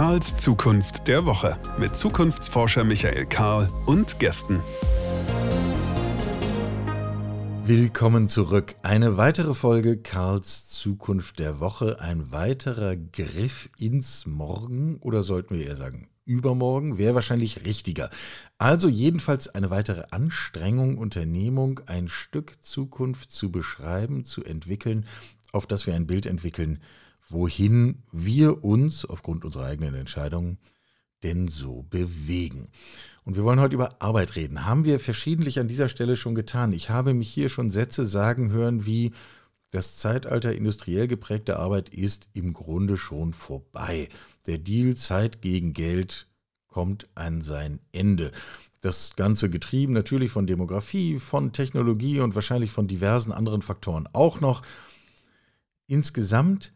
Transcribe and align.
Karls 0.00 0.34
Zukunft 0.38 1.08
der 1.08 1.26
Woche 1.26 1.58
mit 1.78 1.94
Zukunftsforscher 1.94 2.84
Michael 2.84 3.26
Karl 3.26 3.68
und 3.84 4.18
Gästen. 4.18 4.58
Willkommen 7.64 8.26
zurück. 8.26 8.76
Eine 8.82 9.18
weitere 9.18 9.52
Folge 9.52 9.98
Karls 9.98 10.70
Zukunft 10.70 11.38
der 11.38 11.60
Woche. 11.60 12.00
Ein 12.00 12.32
weiterer 12.32 12.96
Griff 12.96 13.68
ins 13.76 14.24
Morgen 14.24 14.96
oder 15.02 15.22
sollten 15.22 15.58
wir 15.58 15.66
eher 15.66 15.76
sagen 15.76 16.08
übermorgen, 16.24 16.96
wäre 16.96 17.14
wahrscheinlich 17.14 17.66
richtiger. 17.66 18.08
Also 18.56 18.88
jedenfalls 18.88 19.48
eine 19.48 19.68
weitere 19.68 20.04
Anstrengung, 20.12 20.96
Unternehmung, 20.96 21.82
ein 21.84 22.08
Stück 22.08 22.54
Zukunft 22.62 23.32
zu 23.32 23.52
beschreiben, 23.52 24.24
zu 24.24 24.42
entwickeln, 24.44 25.04
auf 25.52 25.66
das 25.66 25.86
wir 25.86 25.94
ein 25.94 26.06
Bild 26.06 26.24
entwickeln, 26.24 26.78
wohin 27.30 28.02
wir 28.12 28.64
uns 28.64 29.04
aufgrund 29.04 29.44
unserer 29.44 29.66
eigenen 29.66 29.94
Entscheidungen 29.94 30.58
denn 31.22 31.48
so 31.48 31.82
bewegen. 31.90 32.68
Und 33.24 33.36
wir 33.36 33.44
wollen 33.44 33.60
heute 33.60 33.74
über 33.74 34.00
Arbeit 34.00 34.36
reden. 34.36 34.64
Haben 34.64 34.84
wir 34.84 34.98
verschiedentlich 34.98 35.58
an 35.58 35.68
dieser 35.68 35.88
Stelle 35.88 36.16
schon 36.16 36.34
getan. 36.34 36.72
Ich 36.72 36.90
habe 36.90 37.14
mich 37.14 37.28
hier 37.30 37.48
schon 37.48 37.70
Sätze 37.70 38.06
sagen 38.06 38.50
hören 38.50 38.86
wie, 38.86 39.12
das 39.72 39.98
Zeitalter 39.98 40.52
industriell 40.52 41.06
geprägter 41.06 41.60
Arbeit 41.60 41.90
ist 41.90 42.28
im 42.32 42.52
Grunde 42.54 42.96
schon 42.96 43.32
vorbei. 43.32 44.08
Der 44.46 44.58
Deal 44.58 44.96
Zeit 44.96 45.42
gegen 45.42 45.74
Geld 45.74 46.26
kommt 46.66 47.08
an 47.14 47.40
sein 47.40 47.78
Ende. 47.92 48.32
Das 48.80 49.14
Ganze 49.14 49.48
getrieben 49.48 49.92
natürlich 49.92 50.32
von 50.32 50.46
Demografie, 50.46 51.20
von 51.20 51.52
Technologie 51.52 52.18
und 52.20 52.34
wahrscheinlich 52.34 52.72
von 52.72 52.88
diversen 52.88 53.30
anderen 53.30 53.62
Faktoren 53.62 54.08
auch 54.12 54.40
noch. 54.40 54.62
Insgesamt 55.86 56.72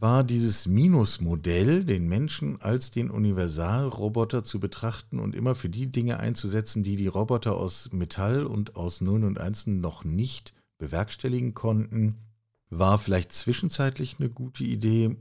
war 0.00 0.24
dieses 0.24 0.66
Minusmodell, 0.66 1.84
den 1.84 2.08
Menschen 2.08 2.60
als 2.60 2.90
den 2.90 3.10
Universalroboter 3.10 4.44
zu 4.44 4.60
betrachten 4.60 5.18
und 5.18 5.34
immer 5.34 5.54
für 5.54 5.68
die 5.68 5.90
Dinge 5.90 6.18
einzusetzen, 6.18 6.82
die 6.82 6.96
die 6.96 7.06
Roboter 7.06 7.56
aus 7.56 7.90
Metall 7.92 8.46
und 8.46 8.76
aus 8.76 9.00
Nullen 9.00 9.24
und 9.24 9.38
Einsen 9.38 9.80
noch 9.80 10.04
nicht 10.04 10.54
bewerkstelligen 10.78 11.54
konnten, 11.54 12.18
war 12.68 12.98
vielleicht 12.98 13.32
zwischenzeitlich 13.32 14.16
eine 14.18 14.28
gute 14.28 14.64
Idee. 14.64 15.16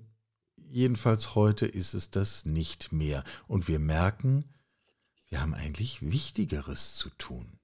Jedenfalls 0.57 1.35
heute 1.35 1.65
ist 1.65 1.93
es 1.93 2.09
das 2.11 2.45
nicht 2.45 2.91
mehr. 2.91 3.23
Und 3.47 3.67
wir 3.67 3.79
merken, 3.79 4.45
wir 5.29 5.41
haben 5.41 5.53
eigentlich 5.53 6.01
Wichtigeres 6.01 6.95
zu 6.95 7.09
tun. 7.17 7.59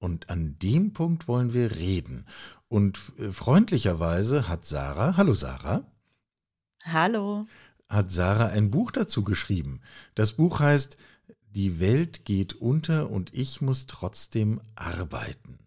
Und 0.00 0.30
an 0.30 0.58
dem 0.58 0.92
Punkt 0.92 1.28
wollen 1.28 1.52
wir 1.52 1.76
reden. 1.76 2.24
Und 2.68 3.12
äh, 3.18 3.30
freundlicherweise 3.32 4.48
hat 4.48 4.64
Sarah, 4.64 5.16
hallo 5.16 5.34
Sarah. 5.34 5.84
Hallo. 6.84 7.46
Hat 7.88 8.10
Sarah 8.10 8.46
ein 8.46 8.70
Buch 8.70 8.92
dazu 8.92 9.22
geschrieben. 9.22 9.82
Das 10.14 10.32
Buch 10.32 10.60
heißt 10.60 10.96
Die 11.50 11.80
Welt 11.80 12.24
geht 12.24 12.54
unter 12.54 13.10
und 13.10 13.34
ich 13.34 13.60
muss 13.60 13.86
trotzdem 13.86 14.60
arbeiten. 14.74 15.58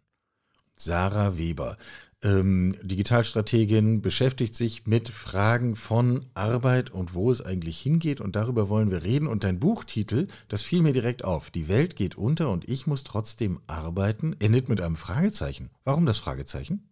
Sarah 0.76 1.38
Weber 1.38 1.78
ähm, 2.23 2.75
Digitalstrategin, 2.81 4.02
beschäftigt 4.02 4.55
sich 4.55 4.88
mit 4.88 5.09
Fragen 5.09 5.75
von 5.75 6.25
Arbeit 6.33 6.89
und 6.89 7.13
wo 7.13 7.31
es 7.31 7.41
eigentlich 7.41 7.80
hingeht. 7.80 8.21
Und 8.21 8.35
darüber 8.35 8.69
wollen 8.69 8.91
wir 8.91 9.03
reden. 9.03 9.27
Und 9.27 9.43
dein 9.43 9.59
Buchtitel, 9.59 10.27
das 10.47 10.61
fiel 10.61 10.81
mir 10.81 10.93
direkt 10.93 11.23
auf. 11.23 11.52
Die 11.52 11.67
Welt 11.67 11.95
geht 11.95 12.15
unter 12.15 12.49
und 12.49 12.67
ich 12.69 12.88
muss 12.88 13.03
trotzdem 13.03 13.59
arbeiten, 13.67 14.35
endet 14.39 14.69
mit 14.69 14.81
einem 14.81 14.95
Fragezeichen. 14.95 15.69
Warum 15.83 16.05
das 16.05 16.17
Fragezeichen? 16.17 16.89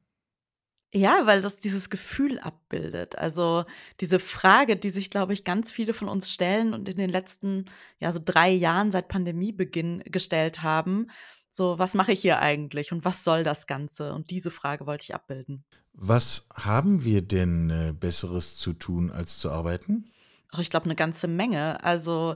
Ja, 0.93 1.25
weil 1.25 1.39
das 1.39 1.59
dieses 1.59 1.89
Gefühl 1.89 2.37
abbildet. 2.39 3.17
Also 3.17 3.63
diese 4.01 4.19
Frage, 4.19 4.75
die 4.75 4.89
sich, 4.89 5.09
glaube 5.09 5.31
ich, 5.31 5.45
ganz 5.45 5.71
viele 5.71 5.93
von 5.93 6.09
uns 6.09 6.31
stellen 6.33 6.73
und 6.73 6.89
in 6.89 6.97
den 6.97 7.09
letzten, 7.09 7.65
ja, 7.99 8.11
so 8.11 8.19
drei 8.23 8.49
Jahren 8.49 8.91
seit 8.91 9.07
Pandemiebeginn 9.07 10.03
gestellt 10.05 10.63
haben. 10.63 11.07
So, 11.51 11.77
was 11.77 11.93
mache 11.93 12.13
ich 12.13 12.21
hier 12.21 12.39
eigentlich 12.39 12.91
und 12.91 13.03
was 13.03 13.23
soll 13.23 13.43
das 13.43 13.67
Ganze? 13.67 14.13
Und 14.13 14.29
diese 14.29 14.51
Frage 14.51 14.85
wollte 14.87 15.03
ich 15.03 15.15
abbilden. 15.15 15.65
Was 15.93 16.47
haben 16.53 17.03
wir 17.03 17.21
denn 17.21 17.69
äh, 17.69 17.93
Besseres 17.93 18.57
zu 18.57 18.73
tun, 18.73 19.11
als 19.11 19.39
zu 19.39 19.51
arbeiten? 19.51 20.09
Ach, 20.51 20.59
ich 20.59 20.69
glaube, 20.69 20.85
eine 20.85 20.95
ganze 20.95 21.27
Menge. 21.27 21.83
Also, 21.83 22.35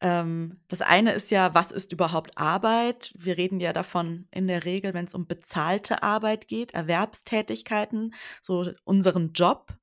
ähm, 0.00 0.60
das 0.68 0.82
eine 0.82 1.12
ist 1.12 1.30
ja, 1.30 1.54
was 1.54 1.70
ist 1.72 1.92
überhaupt 1.92 2.36
Arbeit? 2.36 3.12
Wir 3.16 3.36
reden 3.36 3.60
ja 3.60 3.72
davon 3.72 4.26
in 4.30 4.48
der 4.48 4.64
Regel, 4.64 4.94
wenn 4.94 5.06
es 5.06 5.14
um 5.14 5.26
bezahlte 5.26 6.02
Arbeit 6.02 6.48
geht, 6.48 6.74
Erwerbstätigkeiten, 6.74 8.14
so 8.40 8.72
unseren 8.84 9.32
Job. 9.32 9.74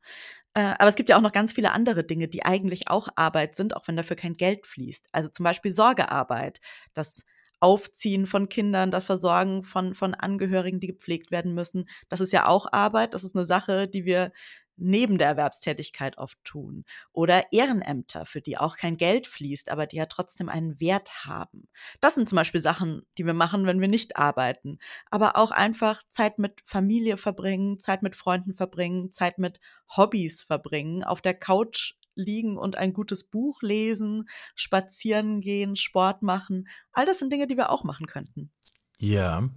Äh, 0.53 0.73
aber 0.77 0.89
es 0.89 0.95
gibt 0.95 1.09
ja 1.09 1.17
auch 1.17 1.21
noch 1.21 1.31
ganz 1.31 1.53
viele 1.53 1.71
andere 1.71 2.03
Dinge, 2.03 2.27
die 2.27 2.43
eigentlich 2.45 2.89
auch 2.89 3.07
Arbeit 3.15 3.55
sind, 3.55 3.75
auch 3.75 3.87
wenn 3.87 3.95
dafür 3.95 4.17
kein 4.17 4.33
Geld 4.33 4.67
fließt. 4.67 5.07
Also 5.13 5.29
zum 5.29 5.45
Beispiel 5.45 5.71
Sorgearbeit. 5.71 6.59
Das 6.93 7.23
Aufziehen 7.59 8.25
von 8.25 8.49
Kindern, 8.49 8.91
das 8.91 9.03
Versorgen 9.03 9.63
von, 9.63 9.93
von 9.93 10.13
Angehörigen, 10.13 10.79
die 10.79 10.87
gepflegt 10.87 11.31
werden 11.31 11.53
müssen. 11.53 11.89
Das 12.07 12.21
ist 12.21 12.31
ja 12.31 12.47
auch 12.47 12.71
Arbeit. 12.71 13.13
Das 13.13 13.23
ist 13.23 13.35
eine 13.35 13.45
Sache, 13.45 13.87
die 13.87 14.05
wir 14.05 14.31
neben 14.79 15.17
der 15.17 15.27
Erwerbstätigkeit 15.27 16.17
oft 16.17 16.37
tun. 16.43 16.85
Oder 17.11 17.51
Ehrenämter, 17.51 18.25
für 18.25 18.41
die 18.41 18.57
auch 18.57 18.77
kein 18.77 18.97
Geld 18.97 19.27
fließt, 19.27 19.69
aber 19.69 19.85
die 19.85 19.97
ja 19.97 20.05
trotzdem 20.05 20.49
einen 20.49 20.79
Wert 20.79 21.25
haben. 21.25 21.67
Das 22.01 22.15
sind 22.15 22.29
zum 22.29 22.37
Beispiel 22.37 22.61
Sachen, 22.61 23.03
die 23.17 23.25
wir 23.25 23.33
machen, 23.33 23.65
wenn 23.65 23.81
wir 23.81 23.87
nicht 23.87 24.17
arbeiten. 24.17 24.79
Aber 25.11 25.35
auch 25.35 25.51
einfach 25.51 26.03
Zeit 26.09 26.39
mit 26.39 26.61
Familie 26.65 27.17
verbringen, 27.17 27.79
Zeit 27.79 28.01
mit 28.01 28.15
Freunden 28.15 28.53
verbringen, 28.53 29.11
Zeit 29.11 29.37
mit 29.37 29.59
Hobbys 29.95 30.43
verbringen, 30.43 31.03
auf 31.03 31.21
der 31.21 31.33
Couch 31.33 31.95
liegen 32.15 32.57
und 32.57 32.77
ein 32.77 32.93
gutes 32.93 33.23
Buch 33.23 33.61
lesen, 33.61 34.27
spazieren 34.55 35.41
gehen, 35.41 35.75
Sport 35.75 36.21
machen. 36.21 36.67
All 36.91 37.05
das 37.05 37.19
sind 37.19 37.31
Dinge, 37.31 37.47
die 37.47 37.57
wir 37.57 37.69
auch 37.69 37.83
machen 37.83 38.07
könnten. 38.07 38.51
Ja, 38.97 39.49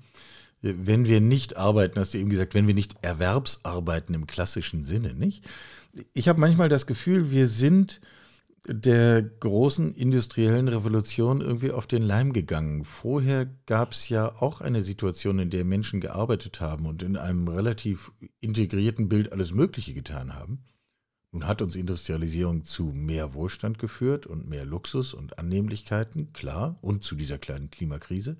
wenn 0.61 1.07
wir 1.07 1.21
nicht 1.21 1.57
arbeiten, 1.57 1.99
hast 1.99 2.15
du 2.15 2.19
eben 2.19 2.31
gesagt, 2.31 2.55
wenn 2.55 2.69
wir 2.69 2.75
nicht 2.75 2.95
Erwerbsarbeiten 3.03 4.15
im 4.15 4.27
klassischen 4.27 4.85
Sinne, 4.85 5.15
nicht? 5.15 5.45
Ich 6.15 6.29
habe 6.29 6.41
manchmal 6.41 6.69
das 6.69 6.87
Gefühl, 6.87 7.33
wir 7.33 7.49
sind 7.49 8.01
der 8.69 9.23
großen 9.23 9.93
industriellen 9.93 10.69
Revolution 10.69 11.41
irgendwie 11.41 11.73
auf 11.73 11.89
den 11.89 12.03
Leim 12.03 12.33
gegangen. 12.33 12.84
Vorher 12.84 13.47
gab 13.67 13.91
es 13.91 14.09
ja 14.09 14.41
auch 14.41 14.61
eine 14.61 14.83
Situation, 14.83 15.41
in 15.41 15.51
der 15.51 15.65
Menschen 15.65 16.01
gearbeitet 16.01 16.61
haben 16.61 16.87
und 16.87 17.03
in 17.03 17.17
einem 17.17 17.49
relativ 17.49 18.13
integrierten 18.41 19.09
Bild 19.09 19.33
alles 19.33 19.53
Mögliche 19.53 19.95
getan 19.95 20.34
haben. 20.34 20.65
Nun 21.32 21.47
hat 21.47 21.62
uns 21.62 21.76
Industrialisierung 21.76 22.65
zu 22.65 22.84
mehr 22.94 23.32
Wohlstand 23.32 23.78
geführt 23.78 24.26
und 24.26 24.48
mehr 24.48 24.66
Luxus 24.66 25.15
und 25.15 25.38
Annehmlichkeiten, 25.38 26.32
klar, 26.34 26.78
und 26.82 27.04
zu 27.04 27.15
dieser 27.15 27.38
kleinen 27.38 27.70
Klimakrise. 27.70 28.37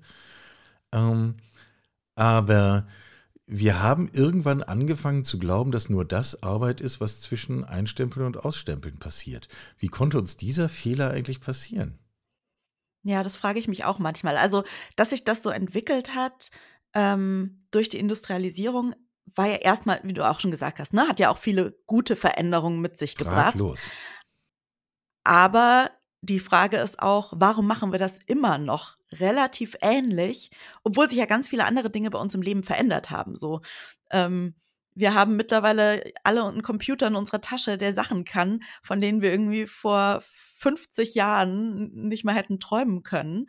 Ähm, 0.91 1.35
aber 2.15 2.87
wir 3.47 3.81
haben 3.81 4.09
irgendwann 4.13 4.61
angefangen 4.61 5.23
zu 5.23 5.39
glauben, 5.39 5.71
dass 5.71 5.89
nur 5.89 6.05
das 6.05 6.43
Arbeit 6.43 6.81
ist, 6.81 7.01
was 7.01 7.19
zwischen 7.19 7.63
Einstempeln 7.63 8.27
und 8.27 8.37
Ausstempeln 8.37 8.99
passiert. 8.99 9.47
Wie 9.79 9.87
konnte 9.87 10.19
uns 10.19 10.37
dieser 10.37 10.69
Fehler 10.69 11.09
eigentlich 11.09 11.41
passieren? 11.41 11.97
Ja, 13.01 13.21
das 13.23 13.35
frage 13.35 13.59
ich 13.59 13.67
mich 13.67 13.83
auch 13.83 13.99
manchmal. 13.99 14.37
Also, 14.37 14.63
dass 14.95 15.09
sich 15.09 15.25
das 15.25 15.43
so 15.43 15.49
entwickelt 15.49 16.15
hat 16.15 16.51
ähm, 16.93 17.65
durch 17.71 17.89
die 17.89 17.99
Industrialisierung, 17.99 18.95
war 19.35 19.47
ja 19.47 19.55
erstmal, 19.55 19.99
wie 20.03 20.13
du 20.13 20.27
auch 20.27 20.39
schon 20.39 20.51
gesagt 20.51 20.79
hast, 20.79 20.93
ne, 20.93 21.07
hat 21.07 21.19
ja 21.19 21.29
auch 21.29 21.37
viele 21.37 21.77
gute 21.87 22.15
Veränderungen 22.15 22.81
mit 22.81 22.97
sich 22.97 23.15
gebracht. 23.15 23.53
Fraglos. 23.53 23.81
Aber 25.23 25.91
die 26.21 26.39
Frage 26.39 26.77
ist 26.77 27.01
auch, 27.01 27.33
warum 27.35 27.67
machen 27.67 27.91
wir 27.91 27.99
das 27.99 28.17
immer 28.27 28.57
noch 28.57 28.97
relativ 29.11 29.75
ähnlich, 29.81 30.51
obwohl 30.83 31.09
sich 31.09 31.17
ja 31.17 31.25
ganz 31.25 31.47
viele 31.47 31.65
andere 31.65 31.89
Dinge 31.89 32.09
bei 32.09 32.19
uns 32.19 32.33
im 32.33 32.41
Leben 32.41 32.63
verändert 32.63 33.09
haben. 33.09 33.35
So, 33.35 33.61
ähm, 34.11 34.55
wir 34.95 35.13
haben 35.13 35.35
mittlerweile 35.35 36.13
alle 36.23 36.43
einen 36.43 36.61
Computer 36.61 37.07
in 37.07 37.15
unserer 37.15 37.41
Tasche, 37.41 37.77
der 37.77 37.93
Sachen 37.93 38.25
kann, 38.25 38.61
von 38.83 39.01
denen 39.01 39.21
wir 39.21 39.31
irgendwie 39.31 39.65
vor 39.65 40.23
50 40.59 41.15
Jahren 41.15 41.91
nicht 41.93 42.23
mal 42.23 42.35
hätten 42.35 42.59
träumen 42.59 43.03
können. 43.03 43.47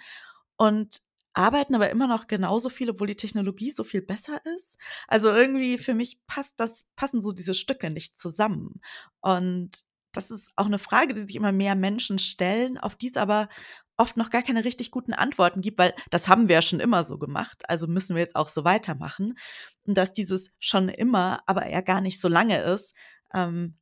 Und 0.57 1.03
arbeiten 1.35 1.75
aber 1.75 1.91
immer 1.91 2.07
noch 2.07 2.27
genauso 2.27 2.71
viel, 2.71 2.91
obwohl 2.91 3.09
die 3.09 3.17
Technologie 3.17 3.73
so 3.73 3.85
viel 3.85 4.03
besser 4.03 4.41
ist. 4.57 4.79
Also 5.09 5.31
irgendwie 5.31 5.79
für 5.79 5.95
mich 5.95 6.25
passt 6.27 6.59
das, 6.59 6.87
passen 6.97 7.21
so 7.21 7.33
diese 7.33 7.55
Stücke 7.55 7.91
nicht 7.91 8.17
zusammen. 8.19 8.81
Und 9.21 9.87
das 10.13 10.31
ist 10.31 10.53
auch 10.57 10.67
eine 10.67 10.79
Frage, 10.79 11.13
die 11.13 11.23
sich 11.23 11.37
immer 11.37 11.53
mehr 11.53 11.75
Menschen 11.75 12.19
stellen, 12.19 12.79
auf 12.79 12.95
die 12.95 13.09
es 13.09 13.17
aber 13.17 13.49
oft 13.97 14.17
noch 14.17 14.31
gar 14.31 14.43
keine 14.43 14.65
richtig 14.65 14.91
guten 14.91 15.13
Antworten 15.13 15.61
gibt, 15.61 15.79
weil 15.79 15.95
das 16.11 16.29
haben 16.29 16.49
wir 16.49 16.57
ja 16.57 16.63
schon 16.63 16.81
immer 16.81 17.05
so 17.05 17.19
gemacht, 17.19 17.63
also 17.69 17.87
müssen 17.87 18.17
wir 18.17 18.23
jetzt 18.23 18.37
auch 18.37 18.49
so 18.49 18.65
weitermachen. 18.65 19.37
Und 19.85 19.97
dass 19.97 20.13
dieses 20.13 20.51
schon 20.59 20.89
immer, 20.89 21.43
aber 21.47 21.69
ja 21.69 21.81
gar 21.81 22.01
nicht 22.01 22.21
so 22.21 22.29
lange 22.29 22.61
ist, 22.63 22.95
ähm, 23.33 23.77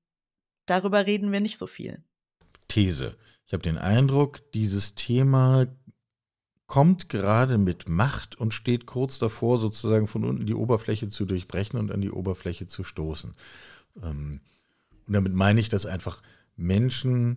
darüber 0.67 1.07
reden 1.07 1.33
wir 1.33 1.41
nicht 1.41 1.59
so 1.59 1.67
viel. 1.67 2.03
These. 2.69 3.17
Ich 3.47 3.53
habe 3.53 3.63
den 3.63 3.79
Eindruck, 3.79 4.51
dieses 4.53 4.95
Thema 4.95 5.67
kommt 6.73 7.11
gerade 7.11 7.59
mit 7.59 7.91
Macht 7.91 8.35
und 8.41 8.55
steht 8.55 8.87
kurz 8.87 9.19
davor, 9.19 9.59
sozusagen 9.59 10.09
von 10.09 10.25
unten 10.25 10.47
die 10.47 10.55
Oberfläche 10.55 11.11
zu 11.11 11.27
durchbrechen 11.27 11.79
und 11.79 11.93
an 11.93 12.01
die 12.01 12.11
Oberfläche 12.11 12.67
zu 12.67 12.83
stoßen. 12.83 13.35
Ähm, 14.03 14.41
und 15.07 15.13
damit 15.13 15.35
meine 15.35 15.61
ich, 15.61 15.69
dass 15.69 15.85
einfach 15.85 16.23
Menschen 16.57 17.37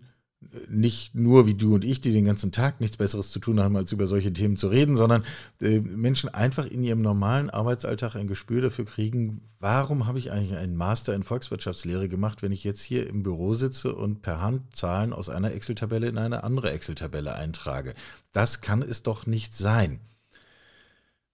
nicht 0.68 1.16
nur 1.16 1.46
wie 1.46 1.54
du 1.54 1.76
und 1.76 1.84
ich, 1.84 2.02
die 2.02 2.12
den 2.12 2.26
ganzen 2.26 2.52
Tag 2.52 2.80
nichts 2.80 2.98
Besseres 2.98 3.32
zu 3.32 3.40
tun 3.40 3.60
haben, 3.60 3.76
als 3.76 3.92
über 3.92 4.08
solche 4.08 4.32
Themen 4.32 4.58
zu 4.58 4.68
reden, 4.68 4.96
sondern 4.96 5.24
äh, 5.62 5.80
Menschen 5.80 6.34
einfach 6.34 6.66
in 6.66 6.84
ihrem 6.84 7.02
normalen 7.02 7.50
Arbeitsalltag 7.50 8.16
ein 8.16 8.28
Gespür 8.28 8.62
dafür 8.62 8.86
kriegen, 8.86 9.42
warum 9.60 10.06
habe 10.06 10.20
ich 10.20 10.32
eigentlich 10.32 10.56
einen 10.56 10.76
Master 10.76 11.14
in 11.14 11.24
Volkswirtschaftslehre 11.24 12.08
gemacht, 12.08 12.42
wenn 12.42 12.52
ich 12.52 12.64
jetzt 12.64 12.82
hier 12.82 13.08
im 13.08 13.24
Büro 13.24 13.54
sitze 13.54 13.96
und 13.96 14.22
per 14.22 14.42
Hand 14.42 14.76
Zahlen 14.76 15.14
aus 15.14 15.30
einer 15.30 15.52
Excel-Tabelle 15.52 16.08
in 16.08 16.18
eine 16.18 16.44
andere 16.44 16.72
Excel-Tabelle 16.72 17.36
eintrage. 17.36 17.94
Das 18.32 18.62
kann 18.62 18.82
es 18.82 19.04
doch 19.04 19.26
nicht 19.26 19.56
sein. 19.56 20.00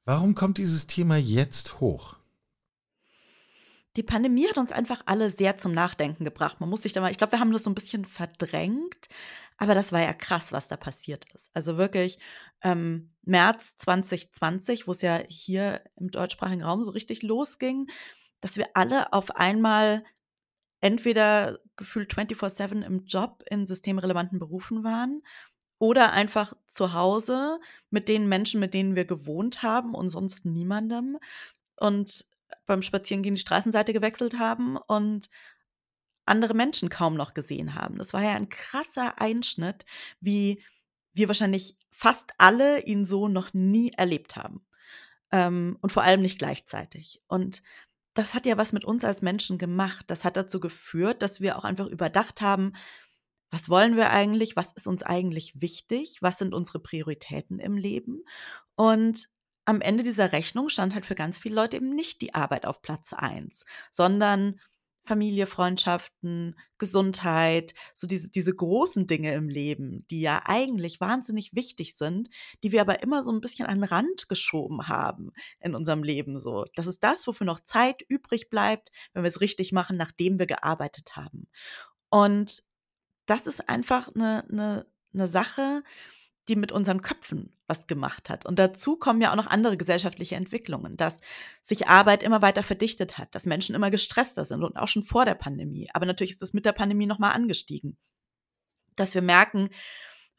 Warum 0.05 0.35
kommt 0.35 0.57
dieses 0.57 0.87
Thema 0.87 1.17
jetzt 1.17 1.79
hoch? 1.79 2.15
Die 3.97 4.03
Pandemie 4.03 4.47
hat 4.47 4.57
uns 4.57 4.71
einfach 4.71 5.01
alle 5.05 5.29
sehr 5.29 5.57
zum 5.57 5.73
Nachdenken 5.73 6.23
gebracht. 6.23 6.59
Man 6.59 6.69
muss 6.69 6.83
sich 6.83 6.93
da 6.93 7.01
mal, 7.01 7.11
ich 7.11 7.17
glaube, 7.17 7.33
wir 7.33 7.39
haben 7.39 7.51
das 7.51 7.63
so 7.63 7.69
ein 7.69 7.75
bisschen 7.75 8.05
verdrängt, 8.05 9.09
aber 9.57 9.75
das 9.75 9.91
war 9.91 10.01
ja 10.01 10.13
krass, 10.13 10.51
was 10.51 10.67
da 10.67 10.77
passiert 10.77 11.25
ist. 11.33 11.51
Also 11.53 11.77
wirklich 11.77 12.17
ähm, 12.63 13.13
März 13.23 13.75
2020, 13.77 14.87
wo 14.87 14.93
es 14.93 15.01
ja 15.01 15.21
hier 15.27 15.81
im 15.97 16.09
deutschsprachigen 16.09 16.63
Raum 16.63 16.83
so 16.83 16.91
richtig 16.91 17.21
losging, 17.21 17.87
dass 18.39 18.57
wir 18.57 18.67
alle 18.75 19.11
auf 19.13 19.35
einmal 19.35 20.03
entweder 20.79 21.59
gefühlt 21.75 22.11
24/7 22.13 22.81
im 22.83 23.05
Job 23.05 23.43
in 23.49 23.65
systemrelevanten 23.65 24.39
Berufen 24.39 24.83
waren 24.83 25.21
oder 25.79 26.13
einfach 26.13 26.53
zu 26.67 26.93
Hause 26.93 27.59
mit 27.89 28.07
den 28.07 28.27
Menschen, 28.27 28.59
mit 28.59 28.73
denen 28.73 28.95
wir 28.95 29.05
gewohnt 29.05 29.63
haben 29.63 29.93
und 29.95 30.09
sonst 30.09 30.45
niemandem. 30.45 31.17
Und 31.75 32.25
beim 32.65 32.81
Spazierengehen 32.81 33.35
die 33.35 33.41
Straßenseite 33.41 33.93
gewechselt 33.93 34.39
haben 34.39 34.77
und 34.77 35.29
andere 36.25 36.53
Menschen 36.53 36.89
kaum 36.89 37.15
noch 37.15 37.33
gesehen 37.33 37.75
haben. 37.75 37.97
Das 37.97 38.13
war 38.13 38.23
ja 38.23 38.33
ein 38.33 38.49
krasser 38.49 39.19
Einschnitt, 39.19 39.85
wie 40.19 40.63
wir 41.13 41.27
wahrscheinlich 41.27 41.77
fast 41.91 42.31
alle 42.37 42.83
ihn 42.85 43.05
so 43.05 43.27
noch 43.27 43.53
nie 43.53 43.91
erlebt 43.91 44.35
haben. 44.35 44.65
Ähm, 45.31 45.77
und 45.81 45.91
vor 45.91 46.03
allem 46.03 46.21
nicht 46.21 46.39
gleichzeitig. 46.39 47.21
Und 47.27 47.61
das 48.13 48.33
hat 48.33 48.45
ja 48.45 48.57
was 48.57 48.73
mit 48.73 48.85
uns 48.85 49.03
als 49.03 49.21
Menschen 49.21 49.57
gemacht. 49.57 50.05
Das 50.07 50.25
hat 50.25 50.37
dazu 50.37 50.59
geführt, 50.59 51.21
dass 51.21 51.39
wir 51.39 51.57
auch 51.57 51.63
einfach 51.63 51.87
überdacht 51.87 52.41
haben, 52.41 52.73
was 53.49 53.67
wollen 53.69 53.97
wir 53.97 54.11
eigentlich? 54.11 54.55
Was 54.55 54.71
ist 54.71 54.87
uns 54.87 55.03
eigentlich 55.03 55.59
wichtig? 55.61 56.17
Was 56.21 56.37
sind 56.37 56.53
unsere 56.53 56.79
Prioritäten 56.79 57.59
im 57.59 57.77
Leben? 57.77 58.23
Und 58.75 59.27
am 59.71 59.81
Ende 59.81 60.03
dieser 60.03 60.33
Rechnung 60.33 60.67
stand 60.67 60.93
halt 60.93 61.05
für 61.05 61.15
ganz 61.15 61.37
viele 61.37 61.55
Leute 61.55 61.77
eben 61.77 61.95
nicht 61.95 62.21
die 62.21 62.35
Arbeit 62.35 62.65
auf 62.65 62.81
Platz 62.81 63.13
1, 63.13 63.65
sondern 63.91 64.59
Familie, 65.03 65.47
Freundschaften, 65.47 66.59
Gesundheit, 66.77 67.73
so 67.95 68.05
diese, 68.05 68.29
diese 68.29 68.53
großen 68.53 69.07
Dinge 69.07 69.33
im 69.33 69.47
Leben, 69.47 70.05
die 70.11 70.21
ja 70.21 70.43
eigentlich 70.45 70.99
wahnsinnig 70.99 71.55
wichtig 71.55 71.95
sind, 71.95 72.29
die 72.63 72.71
wir 72.71 72.81
aber 72.81 73.01
immer 73.01 73.23
so 73.23 73.31
ein 73.31 73.39
bisschen 73.39 73.65
an 73.65 73.79
den 73.79 73.85
Rand 73.85 74.27
geschoben 74.27 74.89
haben 74.89 75.31
in 75.61 75.73
unserem 75.73 76.03
Leben. 76.03 76.37
So, 76.37 76.65
das 76.75 76.85
ist 76.85 77.03
das, 77.03 77.25
wofür 77.25 77.47
noch 77.47 77.61
Zeit 77.61 78.03
übrig 78.09 78.49
bleibt, 78.49 78.91
wenn 79.13 79.23
wir 79.23 79.29
es 79.29 79.41
richtig 79.41 79.71
machen, 79.71 79.95
nachdem 79.95 80.37
wir 80.37 80.47
gearbeitet 80.47 81.15
haben. 81.15 81.47
Und 82.09 82.61
das 83.25 83.47
ist 83.47 83.69
einfach 83.69 84.13
eine, 84.13 84.45
eine, 84.51 84.85
eine 85.13 85.27
Sache, 85.27 85.81
die 86.47 86.55
mit 86.55 86.71
unseren 86.71 87.01
Köpfen 87.01 87.55
was 87.67 87.87
gemacht 87.87 88.29
hat. 88.29 88.45
Und 88.45 88.59
dazu 88.59 88.97
kommen 88.97 89.21
ja 89.21 89.31
auch 89.31 89.35
noch 89.35 89.47
andere 89.47 89.77
gesellschaftliche 89.77 90.35
Entwicklungen, 90.35 90.97
dass 90.97 91.21
sich 91.61 91.87
Arbeit 91.87 92.23
immer 92.23 92.41
weiter 92.41 92.63
verdichtet 92.63 93.17
hat, 93.17 93.33
dass 93.35 93.45
Menschen 93.45 93.75
immer 93.75 93.91
gestresster 93.91 94.43
sind 94.45 94.63
und 94.63 94.75
auch 94.75 94.87
schon 94.87 95.03
vor 95.03 95.25
der 95.25 95.35
Pandemie. 95.35 95.89
Aber 95.93 96.05
natürlich 96.05 96.31
ist 96.31 96.41
das 96.41 96.53
mit 96.53 96.65
der 96.65 96.73
Pandemie 96.73 97.05
nochmal 97.05 97.33
angestiegen. 97.33 97.97
Dass 98.95 99.15
wir 99.15 99.21
merken, 99.21 99.69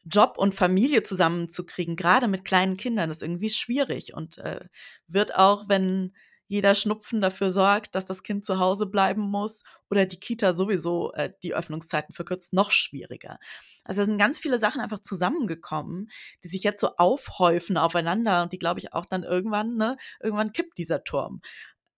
Job 0.05 0.35
und 0.37 0.55
Familie 0.55 1.05
zusammenzukriegen, 1.05 1.97
gerade 1.97 2.27
mit 2.27 2.45
kleinen 2.45 2.77
Kindern, 2.77 3.11
ist 3.11 3.23
irgendwie 3.23 3.51
schwierig 3.51 4.15
und 4.15 4.39
äh, 4.39 4.67
wird 5.07 5.37
auch, 5.37 5.69
wenn 5.69 6.13
jeder 6.53 6.75
Schnupfen 6.75 7.23
dafür 7.23 7.51
sorgt, 7.51 7.95
dass 7.95 8.05
das 8.05 8.23
Kind 8.23 8.45
zu 8.45 8.59
Hause 8.59 8.85
bleiben 8.85 9.23
muss 9.23 9.63
oder 9.89 10.05
die 10.05 10.21
Kita 10.21 10.53
sowieso 10.53 11.11
äh, 11.15 11.33
die 11.43 11.55
Öffnungszeiten 11.55 12.15
verkürzt, 12.15 12.53
noch 12.53 12.71
schwieriger. 12.71 13.39
Also 13.85 14.03
da 14.03 14.05
sind 14.05 14.19
ganz 14.19 14.39
viele 14.39 14.59
Sachen 14.59 14.83
einfach 14.83 14.99
zusammengekommen, 14.99 16.11
die 16.45 16.49
sich 16.49 16.63
jetzt 16.63 16.83
so 16.83 16.91
aufhäufen 16.99 17.79
aufeinander 17.79 18.43
und 18.43 18.53
die, 18.53 18.59
glaube 18.59 18.81
ich, 18.81 18.93
auch 18.93 19.07
dann 19.07 19.23
irgendwann, 19.23 19.77
ne, 19.77 19.97
irgendwann 20.21 20.53
kippt 20.53 20.77
dieser 20.77 21.05
Turm, 21.05 21.41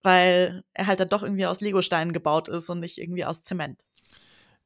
weil 0.02 0.62
er 0.72 0.86
halt 0.86 1.00
dann 1.00 1.08
doch 1.08 1.24
irgendwie 1.24 1.46
aus 1.46 1.60
Legosteinen 1.60 2.12
gebaut 2.12 2.46
ist 2.46 2.70
und 2.70 2.78
nicht 2.78 2.98
irgendwie 2.98 3.24
aus 3.24 3.42
Zement. 3.42 3.82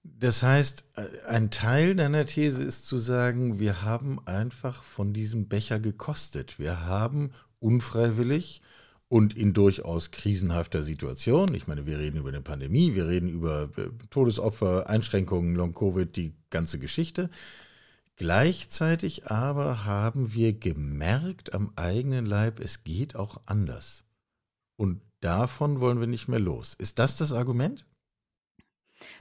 Das 0.02 0.42
heißt, 0.42 0.84
äh, 0.96 1.28
ein 1.28 1.50
Teil 1.50 1.96
deiner 1.96 2.26
These 2.26 2.62
ist 2.62 2.86
zu 2.86 2.98
sagen, 2.98 3.58
wir 3.58 3.80
haben 3.80 4.20
einfach 4.26 4.84
von 4.84 5.14
diesem 5.14 5.48
Becher 5.48 5.80
gekostet. 5.80 6.58
Wir 6.58 6.84
haben 6.84 7.32
unfreiwillig 7.58 8.60
und 9.08 9.34
in 9.36 9.54
durchaus 9.54 10.10
krisenhafter 10.10 10.82
Situation. 10.82 11.54
Ich 11.54 11.66
meine, 11.66 11.86
wir 11.86 11.98
reden 11.98 12.18
über 12.18 12.28
eine 12.28 12.42
Pandemie, 12.42 12.94
wir 12.94 13.08
reden 13.08 13.28
über 13.28 13.70
äh, 13.76 13.88
Todesopfer, 14.10 14.88
Einschränkungen, 14.88 15.54
Long-Covid, 15.54 16.14
die 16.14 16.34
ganze 16.50 16.78
Geschichte. 16.78 17.30
Gleichzeitig 18.16 19.26
aber 19.30 19.84
haben 19.84 20.34
wir 20.34 20.52
gemerkt 20.52 21.54
am 21.54 21.72
eigenen 21.76 22.26
Leib, 22.26 22.60
es 22.60 22.84
geht 22.84 23.16
auch 23.16 23.40
anders. 23.46 24.04
Und 24.76 25.00
davon 25.20 25.80
wollen 25.80 26.00
wir 26.00 26.06
nicht 26.06 26.28
mehr 26.28 26.40
los. 26.40 26.74
Ist 26.74 26.98
das 26.98 27.16
das 27.16 27.32
Argument? 27.32 27.86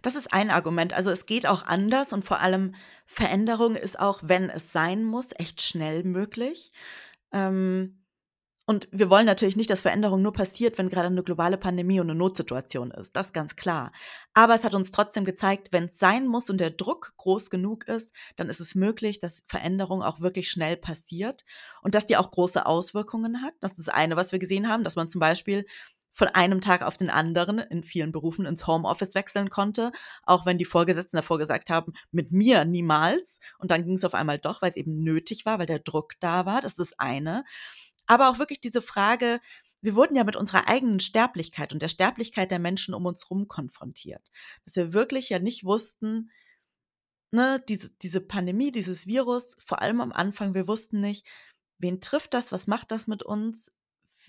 Das 0.01 0.15
ist 0.15 0.33
ein 0.33 0.49
Argument. 0.49 0.93
Also 0.93 1.11
es 1.11 1.25
geht 1.25 1.45
auch 1.45 1.63
anders 1.65 2.11
und 2.11 2.25
vor 2.25 2.39
allem 2.39 2.73
Veränderung 3.05 3.75
ist 3.75 3.99
auch, 3.99 4.21
wenn 4.23 4.49
es 4.49 4.71
sein 4.71 5.03
muss, 5.03 5.29
echt 5.37 5.61
schnell 5.61 6.03
möglich. 6.03 6.71
Ähm, 7.31 7.99
und 8.69 8.89
wir 8.91 9.09
wollen 9.09 9.25
natürlich 9.25 9.55
nicht, 9.55 9.69
dass 9.69 9.79
Veränderung 9.79 10.21
nur 10.21 10.33
passiert, 10.33 10.77
wenn 10.77 10.89
gerade 10.89 11.07
eine 11.07 11.23
globale 11.23 11.57
Pandemie 11.57 12.01
und 12.01 12.09
eine 12.09 12.19
Notsituation 12.19 12.91
ist. 12.91 13.15
Das 13.15 13.27
ist 13.27 13.33
ganz 13.33 13.55
klar. 13.55 13.93
Aber 14.33 14.55
es 14.55 14.65
hat 14.65 14.75
uns 14.75 14.91
trotzdem 14.91 15.23
gezeigt, 15.23 15.69
wenn 15.71 15.85
es 15.85 15.97
sein 15.97 16.27
muss 16.27 16.49
und 16.49 16.59
der 16.59 16.71
Druck 16.71 17.13
groß 17.15 17.49
genug 17.49 17.87
ist, 17.87 18.13
dann 18.35 18.49
ist 18.49 18.59
es 18.59 18.75
möglich, 18.75 19.21
dass 19.21 19.45
Veränderung 19.47 20.03
auch 20.03 20.19
wirklich 20.19 20.51
schnell 20.51 20.75
passiert 20.75 21.45
und 21.81 21.95
dass 21.95 22.07
die 22.07 22.17
auch 22.17 22.29
große 22.29 22.65
Auswirkungen 22.65 23.41
hat. 23.41 23.53
Das 23.61 23.77
ist 23.77 23.87
das 23.87 23.95
eine, 23.95 24.17
was 24.17 24.33
wir 24.33 24.39
gesehen 24.39 24.67
haben, 24.67 24.83
dass 24.83 24.97
man 24.97 25.07
zum 25.07 25.19
Beispiel 25.19 25.65
von 26.11 26.27
einem 26.27 26.59
Tag 26.59 26.81
auf 26.81 26.97
den 26.97 27.11
anderen 27.11 27.59
in 27.59 27.83
vielen 27.83 28.11
Berufen 28.11 28.45
ins 28.47 28.67
Homeoffice 28.67 29.15
wechseln 29.15 29.49
konnte, 29.49 29.91
auch 30.23 30.45
wenn 30.45 30.57
die 30.57 30.65
Vorgesetzten 30.65 31.15
davor 31.15 31.37
gesagt 31.37 31.69
haben, 31.69 31.93
mit 32.11 32.31
mir 32.31 32.65
niemals. 32.65 33.39
Und 33.59 33.71
dann 33.71 33.85
ging 33.85 33.95
es 33.95 34.03
auf 34.03 34.15
einmal 34.15 34.39
doch, 34.39 34.61
weil 34.61 34.71
es 34.71 34.77
eben 34.77 35.03
nötig 35.03 35.45
war, 35.45 35.59
weil 35.59 35.67
der 35.67 35.79
Druck 35.79 36.15
da 36.19 36.45
war. 36.45 36.59
Das 36.59 36.73
ist 36.73 36.79
das 36.79 36.99
eine 36.99 37.45
aber 38.07 38.29
auch 38.29 38.39
wirklich 38.39 38.61
diese 38.61 38.81
Frage, 38.81 39.39
wir 39.81 39.95
wurden 39.95 40.15
ja 40.15 40.23
mit 40.23 40.35
unserer 40.35 40.67
eigenen 40.67 40.99
Sterblichkeit 40.99 41.71
und 41.71 41.81
der 41.81 41.89
Sterblichkeit 41.89 42.51
der 42.51 42.59
Menschen 42.59 42.93
um 42.93 43.05
uns 43.05 43.25
herum 43.25 43.47
konfrontiert. 43.47 44.31
Dass 44.65 44.75
wir 44.75 44.93
wirklich 44.93 45.29
ja 45.29 45.39
nicht 45.39 45.63
wussten, 45.63 46.31
ne, 47.31 47.63
diese, 47.69 47.91
diese 48.01 48.21
Pandemie, 48.21 48.71
dieses 48.71 49.07
Virus, 49.07 49.55
vor 49.63 49.81
allem 49.81 50.01
am 50.01 50.11
Anfang, 50.11 50.53
wir 50.55 50.67
wussten 50.67 50.99
nicht, 50.99 51.25
wen 51.77 52.01
trifft 52.01 52.33
das, 52.33 52.51
was 52.51 52.67
macht 52.67 52.91
das 52.91 53.07
mit 53.07 53.23
uns, 53.23 53.71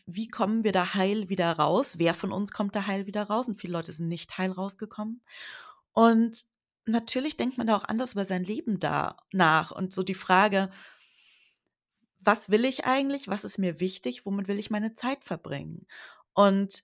wie 0.07 0.29
kommen 0.29 0.65
wir 0.65 0.73
da 0.73 0.95
heil 0.95 1.29
wieder 1.29 1.53
raus, 1.53 1.99
wer 1.99 2.15
von 2.15 2.33
uns 2.33 2.53
kommt 2.53 2.75
da 2.75 2.87
heil 2.87 3.07
wieder 3.07 3.25
raus 3.25 3.49
und 3.49 3.61
viele 3.61 3.75
Leute 3.75 3.93
sind 3.93 4.09
nicht 4.09 4.39
heil 4.39 4.51
rausgekommen. 4.51 5.23
Und 5.93 6.45
natürlich 6.87 7.37
denkt 7.37 7.59
man 7.59 7.67
da 7.67 7.77
auch 7.77 7.85
anders 7.85 8.13
über 8.13 8.25
sein 8.25 8.45
Leben 8.45 8.81
da 8.81 9.17
nach 9.33 9.71
und 9.71 9.93
so 9.93 10.03
die 10.03 10.15
Frage, 10.15 10.71
was 12.29 12.51
will 12.51 12.67
ich 12.67 12.85
eigentlich? 12.85 13.29
Was 13.29 13.43
ist 13.43 13.57
mir 13.59 13.81
wichtig? 13.81 14.27
Womit 14.27 14.49
will 14.49 14.59
ich 14.59 14.69
meine 14.69 14.95
Zeit 14.95 15.25
verbringen? 15.25 15.87
Und 16.35 16.83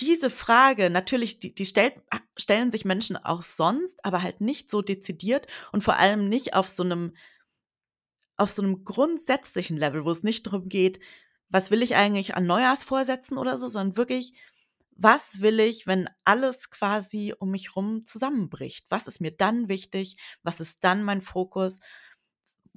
diese 0.00 0.30
Frage, 0.30 0.90
natürlich, 0.90 1.38
die, 1.38 1.54
die 1.54 1.64
stellt, 1.64 1.94
stellen 2.36 2.72
sich 2.72 2.84
Menschen 2.84 3.16
auch 3.16 3.42
sonst, 3.42 4.04
aber 4.04 4.24
halt 4.24 4.40
nicht 4.40 4.68
so 4.68 4.82
dezidiert 4.82 5.46
und 5.70 5.84
vor 5.84 5.96
allem 5.96 6.28
nicht 6.28 6.54
auf 6.54 6.68
so 6.68 6.82
einem, 6.82 7.14
auf 8.36 8.50
so 8.50 8.62
einem 8.62 8.82
grundsätzlichen 8.82 9.76
Level, 9.76 10.04
wo 10.04 10.10
es 10.10 10.24
nicht 10.24 10.48
darum 10.48 10.68
geht, 10.68 10.98
was 11.48 11.70
will 11.70 11.82
ich 11.82 11.94
eigentlich 11.94 12.34
an 12.34 12.46
Neujahrsvorsätzen 12.46 13.38
oder 13.38 13.58
so, 13.58 13.68
sondern 13.68 13.96
wirklich, 13.96 14.32
was 14.96 15.40
will 15.40 15.60
ich, 15.60 15.86
wenn 15.86 16.10
alles 16.24 16.68
quasi 16.68 17.32
um 17.38 17.52
mich 17.52 17.76
rum 17.76 18.04
zusammenbricht? 18.04 18.86
Was 18.88 19.06
ist 19.06 19.20
mir 19.20 19.30
dann 19.30 19.68
wichtig? 19.68 20.16
Was 20.42 20.58
ist 20.58 20.82
dann 20.82 21.04
mein 21.04 21.20
Fokus? 21.20 21.78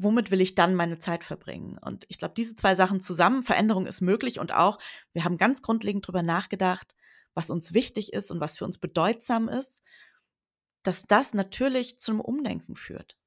Womit 0.04 0.32
will 0.32 0.42
ich 0.42 0.56
dann 0.56 0.76
meine 0.76 1.00
Zeit 1.00 1.24
verbringen? 1.24 1.78
Und 1.80 2.06
ich 2.10 2.18
glaube, 2.18 2.34
diese 2.36 2.56
zwei 2.56 2.76
Sachen 2.76 3.02
zusammen, 3.02 3.44
Veränderung 3.44 3.86
ist 3.86 4.02
möglich 4.02 4.40
und 4.40 4.54
auch, 4.54 4.80
wir 5.14 5.24
haben 5.24 5.38
ganz 5.38 5.62
grundlegend 5.62 6.06
darüber 6.06 6.24
nachgedacht, 6.24 6.96
was 7.34 7.50
uns 7.50 7.74
wichtig 7.74 8.14
ist 8.14 8.32
und 8.32 8.40
was 8.40 8.58
für 8.58 8.66
uns 8.66 8.78
bedeutsam 8.78 9.50
ist, 9.50 9.82
dass 10.84 11.04
das 11.04 11.34
natürlich 11.34 12.00
zum 12.00 12.20
Umdenken 12.20 12.76
führt. 12.76 13.18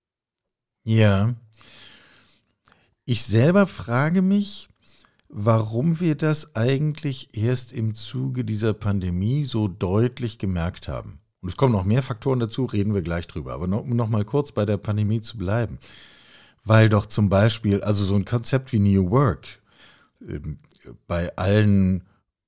Ja. 0.85 1.35
Ich 3.05 3.25
selber 3.25 3.67
frage 3.67 4.23
mich, 4.23 4.69
warum 5.29 6.01
wir 6.01 6.15
das 6.15 6.55
eigentlich 6.55 7.37
erst 7.37 7.73
im 7.73 7.95
Zuge 7.95 8.45
dieser 8.45 8.75
Pandemie 8.75 9.45
so 9.45 9.69
deutlich 9.69 10.39
gemerkt 10.39 10.89
haben. 10.89 11.21
Und 11.41 11.49
es 11.49 11.57
kommen 11.57 11.73
noch 11.73 11.85
mehr 11.85 12.03
Faktoren 12.03 12.41
dazu, 12.41 12.65
reden 12.65 12.95
wir 12.95 13.03
gleich 13.03 13.27
drüber. 13.27 13.55
Aber 13.55 13.67
noch, 13.67 13.83
um 13.83 13.97
noch 13.97 14.09
mal 14.09 14.25
kurz 14.25 14.53
bei 14.53 14.65
der 14.65 14.77
Pandemie 14.77 15.21
zu 15.21 15.39
bleiben. 15.39 15.79
Weil 16.67 16.89
doch 16.89 17.07
zum 17.07 17.29
Beispiel, 17.29 17.81
also 17.83 18.05
so 18.05 18.17
ein 18.17 18.25
Konzept 18.25 18.73
wie 18.73 18.81
New 18.81 19.11
Work, 19.11 19.47
ähm, 20.29 20.59
bei 21.07 21.35
allen 21.37 22.03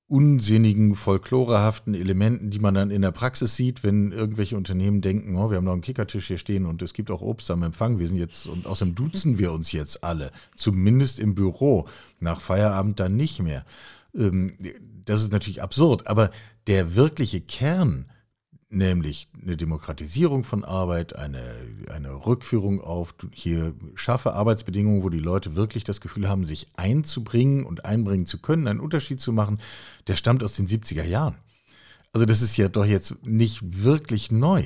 unsinnigen, 0.07 0.95
folklorehaften 0.95 1.93
Elementen, 1.93 2.49
die 2.49 2.59
man 2.59 2.73
dann 2.73 2.91
in 2.91 3.01
der 3.01 3.11
Praxis 3.11 3.55
sieht, 3.55 3.83
wenn 3.83 4.11
irgendwelche 4.11 4.57
Unternehmen 4.57 4.99
denken, 5.01 5.37
oh, 5.37 5.49
wir 5.49 5.57
haben 5.57 5.63
noch 5.63 5.71
einen 5.71 5.81
Kickertisch 5.81 6.27
hier 6.27 6.37
stehen 6.37 6.65
und 6.65 6.81
es 6.81 6.93
gibt 6.93 7.11
auch 7.11 7.21
Obst 7.21 7.49
am 7.49 7.63
Empfang, 7.63 7.97
wir 7.97 8.07
sind 8.07 8.17
jetzt, 8.17 8.47
und 8.47 8.65
außerdem 8.65 8.95
duzen 8.95 9.39
wir 9.39 9.53
uns 9.53 9.71
jetzt 9.71 10.03
alle, 10.03 10.31
zumindest 10.55 11.19
im 11.19 11.33
Büro, 11.33 11.87
nach 12.19 12.41
Feierabend 12.41 12.99
dann 12.99 13.15
nicht 13.15 13.41
mehr. 13.41 13.63
Ähm, 14.13 14.57
das 15.05 15.21
ist 15.21 15.31
natürlich 15.31 15.61
absurd, 15.61 16.07
aber 16.07 16.31
der 16.67 16.95
wirkliche 16.95 17.39
Kern 17.39 18.05
nämlich 18.69 19.27
eine 19.41 19.57
Demokratisierung 19.57 20.43
von 20.43 20.63
Arbeit, 20.63 21.15
eine, 21.15 21.43
eine 21.91 22.25
Rückführung 22.25 22.81
auf 22.81 23.15
hier 23.33 23.73
schaffe 23.95 24.33
Arbeitsbedingungen, 24.33 25.03
wo 25.03 25.09
die 25.09 25.19
Leute 25.19 25.55
wirklich 25.55 25.83
das 25.83 26.01
Gefühl 26.01 26.29
haben, 26.29 26.45
sich 26.45 26.67
einzubringen 26.75 27.65
und 27.65 27.85
einbringen 27.85 28.25
zu 28.25 28.39
können, 28.39 28.67
einen 28.67 28.79
Unterschied 28.79 29.19
zu 29.19 29.33
machen, 29.33 29.59
der 30.07 30.15
stammt 30.15 30.43
aus 30.43 30.53
den 30.53 30.67
70er 30.67 31.03
Jahren. 31.03 31.35
Also 32.13 32.25
das 32.25 32.41
ist 32.41 32.57
ja 32.57 32.69
doch 32.69 32.85
jetzt 32.85 33.15
nicht 33.23 33.83
wirklich 33.83 34.31
neu. 34.31 34.63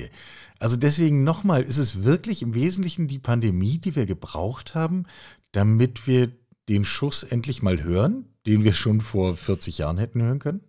Also 0.58 0.76
deswegen 0.76 1.24
nochmal, 1.24 1.62
ist 1.62 1.78
es 1.78 2.04
wirklich 2.04 2.42
im 2.42 2.54
Wesentlichen 2.54 3.08
die 3.08 3.18
Pandemie, 3.18 3.78
die 3.78 3.96
wir 3.96 4.06
gebraucht 4.06 4.74
haben, 4.74 5.04
damit 5.52 6.06
wir 6.06 6.32
den 6.68 6.84
Schuss 6.84 7.22
endlich 7.22 7.62
mal 7.62 7.82
hören, 7.82 8.26
den 8.46 8.64
wir 8.64 8.72
schon 8.72 9.00
vor 9.00 9.36
40 9.36 9.78
Jahren 9.78 9.98
hätten 9.98 10.22
hören 10.22 10.38
können? 10.38 10.60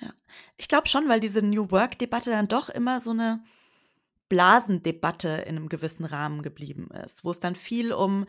Ja, 0.00 0.12
ich 0.56 0.68
glaube 0.68 0.88
schon, 0.88 1.08
weil 1.08 1.20
diese 1.20 1.42
New 1.42 1.70
Work-Debatte 1.70 2.30
dann 2.30 2.48
doch 2.48 2.68
immer 2.68 3.00
so 3.00 3.10
eine 3.10 3.42
Blasendebatte 4.28 5.28
in 5.46 5.56
einem 5.56 5.68
gewissen 5.68 6.04
Rahmen 6.04 6.42
geblieben 6.42 6.88
ist, 7.04 7.24
wo 7.24 7.30
es 7.30 7.40
dann 7.40 7.54
viel 7.54 7.92
um 7.92 8.26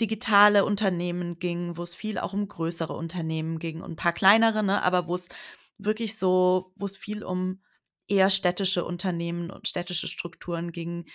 digitale 0.00 0.64
Unternehmen 0.64 1.38
ging, 1.38 1.76
wo 1.76 1.82
es 1.82 1.94
viel 1.94 2.18
auch 2.18 2.32
um 2.32 2.46
größere 2.46 2.92
Unternehmen 2.92 3.58
ging 3.58 3.82
und 3.82 3.92
ein 3.92 3.96
paar 3.96 4.12
kleinere, 4.12 4.62
ne, 4.62 4.82
aber 4.84 5.08
wo 5.08 5.16
es 5.16 5.28
wirklich 5.76 6.16
so, 6.16 6.72
wo 6.76 6.86
es 6.86 6.96
viel 6.96 7.24
um 7.24 7.60
eher 8.06 8.30
städtische 8.30 8.84
Unternehmen 8.84 9.50
und 9.50 9.68
städtische 9.68 10.08
Strukturen 10.08 10.72
ging. 10.72 11.06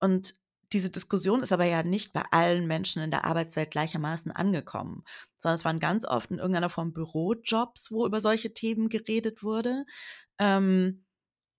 Und 0.00 0.34
diese 0.72 0.90
Diskussion 0.90 1.42
ist 1.42 1.52
aber 1.52 1.64
ja 1.64 1.82
nicht 1.82 2.12
bei 2.12 2.24
allen 2.30 2.66
Menschen 2.66 3.02
in 3.02 3.10
der 3.10 3.24
Arbeitswelt 3.24 3.70
gleichermaßen 3.70 4.32
angekommen, 4.32 5.04
sondern 5.38 5.56
es 5.56 5.64
waren 5.64 5.80
ganz 5.80 6.04
oft 6.04 6.30
in 6.30 6.38
irgendeiner 6.38 6.70
Form 6.70 6.92
Bürojobs, 6.92 7.90
wo 7.90 8.06
über 8.06 8.20
solche 8.20 8.54
Themen 8.54 8.88
geredet 8.88 9.42
wurde. 9.42 9.84
Ähm, 10.38 11.04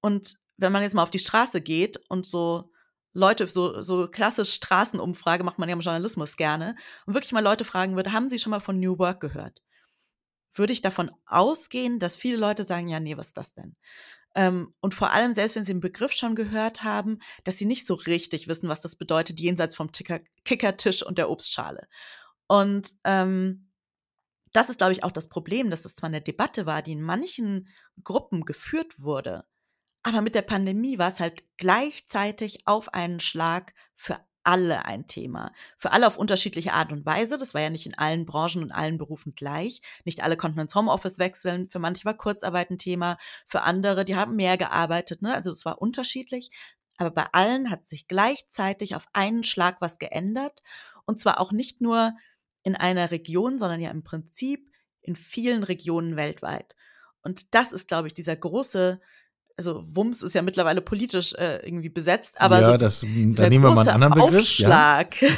und 0.01 0.35
wenn 0.57 0.71
man 0.71 0.81
jetzt 0.83 0.93
mal 0.93 1.03
auf 1.03 1.11
die 1.11 1.19
Straße 1.19 1.61
geht 1.61 1.97
und 2.09 2.25
so 2.25 2.71
Leute, 3.13 3.45
so, 3.47 3.81
so 3.81 4.07
klassisch 4.07 4.53
Straßenumfrage 4.53 5.43
macht 5.43 5.59
man 5.59 5.69
ja 5.69 5.73
im 5.73 5.81
Journalismus 5.81 6.35
gerne, 6.35 6.75
und 7.05 7.13
wirklich 7.13 7.31
mal 7.31 7.43
Leute 7.43 7.65
fragen 7.65 7.95
würde, 7.95 8.11
haben 8.11 8.29
Sie 8.29 8.39
schon 8.39 8.51
mal 8.51 8.59
von 8.59 8.79
New 8.79 8.97
Work 8.97 9.19
gehört? 9.21 9.61
Würde 10.55 10.73
ich 10.73 10.81
davon 10.81 11.11
ausgehen, 11.25 11.99
dass 11.99 12.15
viele 12.15 12.37
Leute 12.37 12.63
sagen, 12.63 12.87
ja, 12.87 12.99
nee, 12.99 13.17
was 13.17 13.27
ist 13.27 13.37
das 13.37 13.53
denn? 13.53 13.75
Ähm, 14.35 14.73
und 14.81 14.95
vor 14.95 15.11
allem, 15.11 15.31
selbst 15.31 15.55
wenn 15.55 15.65
sie 15.65 15.73
den 15.73 15.81
Begriff 15.81 16.11
schon 16.13 16.35
gehört 16.35 16.83
haben, 16.83 17.19
dass 17.43 17.57
sie 17.57 17.65
nicht 17.65 17.85
so 17.85 17.93
richtig 17.93 18.47
wissen, 18.47 18.69
was 18.69 18.81
das 18.81 18.95
bedeutet, 18.95 19.39
jenseits 19.39 19.75
vom 19.75 19.91
Ticker 19.91 20.21
Kickertisch 20.45 21.03
und 21.03 21.17
der 21.17 21.29
Obstschale. 21.29 21.87
Und 22.47 22.95
ähm, 23.03 23.69
das 24.51 24.69
ist, 24.69 24.77
glaube 24.77 24.93
ich, 24.93 25.03
auch 25.03 25.11
das 25.11 25.29
Problem, 25.29 25.69
dass 25.69 25.81
das 25.81 25.95
zwar 25.95 26.09
eine 26.09 26.21
Debatte 26.21 26.65
war, 26.65 26.81
die 26.81 26.91
in 26.91 27.01
manchen 27.01 27.69
Gruppen 28.03 28.45
geführt 28.45 28.99
wurde, 28.99 29.45
aber 30.03 30.21
mit 30.21 30.35
der 30.35 30.41
Pandemie 30.41 30.97
war 30.99 31.07
es 31.07 31.21
halt 31.21 31.43
gleichzeitig 31.57 32.67
auf 32.67 32.93
einen 32.93 33.21
Schlag 33.21 33.73
für 33.95 34.19
alle 34.43 34.85
ein 34.85 35.07
Thema. 35.07 35.51
Für 35.77 35.91
alle 35.91 36.07
auf 36.07 36.17
unterschiedliche 36.17 36.73
Art 36.73 36.91
und 36.91 37.05
Weise. 37.05 37.37
Das 37.37 37.53
war 37.53 37.61
ja 37.61 37.69
nicht 37.69 37.85
in 37.85 37.97
allen 37.97 38.25
Branchen 38.25 38.63
und 38.63 38.71
allen 38.71 38.97
Berufen 38.97 39.33
gleich. 39.33 39.81
Nicht 40.05 40.23
alle 40.23 40.37
konnten 40.37 40.59
ins 40.59 40.75
Homeoffice 40.75 41.19
wechseln. 41.19 41.67
Für 41.69 41.79
manche 41.79 42.05
war 42.05 42.15
Kurzarbeit 42.15 42.69
ein 42.69 42.77
Thema. 42.77 43.17
Für 43.45 43.61
andere, 43.61 44.05
die 44.05 44.15
haben 44.15 44.35
mehr 44.35 44.57
gearbeitet. 44.57 45.21
Ne? 45.21 45.33
Also 45.33 45.51
es 45.51 45.65
war 45.65 45.81
unterschiedlich. 45.81 46.51
Aber 46.97 47.11
bei 47.11 47.25
allen 47.31 47.69
hat 47.69 47.87
sich 47.87 48.07
gleichzeitig 48.07 48.95
auf 48.95 49.07
einen 49.13 49.43
Schlag 49.43 49.77
was 49.79 49.99
geändert. 49.99 50.61
Und 51.05 51.19
zwar 51.19 51.39
auch 51.39 51.51
nicht 51.51 51.81
nur 51.81 52.13
in 52.63 52.75
einer 52.75 53.11
Region, 53.11 53.59
sondern 53.59 53.81
ja 53.81 53.91
im 53.91 54.03
Prinzip 54.03 54.69
in 55.01 55.15
vielen 55.15 55.63
Regionen 55.63 56.15
weltweit. 56.15 56.75
Und 57.21 57.55
das 57.55 57.71
ist, 57.71 57.87
glaube 57.87 58.07
ich, 58.07 58.13
dieser 58.13 58.35
große 58.35 59.01
also 59.57 59.83
Wumms 59.95 60.21
ist 60.21 60.33
ja 60.33 60.41
mittlerweile 60.41 60.81
politisch 60.81 61.33
äh, 61.33 61.57
irgendwie 61.65 61.89
besetzt, 61.89 62.39
aber 62.41 62.61
ja, 62.61 62.71
so 62.71 62.77
das, 62.77 63.01
da 63.01 63.07
nehmen 63.49 63.63
wir 63.63 63.71
mal 63.71 63.87
einen 63.87 64.03
anderen 64.03 64.13
Begriff. 64.13 64.41
Aufschlag, 64.41 65.21
ja. 65.21 65.29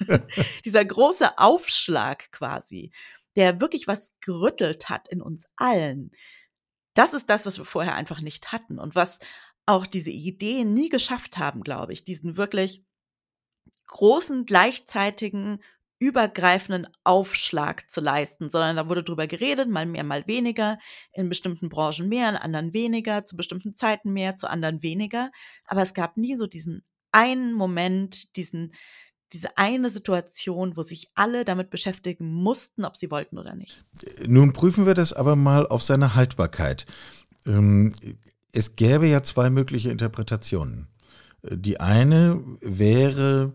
dieser 0.64 0.84
große 0.84 1.38
Aufschlag 1.38 2.30
quasi, 2.32 2.92
der 3.36 3.60
wirklich 3.60 3.86
was 3.86 4.12
gerüttelt 4.20 4.88
hat 4.88 5.08
in 5.08 5.22
uns 5.22 5.46
allen. 5.56 6.10
Das 6.94 7.12
ist 7.12 7.28
das, 7.28 7.46
was 7.46 7.58
wir 7.58 7.64
vorher 7.64 7.94
einfach 7.94 8.20
nicht 8.20 8.52
hatten 8.52 8.78
und 8.78 8.94
was 8.94 9.18
auch 9.66 9.86
diese 9.86 10.10
Ideen 10.10 10.74
nie 10.74 10.88
geschafft 10.88 11.38
haben, 11.38 11.62
glaube 11.62 11.92
ich, 11.92 12.04
diesen 12.04 12.36
wirklich 12.36 12.84
großen 13.86 14.44
gleichzeitigen 14.46 15.62
übergreifenden 15.98 16.86
Aufschlag 17.04 17.90
zu 17.90 18.00
leisten, 18.00 18.50
sondern 18.50 18.76
da 18.76 18.88
wurde 18.88 19.02
drüber 19.02 19.26
geredet, 19.26 19.68
mal 19.68 19.86
mehr, 19.86 20.04
mal 20.04 20.26
weniger, 20.26 20.78
in 21.12 21.28
bestimmten 21.28 21.68
Branchen 21.68 22.08
mehr, 22.08 22.28
in 22.28 22.36
anderen 22.36 22.72
weniger, 22.72 23.24
zu 23.24 23.36
bestimmten 23.36 23.74
Zeiten 23.74 24.12
mehr, 24.12 24.36
zu 24.36 24.48
anderen 24.48 24.82
weniger. 24.82 25.30
Aber 25.66 25.82
es 25.82 25.94
gab 25.94 26.16
nie 26.16 26.36
so 26.36 26.46
diesen 26.46 26.84
einen 27.12 27.52
Moment, 27.52 28.36
diesen, 28.36 28.74
diese 29.32 29.56
eine 29.56 29.90
Situation, 29.90 30.76
wo 30.76 30.82
sich 30.82 31.10
alle 31.14 31.44
damit 31.44 31.70
beschäftigen 31.70 32.32
mussten, 32.32 32.84
ob 32.84 32.96
sie 32.96 33.10
wollten 33.10 33.38
oder 33.38 33.54
nicht. 33.54 33.84
Nun 34.26 34.52
prüfen 34.52 34.86
wir 34.86 34.94
das 34.94 35.12
aber 35.12 35.36
mal 35.36 35.66
auf 35.66 35.82
seine 35.82 36.14
Haltbarkeit. 36.14 36.86
Ähm, 37.46 37.92
es 38.52 38.76
gäbe 38.76 39.06
ja 39.06 39.22
zwei 39.22 39.50
mögliche 39.50 39.90
Interpretationen. 39.90 40.88
Die 41.42 41.80
eine 41.80 42.42
wäre, 42.60 43.54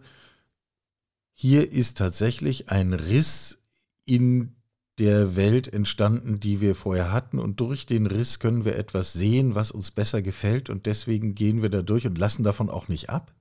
hier 1.41 1.72
ist 1.72 1.98
tatsächlich 1.98 2.69
ein 2.69 2.91
Riss 2.91 3.60
in 4.03 4.58
der 4.98 5.38
Welt 5.38 5.72
entstanden, 5.72 6.41
die 6.41 6.60
wir 6.60 6.75
vorher 6.75 7.13
hatten. 7.13 7.39
Und 7.39 7.62
durch 7.62 7.86
den 7.86 8.08
Riss 8.08 8.39
können 8.39 8.65
wir 8.65 8.75
etwas 8.75 9.13
sehen, 9.13 9.55
was 9.55 9.72
uns 9.72 9.91
besser 9.91 10.22
gefällt. 10.22 10.69
Und 10.69 10.86
deswegen 10.86 11.36
gehen 11.36 11.62
wir 11.62 11.69
da 11.69 11.81
durch 11.81 12.05
und 12.05 12.17
lassen 12.17 12.43
davon 12.43 12.69
auch 12.69 12.89
nicht 12.89 13.10
ab. 13.10 13.34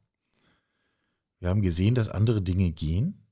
Wir 1.40 1.48
haben 1.48 1.60
gesehen, 1.60 1.96
dass 1.96 2.08
andere 2.08 2.40
Dinge 2.40 2.70
gehen. 2.70 3.26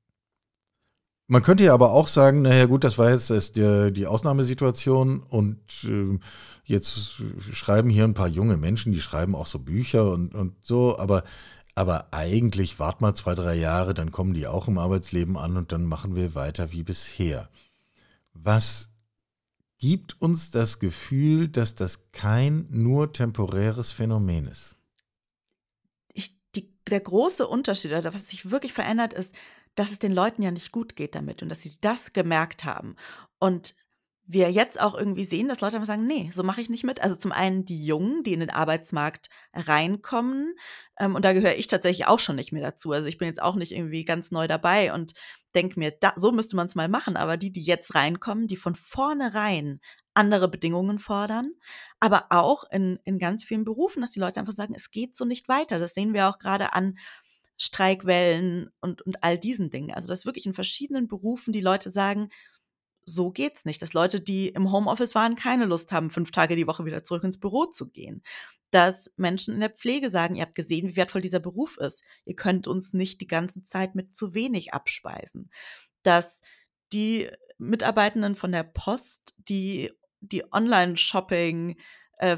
Man 1.29 1.45
könnte 1.45 1.63
ja 1.63 1.73
aber 1.73 1.93
auch 1.93 2.09
sagen, 2.09 2.43
naja 2.43 2.67
gut, 2.67 2.83
das 2.83 2.99
war 2.99 3.11
jetzt 3.11 3.31
das, 3.31 3.53
der, 3.53 3.93
die 3.93 4.09
Ausnahmesituation 4.09 5.21
und 5.21 5.61
äh, 5.85 6.19
jetzt 6.65 7.23
schreiben 7.53 7.89
hier 7.89 8.03
ein 8.03 8.15
paar 8.15 8.29
junge 8.29 8.57
Menschen, 8.57 8.93
die 8.93 9.01
schreiben 9.01 9.37
auch 9.37 9.47
so 9.47 9.61
Bücher 9.61 10.11
und, 10.11 10.35
und 10.35 10.65
so, 10.65 10.99
aber 10.99 11.23
aber 11.77 12.13
eigentlich 12.13 12.79
wart 12.79 13.03
mal 13.03 13.15
zwei, 13.15 13.35
drei 13.35 13.55
Jahre, 13.55 13.93
dann 13.93 14.11
kommen 14.11 14.33
die 14.33 14.47
auch 14.47 14.67
im 14.67 14.79
Arbeitsleben 14.79 15.37
an 15.37 15.57
und 15.59 15.73
dann 15.73 15.85
machen 15.85 16.17
wir 16.17 16.35
weiter 16.35 16.73
wie 16.73 16.83
bisher. 16.83 17.51
Was 18.33 18.91
gibt 19.79 20.21
uns 20.21 20.51
das 20.51 20.79
Gefühl, 20.79 21.49
dass 21.49 21.75
das 21.75 22.11
kein 22.13 22.67
nur 22.71 23.13
temporäres 23.13 23.91
Phänomen 23.91 24.47
ist? 24.47 24.75
Ich, 26.15 26.35
die, 26.55 26.75
der 26.89 27.01
große 27.01 27.47
Unterschied, 27.47 27.93
oder 27.93 28.15
was 28.15 28.31
sich 28.31 28.51
wirklich 28.51 28.73
verändert, 28.73 29.13
ist, 29.13 29.35
dass 29.75 29.93
es 29.93 29.99
den 29.99 30.13
Leuten 30.13 30.43
ja 30.43 30.51
nicht 30.51 30.73
gut 30.73 30.97
geht 30.97 31.15
damit 31.15 31.43
und 31.43 31.51
dass 31.51 31.61
sie 31.61 31.77
das 31.83 32.15
gemerkt 32.15 32.65
haben. 32.65 32.97
Und 33.39 33.75
wir 34.29 34.51
jetzt 34.51 34.81
auch 34.81 34.95
irgendwie 34.95 35.25
sehen, 35.25 35.47
dass 35.47 35.61
Leute 35.61 35.77
einfach 35.77 35.87
sagen, 35.87 36.07
nee, 36.07 36.31
so 36.33 36.43
mache 36.43 36.61
ich 36.61 36.69
nicht 36.69 36.85
mit. 36.85 37.01
Also 37.01 37.15
zum 37.15 37.31
einen 37.31 37.65
die 37.65 37.85
Jungen, 37.85 38.25
die 38.25 38.33
in 38.33 38.41
den 38.41 38.51
Arbeitsmarkt 38.51 39.29
reinkommen. 39.55 40.55
Ähm, 40.99 41.15
und 41.15 41.25
da 41.25 41.33
gehöre 41.33 41.55
ich 41.55 41.69
tatsächlich 41.69 42.09
auch 42.09 42.19
schon 42.19 42.37
nicht 42.37 42.53
mehr 42.53 42.63
dazu. 42.63 42.91
Also 42.91 43.07
ich 43.07 43.19
bin 43.19 43.29
jetzt 43.29 43.41
auch 43.41 43.55
nicht 43.55 43.73
irgendwie 43.73 44.05
ganz 44.05 44.33
neu 44.33 44.49
dabei 44.49 44.93
und 44.93 45.13
denke 45.55 45.79
mir, 45.79 45.93
da, 45.93 46.13
so 46.17 46.33
müsste 46.33 46.57
man 46.57 46.67
es 46.67 46.75
mal 46.75 46.89
machen. 46.89 47.17
Aber 47.17 47.37
die, 47.37 47.53
die 47.53 47.63
jetzt 47.63 47.95
reinkommen, 47.95 48.49
die 48.49 48.57
von 48.57 48.75
vornherein 48.75 49.81
andere 50.15 50.49
Bedingungen 50.49 50.99
fordern, 50.99 51.53
aber 52.01 52.27
auch 52.31 52.65
in, 52.71 52.99
in 53.05 53.19
ganz 53.19 53.45
vielen 53.45 53.65
Berufen, 53.65 54.01
dass 54.01 54.11
die 54.11 54.21
Leute 54.21 54.41
einfach 54.41 54.55
sagen, 54.55 54.75
es 54.75 54.91
geht 54.91 55.17
so 55.17 55.25
nicht 55.25 55.49
weiter. 55.49 55.79
Das 55.79 55.95
sehen 55.95 56.15
wir 56.15 56.29
auch 56.29 56.39
gerade 56.39 56.73
an 56.73 56.97
Streikwellen 57.59 58.71
und, 58.81 59.03
und 59.03 59.23
all 59.23 59.39
diesen 59.39 59.71
Dingen. 59.71 59.93
Also 59.93 60.09
dass 60.09 60.27
wirklich 60.27 60.47
in 60.47 60.55
verschiedenen 60.55 61.07
Berufen 61.07 61.53
die 61.53 61.61
Leute 61.61 61.91
sagen, 61.91 62.29
so 63.07 63.31
geht's 63.31 63.65
nicht. 63.65 63.81
Dass 63.81 63.95
Leute, 63.95 64.21
die 64.21 64.49
im 64.49 64.71
Homeoffice 64.73 65.15
waren, 65.15 65.37
keine 65.37 65.65
Lust 65.65 65.93
haben, 65.93 66.11
fünf 66.11 66.33
Tage 66.33 66.57
die 66.57 66.67
Woche 66.67 66.85
wieder 66.85 67.05
zurück 67.05 67.25
ins 67.25 67.41
Büro 67.41 67.67
zu 67.67 67.89
gehen. 67.89 68.23
Dass 68.71 69.13
Menschen 69.17 69.55
in 69.55 69.61
der 69.61 69.71
Pflege 69.71 70.11
sagen, 70.11 70.35
ihr 70.35 70.43
habt 70.43 70.57
gesehen, 70.57 70.89
wie 70.89 70.97
wertvoll 70.97 71.23
dieser 71.23 71.41
Beruf 71.41 71.79
ist. 71.79 72.03
Ihr 72.25 72.35
könnt 72.35 72.67
uns 72.67 72.93
nicht 72.93 73.21
die 73.21 73.27
ganze 73.27 73.63
Zeit 73.63 73.95
mit 73.95 74.15
zu 74.15 74.35
wenig 74.35 74.75
abspeisen. 74.75 75.51
Dass 76.03 76.43
die 76.93 77.31
Mitarbeitenden 77.59 78.35
von 78.35 78.53
der 78.53 78.65
Post, 78.65 79.35
die 79.39 79.91
die 80.21 80.53
Online-Shopping 80.53 81.77
äh, 82.19 82.37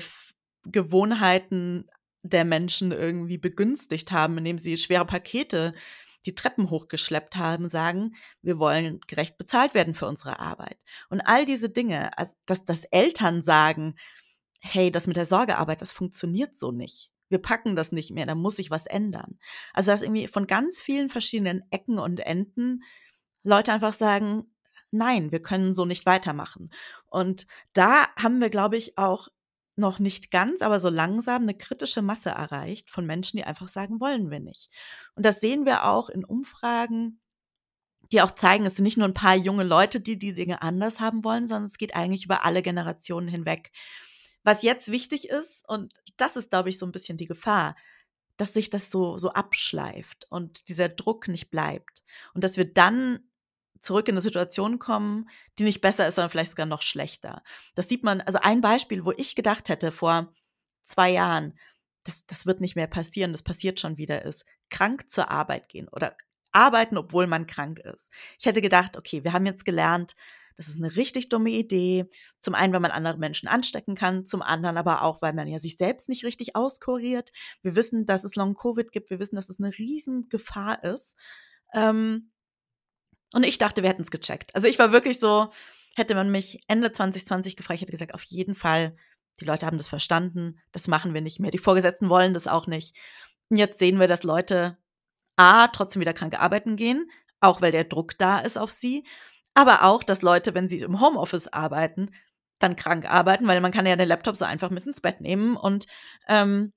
der 2.22 2.44
Menschen 2.44 2.92
irgendwie 2.92 3.38
begünstigt 3.38 4.12
haben, 4.12 4.38
indem 4.38 4.58
sie 4.58 4.76
schwere 4.76 5.06
Pakete 5.06 5.72
die 6.26 6.34
Treppen 6.34 6.70
hochgeschleppt 6.70 7.36
haben, 7.36 7.68
sagen, 7.68 8.14
wir 8.42 8.58
wollen 8.58 9.00
gerecht 9.06 9.38
bezahlt 9.38 9.74
werden 9.74 9.94
für 9.94 10.06
unsere 10.06 10.40
Arbeit. 10.40 10.78
Und 11.08 11.20
all 11.20 11.44
diese 11.44 11.70
Dinge, 11.70 12.10
dass, 12.46 12.64
dass 12.64 12.84
Eltern 12.84 13.42
sagen, 13.42 13.94
hey, 14.60 14.90
das 14.90 15.06
mit 15.06 15.16
der 15.16 15.26
Sorgearbeit, 15.26 15.80
das 15.80 15.92
funktioniert 15.92 16.56
so 16.56 16.72
nicht. 16.72 17.10
Wir 17.28 17.38
packen 17.38 17.76
das 17.76 17.92
nicht 17.92 18.10
mehr, 18.10 18.26
da 18.26 18.34
muss 18.34 18.56
sich 18.56 18.70
was 18.70 18.86
ändern. 18.86 19.38
Also 19.72 19.92
dass 19.92 20.02
irgendwie 20.02 20.28
von 20.28 20.46
ganz 20.46 20.80
vielen 20.80 21.08
verschiedenen 21.08 21.62
Ecken 21.70 21.98
und 21.98 22.20
Enden 22.20 22.82
Leute 23.42 23.72
einfach 23.72 23.92
sagen, 23.92 24.44
nein, 24.90 25.30
wir 25.30 25.42
können 25.42 25.74
so 25.74 25.84
nicht 25.84 26.06
weitermachen. 26.06 26.70
Und 27.06 27.46
da 27.72 28.08
haben 28.16 28.40
wir, 28.40 28.50
glaube 28.50 28.76
ich, 28.76 28.96
auch 28.98 29.28
noch 29.78 29.98
nicht 29.98 30.30
ganz, 30.30 30.62
aber 30.62 30.80
so 30.80 30.88
langsam 30.88 31.42
eine 31.42 31.54
kritische 31.54 32.02
Masse 32.02 32.30
erreicht 32.30 32.90
von 32.90 33.06
Menschen, 33.06 33.36
die 33.36 33.44
einfach 33.44 33.68
sagen, 33.68 34.00
wollen 34.00 34.30
wir 34.30 34.40
nicht. 34.40 34.70
Und 35.14 35.24
das 35.24 35.40
sehen 35.40 35.64
wir 35.66 35.86
auch 35.86 36.08
in 36.08 36.24
Umfragen, 36.24 37.20
die 38.12 38.22
auch 38.22 38.30
zeigen, 38.30 38.66
es 38.66 38.76
sind 38.76 38.84
nicht 38.84 38.96
nur 38.96 39.06
ein 39.06 39.14
paar 39.14 39.36
junge 39.36 39.64
Leute, 39.64 40.00
die 40.00 40.18
die 40.18 40.34
Dinge 40.34 40.62
anders 40.62 41.00
haben 41.00 41.24
wollen, 41.24 41.46
sondern 41.46 41.66
es 41.66 41.78
geht 41.78 41.94
eigentlich 41.94 42.24
über 42.24 42.44
alle 42.44 42.62
Generationen 42.62 43.28
hinweg. 43.28 43.70
Was 44.44 44.62
jetzt 44.62 44.90
wichtig 44.90 45.28
ist, 45.28 45.68
und 45.68 45.92
das 46.16 46.36
ist, 46.36 46.50
glaube 46.50 46.70
ich, 46.70 46.78
so 46.78 46.86
ein 46.86 46.92
bisschen 46.92 47.18
die 47.18 47.26
Gefahr, 47.26 47.76
dass 48.36 48.54
sich 48.54 48.70
das 48.70 48.90
so, 48.90 49.18
so 49.18 49.32
abschleift 49.32 50.26
und 50.30 50.68
dieser 50.68 50.88
Druck 50.88 51.28
nicht 51.28 51.50
bleibt. 51.50 52.02
Und 52.34 52.44
dass 52.44 52.56
wir 52.56 52.72
dann 52.72 53.18
zurück 53.80 54.08
in 54.08 54.14
eine 54.14 54.20
Situation 54.20 54.78
kommen, 54.78 55.28
die 55.58 55.64
nicht 55.64 55.80
besser 55.80 56.06
ist, 56.08 56.16
sondern 56.16 56.30
vielleicht 56.30 56.50
sogar 56.50 56.66
noch 56.66 56.82
schlechter. 56.82 57.42
Das 57.74 57.88
sieht 57.88 58.04
man, 58.04 58.20
also 58.20 58.38
ein 58.40 58.60
Beispiel, 58.60 59.04
wo 59.04 59.12
ich 59.12 59.34
gedacht 59.34 59.68
hätte 59.68 59.92
vor 59.92 60.32
zwei 60.84 61.10
Jahren, 61.10 61.58
das, 62.04 62.26
das 62.26 62.46
wird 62.46 62.60
nicht 62.60 62.76
mehr 62.76 62.86
passieren, 62.86 63.32
das 63.32 63.42
passiert 63.42 63.80
schon 63.80 63.98
wieder, 63.98 64.22
ist 64.22 64.46
krank 64.70 65.10
zur 65.10 65.30
Arbeit 65.30 65.68
gehen 65.68 65.88
oder 65.88 66.16
arbeiten, 66.52 66.96
obwohl 66.96 67.26
man 67.26 67.46
krank 67.46 67.78
ist. 67.80 68.10
Ich 68.38 68.46
hätte 68.46 68.62
gedacht, 68.62 68.96
okay, 68.96 69.24
wir 69.24 69.32
haben 69.32 69.46
jetzt 69.46 69.64
gelernt, 69.64 70.14
das 70.58 70.66
ist 70.66 70.76
eine 70.76 70.96
richtig 70.96 71.28
dumme 71.28 71.50
Idee. 71.50 72.06
Zum 72.40 72.54
einen, 72.56 72.72
weil 72.72 72.80
man 72.80 72.90
andere 72.90 73.16
Menschen 73.16 73.48
anstecken 73.48 73.94
kann, 73.94 74.26
zum 74.26 74.42
anderen 74.42 74.76
aber 74.76 75.02
auch, 75.02 75.22
weil 75.22 75.32
man 75.32 75.46
ja 75.46 75.60
sich 75.60 75.76
selbst 75.76 76.08
nicht 76.08 76.24
richtig 76.24 76.56
auskuriert. 76.56 77.30
Wir 77.62 77.76
wissen, 77.76 78.06
dass 78.06 78.24
es 78.24 78.34
Long-Covid 78.34 78.90
gibt, 78.90 79.08
wir 79.10 79.20
wissen, 79.20 79.36
dass 79.36 79.50
es 79.50 79.60
eine 79.60 79.78
Riesengefahr 79.78 80.82
ist. 80.82 81.14
Ähm, 81.72 82.32
und 83.32 83.44
ich 83.44 83.58
dachte, 83.58 83.82
wir 83.82 83.90
hätten 83.90 84.02
es 84.02 84.10
gecheckt. 84.10 84.54
Also 84.54 84.68
ich 84.68 84.78
war 84.78 84.92
wirklich 84.92 85.18
so, 85.18 85.48
hätte 85.94 86.14
man 86.14 86.30
mich 86.30 86.60
Ende 86.68 86.92
2020 86.92 87.56
gefragt, 87.56 87.76
ich 87.76 87.82
hätte 87.82 87.92
gesagt, 87.92 88.14
auf 88.14 88.22
jeden 88.22 88.54
Fall, 88.54 88.96
die 89.40 89.44
Leute 89.44 89.66
haben 89.66 89.76
das 89.76 89.88
verstanden, 89.88 90.58
das 90.72 90.88
machen 90.88 91.14
wir 91.14 91.20
nicht 91.20 91.40
mehr. 91.40 91.50
Die 91.50 91.58
Vorgesetzten 91.58 92.08
wollen 92.08 92.34
das 92.34 92.46
auch 92.46 92.66
nicht. 92.66 92.96
Und 93.50 93.56
jetzt 93.56 93.78
sehen 93.78 94.00
wir, 94.00 94.08
dass 94.08 94.22
Leute 94.22 94.78
A, 95.36 95.68
trotzdem 95.68 96.00
wieder 96.00 96.14
krank 96.14 96.40
arbeiten 96.40 96.76
gehen, 96.76 97.10
auch 97.40 97.60
weil 97.60 97.72
der 97.72 97.84
Druck 97.84 98.18
da 98.18 98.38
ist 98.40 98.58
auf 98.58 98.72
sie, 98.72 99.04
aber 99.54 99.84
auch, 99.84 100.02
dass 100.02 100.22
Leute, 100.22 100.54
wenn 100.54 100.68
sie 100.68 100.78
im 100.78 101.00
Homeoffice 101.00 101.48
arbeiten, 101.48 102.10
dann 102.58 102.76
krank 102.76 103.08
arbeiten, 103.08 103.46
weil 103.46 103.60
man 103.60 103.72
kann 103.72 103.86
ja 103.86 103.96
den 103.96 104.08
Laptop 104.08 104.36
so 104.36 104.44
einfach 104.44 104.70
mit 104.70 104.86
ins 104.86 105.00
Bett 105.00 105.20
nehmen 105.20 105.56
und 105.56 105.86
ähm, 106.28 106.72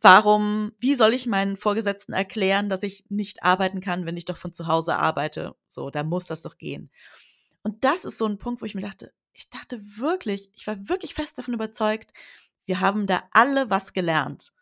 warum, 0.00 0.72
wie 0.78 0.94
soll 0.94 1.14
ich 1.14 1.26
meinen 1.26 1.56
Vorgesetzten 1.56 2.12
erklären, 2.12 2.68
dass 2.68 2.82
ich 2.82 3.04
nicht 3.08 3.42
arbeiten 3.42 3.80
kann, 3.80 4.06
wenn 4.06 4.16
ich 4.16 4.24
doch 4.24 4.36
von 4.36 4.52
zu 4.52 4.66
Hause 4.66 4.96
arbeite? 4.96 5.54
So, 5.66 5.90
da 5.90 6.02
muss 6.02 6.24
das 6.24 6.42
doch 6.42 6.58
gehen. 6.58 6.90
Und 7.62 7.84
das 7.84 8.04
ist 8.04 8.18
so 8.18 8.26
ein 8.26 8.38
Punkt, 8.38 8.62
wo 8.62 8.66
ich 8.66 8.74
mir 8.74 8.82
dachte, 8.82 9.12
ich 9.32 9.50
dachte 9.50 9.80
wirklich, 9.98 10.50
ich 10.54 10.66
war 10.66 10.88
wirklich 10.88 11.14
fest 11.14 11.38
davon 11.38 11.54
überzeugt, 11.54 12.12
wir 12.64 12.80
haben 12.80 13.06
da 13.06 13.22
alle 13.32 13.70
was 13.70 13.92
gelernt. 13.92 14.52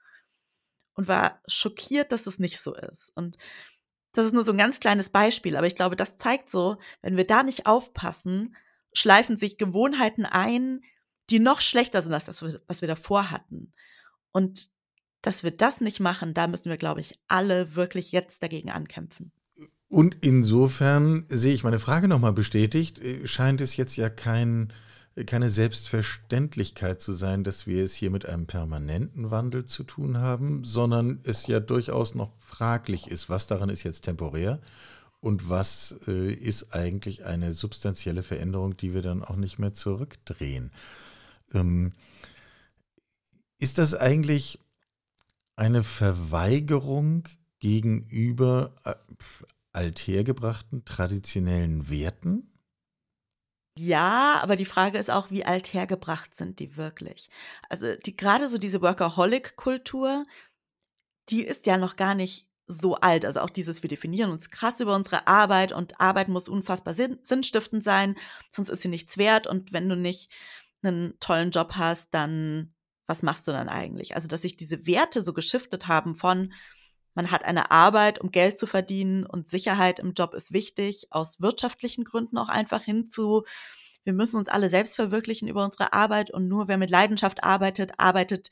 Und 0.95 1.09
war 1.09 1.43
schockiert, 1.47 2.11
dass 2.11 2.27
es 2.27 2.39
nicht 2.39 2.59
so 2.59 2.75
ist. 2.75 3.13
Und 3.15 3.37
das 4.13 4.25
ist 4.25 4.33
nur 4.33 4.45
so 4.45 4.53
ein 4.53 4.59
ganz 4.59 4.81
kleines 4.81 5.11
Beispiel, 5.11 5.57
aber 5.57 5.67
ich 5.67 5.77
glaube, 5.77 5.95
das 5.95 6.17
zeigt 6.17 6.51
so, 6.51 6.79
wenn 7.03 7.19
wir 7.19 7.27
da 7.27 7.43
nicht 7.43 7.67
aufpassen, 7.67 8.57
schleifen 8.95 9.37
sich 9.37 9.59
Gewohnheiten 9.59 10.25
ein, 10.25 10.81
die 11.29 11.39
noch 11.39 11.61
schlechter 11.61 12.01
sind 12.01 12.15
als 12.15 12.25
das, 12.25 12.43
was 12.67 12.81
wir 12.81 12.89
davor 12.89 13.31
hatten. 13.31 13.75
Und 14.33 14.71
dass 15.27 15.43
wir 15.43 15.51
das 15.51 15.81
nicht 15.81 15.99
machen, 15.99 16.35
da 16.35 16.47
müssen 16.47 16.71
wir, 16.71 16.77
glaube 16.77 17.01
ich, 17.01 17.19
alle 17.27 17.75
wirklich 17.75 18.13
jetzt 18.13 18.45
dagegen 18.45 18.71
ankämpfen. 18.71 19.33
Und 19.89 20.17
insofern 20.21 21.27
sehe 21.29 21.53
ich 21.53 21.65
meine 21.65 21.81
Frage 21.81 22.07
nochmal 22.07 22.33
bestätigt, 22.33 23.01
äh, 23.01 23.27
scheint 23.27 23.61
es 23.61 23.77
jetzt 23.77 23.97
ja 23.97 24.09
kein, 24.09 24.73
keine 25.27 25.51
Selbstverständlichkeit 25.51 27.01
zu 27.01 27.13
sein, 27.13 27.43
dass 27.43 27.67
wir 27.67 27.85
es 27.85 27.95
hier 27.95 28.13
mit 28.13 28.27
einem 28.27 28.47
permanenten 28.47 29.33
Wandel 29.33 29.65
zu 29.65 29.83
tun 29.83 30.19
haben, 30.19 30.63
sondern 30.63 31.19
es 31.25 31.49
ja 31.49 31.59
durchaus 31.59 32.15
noch 32.15 32.31
fraglich 32.39 33.09
ist, 33.09 33.29
was 33.29 33.49
daran 33.49 33.69
ist 33.69 33.83
jetzt 33.83 34.03
temporär 34.03 34.61
und 35.21 35.49
was 35.49 35.99
äh, 36.07 36.33
ist 36.33 36.73
eigentlich 36.73 37.25
eine 37.25 37.53
substanzielle 37.53 38.23
Veränderung, 38.23 38.77
die 38.77 38.95
wir 38.95 39.03
dann 39.03 39.25
auch 39.25 39.37
nicht 39.37 39.59
mehr 39.59 39.73
zurückdrehen. 39.73 40.71
Ähm, 41.53 41.95
ist 43.59 43.79
das 43.79 43.95
eigentlich 43.95 44.61
eine 45.57 45.83
Verweigerung 45.83 47.25
gegenüber 47.59 48.75
äh, 48.85 48.95
althergebrachten 49.73 50.85
traditionellen 50.85 51.91
Werten? 51.91 52.53
Ja, 53.79 54.41
aber 54.43 54.57
die 54.57 54.65
Frage 54.65 54.97
ist 54.97 55.11
auch, 55.11 55.31
wie 55.31 55.45
althergebracht 55.45 56.35
sind 56.35 56.61
die 56.61 56.77
wirklich? 56.77 57.29
Also 57.69 57.95
die 57.95 58.17
gerade 58.17 58.49
so 58.49 58.57
diese 58.57 58.81
Workaholic-Kultur, 58.81 60.25
die 61.29 61.45
ist 61.45 61.67
ja 61.67 61.77
noch 61.77 61.97
gar 61.97 62.15
nicht 62.15 62.49
so 62.67 62.97
alt. 62.97 63.27
Also 63.27 63.41
auch 63.41 63.51
dieses, 63.51 63.83
wir 63.83 63.89
definieren 63.89 64.31
uns 64.31 64.51
krass 64.51 64.81
über 64.81 64.95
unsere 64.95 65.27
Arbeit 65.27 65.73
und 65.73 66.01
Arbeit 66.01 66.29
muss 66.29 66.49
unfassbar 66.49 66.95
sinn 66.95 67.19
sinnstiftend 67.23 67.85
sein, 67.85 68.17
sonst 68.51 68.71
ist 68.71 68.83
sie 68.83 68.89
nichts 68.89 69.19
wert. 69.19 69.47
Und 69.47 69.73
wenn 69.73 69.89
du 69.89 69.97
nicht 69.97 70.33
einen 70.83 71.19
tollen 71.21 71.51
Job 71.51 71.75
hast, 71.77 72.15
dann 72.15 72.75
was 73.07 73.23
machst 73.23 73.47
du 73.49 73.53
dann 73.53 73.69
eigentlich? 73.69 74.15
Also, 74.15 74.29
dass 74.29 74.43
sich 74.43 74.57
diese 74.57 74.87
Werte 74.87 75.23
so 75.23 75.33
geschiftet 75.33 75.89
haben 75.89 76.17
von, 76.17 76.53
man 77.15 77.31
hat 77.31 77.45
eine 77.45 77.71
Arbeit, 77.71 78.21
um 78.21 78.31
Geld 78.31 78.59
zu 78.59 78.67
verdienen 78.67 79.25
und 79.25 79.49
Sicherheit 79.49 79.99
im 79.99 80.13
Job 80.13 80.35
ist 80.35 80.53
wichtig, 80.53 81.07
aus 81.11 81.41
wirtschaftlichen 81.41 82.05
Gründen 82.05 82.37
auch 82.37 82.49
einfach 82.49 82.83
hinzu, 82.83 83.45
wir 84.05 84.13
müssen 84.13 84.37
uns 84.37 84.49
alle 84.49 84.71
selbst 84.71 84.95
verwirklichen 84.95 85.49
über 85.49 85.65
unsere 85.65 85.93
Arbeit 85.93 86.31
und 86.31 86.47
nur 86.47 86.69
wer 86.69 86.79
mit 86.79 86.91
Leidenschaft 86.91 87.43
arbeitet, 87.43 87.99
arbeitet 87.99 88.51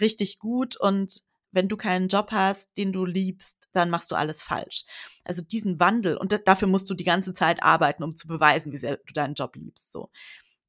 richtig 0.00 0.38
gut 0.38 0.76
und 0.76 1.22
wenn 1.52 1.68
du 1.68 1.76
keinen 1.76 2.08
Job 2.08 2.32
hast, 2.32 2.76
den 2.76 2.92
du 2.92 3.04
liebst, 3.04 3.58
dann 3.72 3.90
machst 3.90 4.10
du 4.10 4.16
alles 4.16 4.42
falsch. 4.42 4.84
Also 5.22 5.42
diesen 5.42 5.78
Wandel 5.78 6.16
und 6.16 6.40
dafür 6.46 6.68
musst 6.68 6.88
du 6.88 6.94
die 6.94 7.04
ganze 7.04 7.34
Zeit 7.34 7.62
arbeiten, 7.62 8.02
um 8.02 8.16
zu 8.16 8.26
beweisen, 8.26 8.72
wie 8.72 8.78
sehr 8.78 8.96
du 8.96 9.12
deinen 9.12 9.34
Job 9.34 9.54
liebst. 9.56 9.92
So 9.92 10.10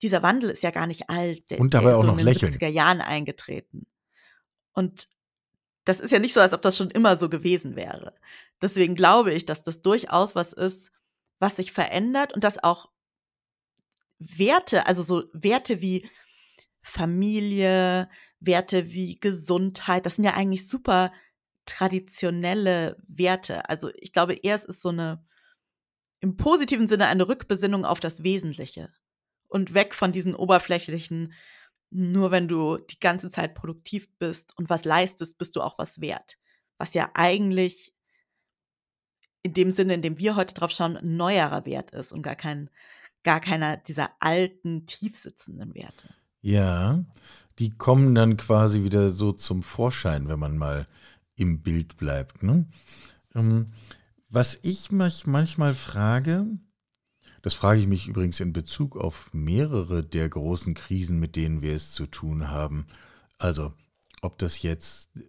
dieser 0.01 0.23
Wandel 0.23 0.49
ist 0.49 0.63
ja 0.63 0.71
gar 0.71 0.88
nicht 0.88 1.10
alt. 1.10 1.49
Der, 1.49 1.60
und 1.60 1.73
dabei 1.73 1.89
der 1.89 1.97
auch 1.97 2.01
so 2.01 2.08
noch 2.08 2.13
in 2.13 2.25
den 2.25 2.34
lächeln. 2.34 2.51
70er 2.51 2.67
Jahren 2.67 3.01
eingetreten. 3.01 3.88
Und 4.73 5.08
das 5.86 5.99
ist 5.99 6.12
ja 6.12 6.19
nicht 6.19 6.34
so, 6.34 6.41
als 6.41 6.53
ob 6.53 6.62
das 6.62 6.77
schon 6.77 6.91
immer 6.91 7.17
so 7.17 7.29
gewesen 7.29 7.75
wäre. 7.75 8.13
Deswegen 8.62 8.95
glaube 8.95 9.34
ich, 9.34 9.45
dass 9.45 9.63
das 9.63 9.81
durchaus 9.81 10.36
was 10.36 10.53
ist, 10.53 10.91
was 11.39 11.58
sich 11.58 11.71
verändert 11.71 12.34
und 12.34 12.43
dass 12.43 12.63
auch 12.63 12.89
Werte, 14.17 14.88
also 14.88 15.03
so 15.03 15.25
Werte 15.34 15.81
wie 15.81 16.10
Familie, 16.81 18.10
Werte 18.39 18.91
wie 18.91 19.19
Gesundheit, 19.19 20.05
das 20.05 20.15
sind 20.15 20.23
ja 20.23 20.34
eigentlich 20.34 20.67
super 20.67 21.12
traditionelle 21.65 22.97
Werte. 23.08 23.67
Also 23.69 23.89
ich 23.95 24.13
glaube 24.13 24.36
eher, 24.36 24.55
es 24.55 24.65
ist 24.65 24.81
so 24.81 24.89
eine 24.89 25.25
im 26.19 26.38
positiven 26.38 26.88
Sinne 26.88 27.08
eine 27.08 27.27
Rückbesinnung 27.27 27.86
auf 27.86 27.99
das 27.99 28.23
Wesentliche 28.23 28.91
und 29.47 29.73
weg 29.73 29.93
von 29.93 30.12
diesen 30.12 30.36
oberflächlichen, 30.36 31.34
nur 31.89 32.31
wenn 32.31 32.47
du 32.47 32.77
die 32.77 32.99
ganze 32.99 33.29
Zeit 33.29 33.55
produktiv 33.55 34.10
bist 34.19 34.58
und 34.58 34.69
was 34.69 34.86
leistest, 34.86 35.38
bist 35.38 35.55
du 35.55 35.62
auch 35.62 35.77
was 35.77 36.01
wert. 36.01 36.38
Was 36.77 36.93
ja 36.93 37.10
eigentlich 37.13 37.93
in 39.43 39.53
dem 39.53 39.71
Sinne, 39.71 39.93
in 39.93 40.01
dem 40.01 40.17
wir 40.17 40.36
heute 40.36 40.55
drauf 40.55 40.71
schauen, 40.71 40.97
ein 40.97 41.17
neuerer 41.17 41.65
Wert 41.65 41.91
ist 41.91 42.12
und 42.12 42.23
gar 42.23 42.36
kein, 42.36 42.69
gar 43.23 43.39
keiner 43.39 43.77
dieser 43.77 44.10
alten, 44.19 44.88
tiefsitzenden 44.88 45.75
Werte. 45.75 46.15
Ja, 46.41 47.05
die 47.60 47.69
kommen 47.69 48.15
dann 48.15 48.38
quasi 48.38 48.84
wieder 48.84 49.10
so 49.10 49.31
zum 49.31 49.63
Vorschein, 49.63 50.27
wenn 50.27 50.39
man 50.39 50.58
mal 50.58 50.88
im 51.36 51.62
Bild 51.62 51.97
bleibt. 51.97 52.43
Ne? 52.43 52.67
Ähm, 53.36 53.71
was 54.29 54.60
ich 54.63 54.91
mich 54.91 55.27
manchmal 55.27 55.75
frage, 55.75 56.47
das 57.45 57.53
frage 57.53 57.79
ich 57.79 57.86
mich 57.86 58.08
übrigens 58.08 58.39
in 58.39 58.53
Bezug 58.53 58.97
auf 58.97 59.29
mehrere 59.31 60.03
der 60.03 60.27
großen 60.27 60.73
Krisen, 60.73 61.19
mit 61.19 61.36
denen 61.36 61.62
wir 61.62 61.75
es 61.75 61.91
zu 61.91 62.08
tun 62.08 62.49
haben. 62.49 62.88
Also, 63.38 63.71
ob 64.23 64.39
das 64.39 64.63
jetzt 64.63 65.15
äh, 65.15 65.21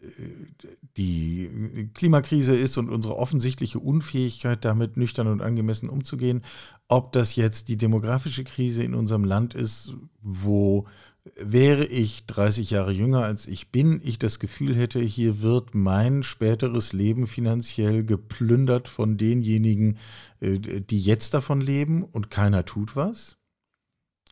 die 0.96 1.90
Klimakrise 1.92 2.54
ist 2.54 2.78
und 2.78 2.88
unsere 2.88 3.18
offensichtliche 3.18 3.80
Unfähigkeit, 3.80 4.64
damit 4.64 4.96
nüchtern 4.96 5.26
und 5.26 5.42
angemessen 5.42 5.90
umzugehen, 5.90 6.42
ob 6.88 7.12
das 7.12 7.36
jetzt 7.36 7.68
die 7.68 7.76
demografische 7.76 8.44
Krise 8.44 8.82
in 8.82 8.94
unserem 8.94 9.24
Land 9.24 9.52
ist, 9.52 9.92
wo 10.22 10.86
wäre 11.34 11.84
ich 11.84 12.26
30 12.26 12.70
Jahre 12.70 12.92
jünger 12.92 13.24
als 13.24 13.46
ich 13.46 13.72
bin, 13.72 14.00
ich 14.04 14.18
das 14.18 14.38
Gefühl 14.38 14.74
hätte, 14.74 15.00
hier 15.00 15.42
wird 15.42 15.74
mein 15.74 16.22
späteres 16.22 16.92
Leben 16.92 17.26
finanziell 17.26 18.04
geplündert 18.04 18.88
von 18.88 19.16
denjenigen, 19.16 19.98
äh, 20.40 20.58
die 20.58 21.00
jetzt 21.00 21.34
davon 21.34 21.60
leben 21.60 22.02
und 22.04 22.30
keiner 22.30 22.64
tut 22.64 22.96
was. 22.96 23.36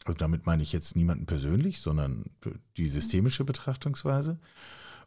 Und 0.07 0.21
damit 0.21 0.47
meine 0.47 0.63
ich 0.63 0.73
jetzt 0.73 0.97
niemanden 0.97 1.27
persönlich, 1.27 1.81
sondern 1.81 2.25
die 2.77 2.87
systemische 2.87 3.45
Betrachtungsweise. 3.45 4.39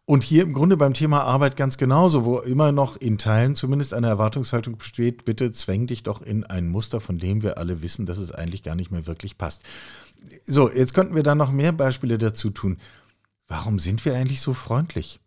Und 0.10 0.24
hier 0.24 0.44
im 0.44 0.54
Grunde 0.54 0.78
beim 0.78 0.94
Thema 0.94 1.24
Arbeit 1.24 1.58
ganz 1.58 1.78
genauso, 1.78 2.24
wo 2.24 2.40
immer 2.40 2.72
noch 2.72 2.96
in 2.96 3.18
Teilen 3.18 3.56
zumindest 3.56 3.94
eine 3.94 4.08
Erwartungshaltung 4.08 4.78
besteht, 4.78 5.26
bitte 5.26 5.52
zwäng 5.52 5.86
dich 5.86 6.02
doch 6.02 6.22
in 6.22 6.46
ein 6.46 6.70
Muster, 6.70 7.02
von 7.02 7.18
dem 7.18 7.44
wir 7.44 7.58
alle 7.58 7.82
wissen, 7.82 8.06
dass 8.06 8.18
es 8.18 8.32
eigentlich 8.32 8.64
gar 8.64 8.76
nicht 8.76 8.90
mehr 8.90 9.06
wirklich 9.06 9.38
passt. 9.38 9.64
So, 10.46 10.72
jetzt 10.72 10.94
könnten 10.94 11.16
wir 11.16 11.24
da 11.24 11.36
noch 11.36 11.52
mehr 11.52 11.72
Beispiele 11.72 12.18
dazu 12.18 12.50
tun. 12.50 12.78
Warum 13.48 13.80
sind 13.80 14.04
wir 14.06 14.16
eigentlich 14.16 14.42
so 14.42 14.54
freundlich? 14.54 15.20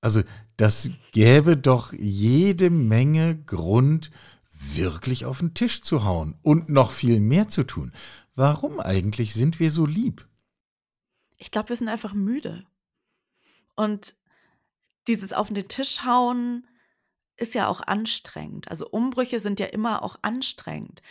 Also, 0.00 0.22
das 0.56 0.90
gäbe 1.12 1.56
doch 1.56 1.92
jede 1.92 2.70
Menge 2.70 3.36
Grund, 3.36 4.10
wirklich 4.60 5.24
auf 5.24 5.38
den 5.38 5.54
Tisch 5.54 5.82
zu 5.82 6.04
hauen 6.04 6.36
und 6.42 6.68
noch 6.68 6.90
viel 6.90 7.20
mehr 7.20 7.48
zu 7.48 7.64
tun. 7.64 7.92
Warum 8.34 8.80
eigentlich 8.80 9.34
sind 9.34 9.60
wir 9.60 9.70
so 9.70 9.86
lieb? 9.86 10.26
Ich 11.38 11.50
glaube, 11.50 11.68
wir 11.68 11.76
sind 11.76 11.88
einfach 11.88 12.14
müde. 12.14 12.66
Und 13.76 14.16
dieses 15.06 15.32
auf 15.32 15.48
den 15.48 15.68
Tisch 15.68 16.04
hauen 16.04 16.66
ist 17.36 17.54
ja 17.54 17.68
auch 17.68 17.80
anstrengend. 17.80 18.68
Also 18.68 18.88
Umbrüche 18.88 19.40
sind 19.40 19.60
ja 19.60 19.66
immer 19.66 20.02
auch 20.02 20.18
anstrengend. 20.22 21.02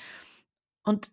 Und 0.83 1.11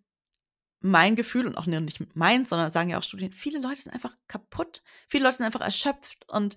mein 0.85 1.17
Gefühl 1.17 1.47
und 1.47 1.57
auch 1.57 1.65
nicht 1.65 2.15
meins, 2.15 2.51
sondern 2.51 2.71
sagen 2.71 2.91
ja 2.91 2.99
auch 2.99 3.03
Studien, 3.03 3.33
viele 3.33 3.59
Leute 3.59 3.81
sind 3.81 3.93
einfach 3.93 4.15
kaputt, 4.29 4.83
viele 5.09 5.25
Leute 5.25 5.39
sind 5.39 5.47
einfach 5.47 5.63
erschöpft 5.63 6.29
und 6.29 6.57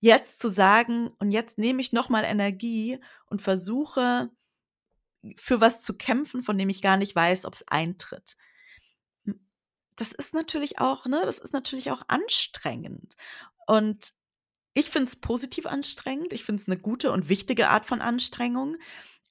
jetzt 0.00 0.40
zu 0.40 0.50
sagen 0.50 1.10
und 1.18 1.30
jetzt 1.30 1.56
nehme 1.56 1.80
ich 1.80 1.92
nochmal 1.92 2.24
Energie 2.24 2.98
und 3.26 3.40
versuche 3.40 4.30
für 5.36 5.62
was 5.62 5.82
zu 5.82 5.96
kämpfen, 5.96 6.42
von 6.42 6.58
dem 6.58 6.68
ich 6.68 6.82
gar 6.82 6.98
nicht 6.98 7.16
weiß, 7.16 7.46
ob 7.46 7.54
es 7.54 7.66
eintritt. 7.66 8.36
Das 9.96 10.12
ist 10.12 10.34
natürlich 10.34 10.78
auch, 10.78 11.06
ne, 11.06 11.22
das 11.24 11.38
ist 11.38 11.54
natürlich 11.54 11.90
auch 11.90 12.02
anstrengend. 12.08 13.16
Und 13.66 14.12
ich 14.74 14.90
finde 14.90 15.08
es 15.08 15.16
positiv 15.16 15.66
anstrengend. 15.66 16.32
Ich 16.32 16.44
finde 16.44 16.60
es 16.60 16.68
eine 16.68 16.78
gute 16.78 17.12
und 17.12 17.28
wichtige 17.28 17.68
Art 17.68 17.86
von 17.86 18.00
Anstrengung. 18.02 18.76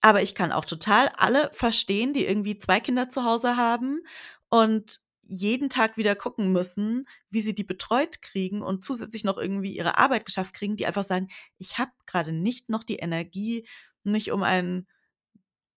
Aber 0.01 0.21
ich 0.21 0.35
kann 0.35 0.51
auch 0.51 0.65
total 0.65 1.09
alle 1.15 1.51
verstehen, 1.53 2.13
die 2.13 2.25
irgendwie 2.25 2.57
zwei 2.57 2.79
Kinder 2.79 3.09
zu 3.09 3.23
Hause 3.23 3.55
haben 3.55 4.01
und 4.49 4.99
jeden 5.27 5.69
Tag 5.69 5.95
wieder 5.95 6.13
gucken 6.15 6.51
müssen, 6.51 7.07
wie 7.29 7.41
sie 7.41 7.55
die 7.55 7.63
betreut 7.63 8.21
kriegen 8.21 8.61
und 8.61 8.83
zusätzlich 8.83 9.23
noch 9.23 9.37
irgendwie 9.37 9.75
ihre 9.75 9.97
Arbeit 9.97 10.25
geschafft 10.25 10.53
kriegen, 10.53 10.75
die 10.75 10.85
einfach 10.85 11.05
sagen, 11.05 11.29
ich 11.57 11.77
habe 11.77 11.91
gerade 12.05 12.33
nicht 12.33 12.67
noch 12.67 12.83
die 12.83 12.97
Energie, 12.97 13.65
mich 14.03 14.31
um 14.31 14.43
einen 14.43 14.87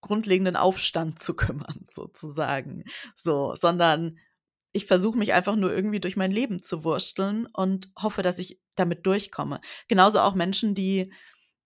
grundlegenden 0.00 0.56
Aufstand 0.56 1.20
zu 1.20 1.34
kümmern, 1.36 1.86
sozusagen. 1.88 2.84
So, 3.14 3.54
sondern 3.54 4.18
ich 4.72 4.86
versuche 4.86 5.16
mich 5.16 5.32
einfach 5.32 5.54
nur 5.54 5.72
irgendwie 5.72 6.00
durch 6.00 6.16
mein 6.16 6.32
Leben 6.32 6.62
zu 6.62 6.82
wursteln 6.82 7.46
und 7.46 7.92
hoffe, 7.96 8.22
dass 8.22 8.40
ich 8.40 8.60
damit 8.74 9.06
durchkomme. 9.06 9.60
Genauso 9.86 10.18
auch 10.18 10.34
Menschen, 10.34 10.74
die 10.74 11.12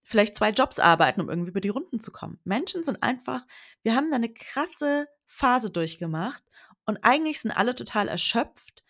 vielleicht 0.08 0.34
zwei 0.34 0.50
Jobs 0.50 0.78
arbeiten, 0.78 1.20
um 1.20 1.28
irgendwie 1.28 1.50
über 1.50 1.60
die 1.60 1.68
Runden 1.68 2.00
zu 2.00 2.10
kommen. 2.10 2.40
Menschen 2.44 2.82
sind 2.82 3.02
einfach, 3.02 3.46
wir 3.82 3.94
haben 3.94 4.10
da 4.10 4.16
eine 4.16 4.32
krasse 4.32 5.06
Phase 5.26 5.70
durchgemacht 5.70 6.42
und 6.86 6.98
eigentlich 7.02 7.40
sind 7.40 7.50
alle 7.50 7.74
total 7.74 8.08
erschöpft, 8.08 8.82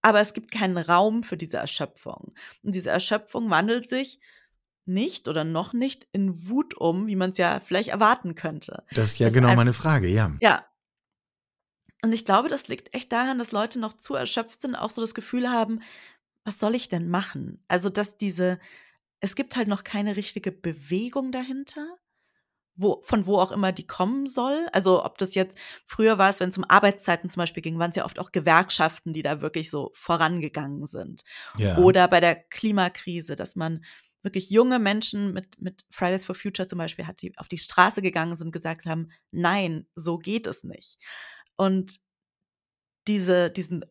aber 0.00 0.20
es 0.20 0.32
gibt 0.32 0.50
keinen 0.50 0.78
Raum 0.78 1.22
für 1.22 1.36
diese 1.36 1.58
Erschöpfung. 1.58 2.32
Und 2.62 2.74
diese 2.74 2.90
Erschöpfung 2.90 3.50
wandelt 3.50 3.88
sich 3.88 4.20
nicht 4.86 5.28
oder 5.28 5.44
noch 5.44 5.74
nicht 5.74 6.08
in 6.12 6.48
Wut 6.48 6.74
um, 6.74 7.08
wie 7.08 7.16
man 7.16 7.30
es 7.30 7.36
ja 7.36 7.60
vielleicht 7.60 7.90
erwarten 7.90 8.34
könnte. 8.34 8.84
Das 8.92 9.10
ist 9.12 9.18
ja 9.18 9.26
das 9.26 9.34
genau 9.34 9.54
meine 9.54 9.74
Frage, 9.74 10.08
ja. 10.08 10.34
Ja, 10.40 10.64
und 12.02 12.12
ich 12.12 12.24
glaube, 12.24 12.48
das 12.48 12.68
liegt 12.68 12.94
echt 12.94 13.12
daran, 13.12 13.38
dass 13.38 13.52
Leute 13.52 13.80
noch 13.80 13.92
zu 13.92 14.14
erschöpft 14.14 14.60
sind, 14.60 14.76
auch 14.76 14.90
so 14.90 15.00
das 15.00 15.14
Gefühl 15.14 15.50
haben, 15.50 15.80
was 16.44 16.58
soll 16.58 16.74
ich 16.74 16.88
denn 16.88 17.08
machen? 17.08 17.62
Also, 17.68 17.90
dass 17.90 18.16
diese, 18.16 18.58
es 19.20 19.34
gibt 19.34 19.56
halt 19.56 19.68
noch 19.68 19.84
keine 19.84 20.16
richtige 20.16 20.52
Bewegung 20.52 21.32
dahinter, 21.32 21.98
wo, 22.76 23.02
von 23.02 23.26
wo 23.26 23.38
auch 23.38 23.50
immer 23.50 23.72
die 23.72 23.86
kommen 23.86 24.26
soll. 24.26 24.68
Also, 24.72 25.04
ob 25.04 25.18
das 25.18 25.34
jetzt, 25.34 25.58
früher 25.84 26.16
war 26.16 26.30
es, 26.30 26.38
wenn 26.38 26.50
es 26.50 26.58
um 26.58 26.64
Arbeitszeiten 26.64 27.28
zum 27.28 27.40
Beispiel 27.40 27.62
ging, 27.62 27.78
waren 27.78 27.90
es 27.90 27.96
ja 27.96 28.04
oft 28.04 28.20
auch 28.20 28.30
Gewerkschaften, 28.30 29.12
die 29.12 29.22
da 29.22 29.40
wirklich 29.40 29.68
so 29.68 29.90
vorangegangen 29.94 30.86
sind. 30.86 31.24
Ja. 31.56 31.76
Oder 31.78 32.06
bei 32.06 32.20
der 32.20 32.36
Klimakrise, 32.36 33.34
dass 33.34 33.56
man 33.56 33.84
wirklich 34.22 34.50
junge 34.50 34.78
Menschen 34.78 35.32
mit, 35.32 35.60
mit 35.60 35.84
Fridays 35.90 36.24
for 36.24 36.34
Future 36.34 36.68
zum 36.68 36.78
Beispiel 36.78 37.06
hat, 37.06 37.20
die 37.22 37.36
auf 37.38 37.48
die 37.48 37.58
Straße 37.58 38.00
gegangen 38.00 38.36
sind 38.36 38.48
und 38.48 38.52
gesagt 38.52 38.86
haben, 38.86 39.10
nein, 39.32 39.86
so 39.94 40.18
geht 40.18 40.46
es 40.46 40.64
nicht. 40.64 40.98
Und 41.56 42.00
diese, 43.08 43.50
diesen, 43.50 43.84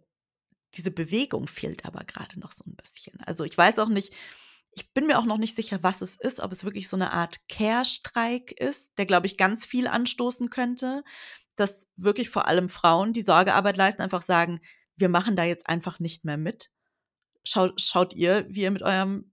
diese 0.76 0.92
Bewegung 0.92 1.48
fehlt 1.48 1.86
aber 1.86 2.04
gerade 2.04 2.40
noch 2.40 2.52
so 2.52 2.64
ein 2.66 2.76
bisschen. 2.76 3.20
Also 3.22 3.44
ich 3.44 3.58
weiß 3.58 3.80
auch 3.80 3.90
nicht, 3.90 4.14
ich 4.78 4.94
bin 4.94 5.08
mir 5.08 5.18
auch 5.18 5.26
noch 5.26 5.40
nicht 5.40 5.56
sicher, 5.56 5.80
was 5.82 6.02
es 6.02 6.16
ist, 6.16 6.40
ob 6.40 6.52
es 6.52 6.64
wirklich 6.64 6.88
so 6.88 6.96
eine 6.96 7.12
Art 7.12 7.40
Care-Streik 7.50 8.52
ist, 8.52 8.92
der, 9.00 9.08
glaube 9.08 9.26
ich, 9.26 9.36
ganz 9.36 9.66
viel 9.66 9.88
anstoßen 9.88 10.52
könnte, 10.52 11.04
dass 11.56 11.88
wirklich 11.96 12.30
vor 12.30 12.48
allem 12.48 12.70
Frauen, 12.70 13.12
die 13.12 13.24
Sorgearbeit 13.24 13.76
leisten, 13.76 14.04
einfach 14.04 14.22
sagen, 14.22 14.62
wir 14.96 15.10
machen 15.10 15.36
da 15.36 15.44
jetzt 15.44 15.68
einfach 15.68 16.00
nicht 16.00 16.26
mehr 16.26 16.38
mit. 16.38 16.70
Schaut, 17.44 17.82
schaut 17.82 18.14
ihr, 18.14 18.46
wie 18.50 18.62
ihr 18.62 18.72
mit 18.72 18.84
eurem 18.84 19.32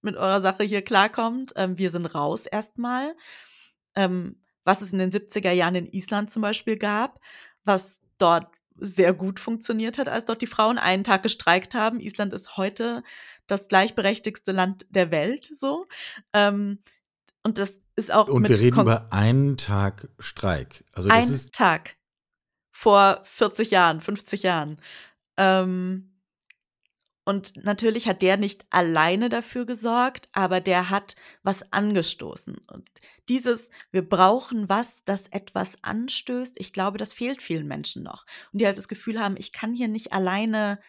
mit 0.00 0.16
eurer 0.16 0.40
Sache 0.40 0.62
hier 0.62 0.82
klarkommt. 0.82 1.52
Ähm, 1.56 1.76
wir 1.76 1.90
sind 1.90 2.06
raus 2.06 2.46
erstmal. 2.46 3.14
Ähm, 3.94 4.40
was 4.64 4.80
es 4.80 4.92
in 4.92 5.00
den 5.00 5.10
70er 5.10 5.50
Jahren 5.50 5.74
in 5.74 5.86
Island 5.86 6.30
zum 6.30 6.40
Beispiel 6.42 6.78
gab, 6.78 7.20
was 7.64 8.00
dort 8.16 8.46
sehr 8.78 9.12
gut 9.12 9.40
funktioniert 9.40 9.98
hat, 9.98 10.08
als 10.08 10.24
dort 10.24 10.42
die 10.42 10.46
Frauen 10.46 10.78
einen 10.78 11.04
Tag 11.04 11.22
gestreikt 11.22 11.74
haben. 11.74 12.00
Island 12.00 12.32
ist 12.32 12.56
heute 12.56 13.02
das 13.46 13.68
gleichberechtigste 13.68 14.52
Land 14.52 14.86
der 14.90 15.10
Welt, 15.10 15.50
so. 15.54 15.86
Ähm, 16.32 16.78
und 17.42 17.58
das 17.58 17.80
ist 17.96 18.12
auch. 18.12 18.28
Und 18.28 18.48
wir 18.48 18.58
reden 18.58 18.74
Kon 18.74 18.82
über 18.82 19.12
einen 19.12 19.56
Tag 19.56 20.08
Streik. 20.18 20.84
Also 20.92 21.08
das 21.08 21.46
Ein 21.46 21.50
Tag. 21.52 21.96
Vor 22.72 23.22
40 23.24 23.70
Jahren, 23.70 24.00
50 24.00 24.42
Jahren. 24.44 24.80
Ähm, 25.36 26.07
und 27.28 27.62
natürlich 27.62 28.08
hat 28.08 28.22
der 28.22 28.38
nicht 28.38 28.64
alleine 28.70 29.28
dafür 29.28 29.66
gesorgt, 29.66 30.30
aber 30.32 30.62
der 30.62 30.88
hat 30.88 31.14
was 31.42 31.74
angestoßen. 31.74 32.56
Und 32.56 32.88
dieses, 33.28 33.68
wir 33.90 34.00
brauchen 34.00 34.70
was, 34.70 35.04
das 35.04 35.28
etwas 35.28 35.76
anstößt, 35.84 36.58
ich 36.58 36.72
glaube, 36.72 36.96
das 36.96 37.12
fehlt 37.12 37.42
vielen 37.42 37.66
Menschen 37.66 38.02
noch. 38.02 38.24
Und 38.50 38.62
die 38.62 38.66
halt 38.66 38.78
das 38.78 38.88
Gefühl 38.88 39.20
haben, 39.20 39.36
ich 39.36 39.52
kann 39.52 39.74
hier 39.74 39.88
nicht 39.88 40.14
alleine 40.14 40.80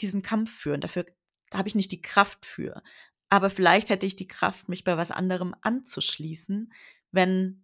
diesen 0.00 0.22
Kampf 0.22 0.50
führen. 0.50 0.80
Dafür 0.80 1.04
habe 1.52 1.68
ich 1.68 1.74
nicht 1.74 1.92
die 1.92 2.00
Kraft 2.00 2.46
für. 2.46 2.82
Aber 3.28 3.50
vielleicht 3.50 3.90
hätte 3.90 4.06
ich 4.06 4.16
die 4.16 4.26
Kraft, 4.26 4.70
mich 4.70 4.84
bei 4.84 4.96
was 4.96 5.10
anderem 5.10 5.54
anzuschließen, 5.60 6.72
wenn, 7.12 7.62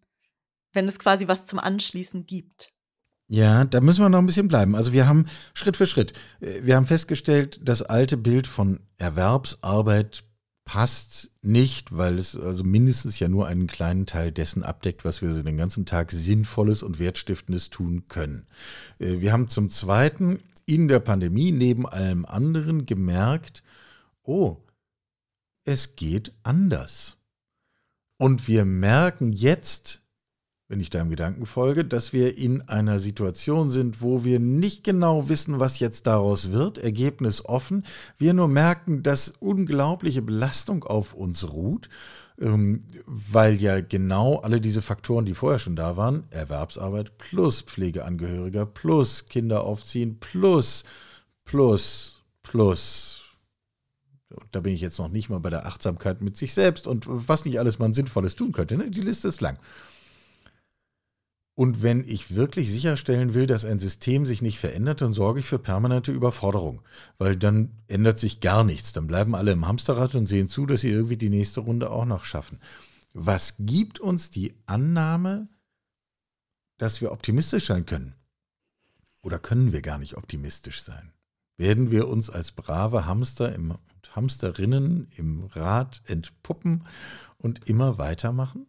wenn 0.74 0.86
es 0.86 0.98
quasi 0.98 1.26
was 1.26 1.46
zum 1.46 1.58
Anschließen 1.58 2.26
gibt. 2.26 2.73
Ja, 3.34 3.64
da 3.64 3.80
müssen 3.80 4.00
wir 4.00 4.08
noch 4.08 4.20
ein 4.20 4.26
bisschen 4.26 4.46
bleiben. 4.46 4.76
Also 4.76 4.92
wir 4.92 5.08
haben 5.08 5.26
Schritt 5.54 5.76
für 5.76 5.86
Schritt, 5.86 6.12
äh, 6.40 6.62
wir 6.62 6.76
haben 6.76 6.86
festgestellt, 6.86 7.58
das 7.64 7.82
alte 7.82 8.16
Bild 8.16 8.46
von 8.46 8.78
Erwerbsarbeit 8.96 10.22
passt 10.64 11.32
nicht, 11.42 11.96
weil 11.96 12.18
es 12.18 12.36
also 12.36 12.62
mindestens 12.62 13.18
ja 13.18 13.28
nur 13.28 13.48
einen 13.48 13.66
kleinen 13.66 14.06
Teil 14.06 14.30
dessen 14.30 14.62
abdeckt, 14.62 15.04
was 15.04 15.20
wir 15.20 15.34
so 15.34 15.42
den 15.42 15.56
ganzen 15.56 15.84
Tag 15.84 16.12
Sinnvolles 16.12 16.84
und 16.84 17.00
Wertstiftendes 17.00 17.70
tun 17.70 18.06
können. 18.06 18.46
Äh, 19.00 19.18
wir 19.18 19.32
haben 19.32 19.48
zum 19.48 19.68
Zweiten 19.68 20.38
in 20.64 20.86
der 20.86 21.00
Pandemie 21.00 21.50
neben 21.50 21.88
allem 21.88 22.24
anderen 22.26 22.86
gemerkt, 22.86 23.64
oh, 24.22 24.58
es 25.64 25.96
geht 25.96 26.32
anders. 26.44 27.16
Und 28.16 28.46
wir 28.46 28.64
merken 28.64 29.32
jetzt, 29.32 30.03
wenn 30.68 30.80
ich 30.80 30.90
deinem 30.90 31.10
Gedanken 31.10 31.44
folge, 31.46 31.84
dass 31.84 32.12
wir 32.12 32.38
in 32.38 32.62
einer 32.62 32.98
Situation 32.98 33.70
sind, 33.70 34.00
wo 34.00 34.24
wir 34.24 34.40
nicht 34.40 34.82
genau 34.82 35.28
wissen, 35.28 35.60
was 35.60 35.78
jetzt 35.78 36.06
daraus 36.06 36.52
wird, 36.52 36.78
Ergebnis 36.78 37.44
offen, 37.44 37.84
wir 38.16 38.32
nur 38.32 38.48
merken, 38.48 39.02
dass 39.02 39.28
unglaubliche 39.28 40.22
Belastung 40.22 40.84
auf 40.84 41.12
uns 41.12 41.52
ruht, 41.52 41.90
ähm, 42.40 42.84
weil 43.06 43.54
ja 43.56 43.80
genau 43.80 44.36
alle 44.38 44.60
diese 44.60 44.80
Faktoren, 44.80 45.26
die 45.26 45.34
vorher 45.34 45.58
schon 45.58 45.76
da 45.76 45.96
waren, 45.98 46.24
Erwerbsarbeit 46.30 47.18
plus 47.18 47.60
Pflegeangehöriger 47.60 48.64
plus 48.64 49.26
Kinder 49.26 49.64
aufziehen 49.64 50.18
plus, 50.18 50.84
plus, 51.44 52.22
plus, 52.42 53.24
da 54.50 54.60
bin 54.60 54.74
ich 54.74 54.80
jetzt 54.80 54.98
noch 54.98 55.10
nicht 55.10 55.28
mal 55.28 55.40
bei 55.40 55.50
der 55.50 55.66
Achtsamkeit 55.66 56.22
mit 56.22 56.36
sich 56.36 56.54
selbst 56.54 56.86
und 56.86 57.04
was 57.06 57.44
nicht 57.44 57.58
alles 57.58 57.78
man 57.78 57.94
Sinnvolles 57.94 58.34
tun 58.34 58.52
könnte. 58.52 58.76
Ne? 58.76 58.90
Die 58.90 59.02
Liste 59.02 59.28
ist 59.28 59.40
lang. 59.40 59.58
Und 61.56 61.82
wenn 61.84 62.02
ich 62.06 62.34
wirklich 62.34 62.68
sicherstellen 62.70 63.32
will, 63.32 63.46
dass 63.46 63.64
ein 63.64 63.78
System 63.78 64.26
sich 64.26 64.42
nicht 64.42 64.58
verändert, 64.58 65.00
dann 65.00 65.14
sorge 65.14 65.38
ich 65.38 65.46
für 65.46 65.60
permanente 65.60 66.10
Überforderung, 66.10 66.82
weil 67.16 67.36
dann 67.36 67.70
ändert 67.86 68.18
sich 68.18 68.40
gar 68.40 68.64
nichts. 68.64 68.92
Dann 68.92 69.06
bleiben 69.06 69.36
alle 69.36 69.52
im 69.52 69.66
Hamsterrad 69.66 70.16
und 70.16 70.26
sehen 70.26 70.48
zu, 70.48 70.66
dass 70.66 70.80
sie 70.80 70.90
irgendwie 70.90 71.16
die 71.16 71.30
nächste 71.30 71.60
Runde 71.60 71.90
auch 71.90 72.06
noch 72.06 72.24
schaffen. 72.24 72.58
Was 73.12 73.54
gibt 73.60 74.00
uns 74.00 74.30
die 74.30 74.54
Annahme, 74.66 75.48
dass 76.78 77.00
wir 77.00 77.12
optimistisch 77.12 77.66
sein 77.66 77.86
können? 77.86 78.14
Oder 79.22 79.38
können 79.38 79.72
wir 79.72 79.80
gar 79.80 79.98
nicht 79.98 80.16
optimistisch 80.16 80.82
sein? 80.82 81.12
Werden 81.56 81.92
wir 81.92 82.08
uns 82.08 82.30
als 82.30 82.50
brave 82.50 83.06
Hamster 83.06 83.54
im, 83.54 83.76
Hamsterinnen 84.10 85.06
im 85.16 85.44
Rad 85.44 86.02
entpuppen 86.06 86.84
und 87.38 87.68
immer 87.68 87.96
weitermachen? 87.96 88.66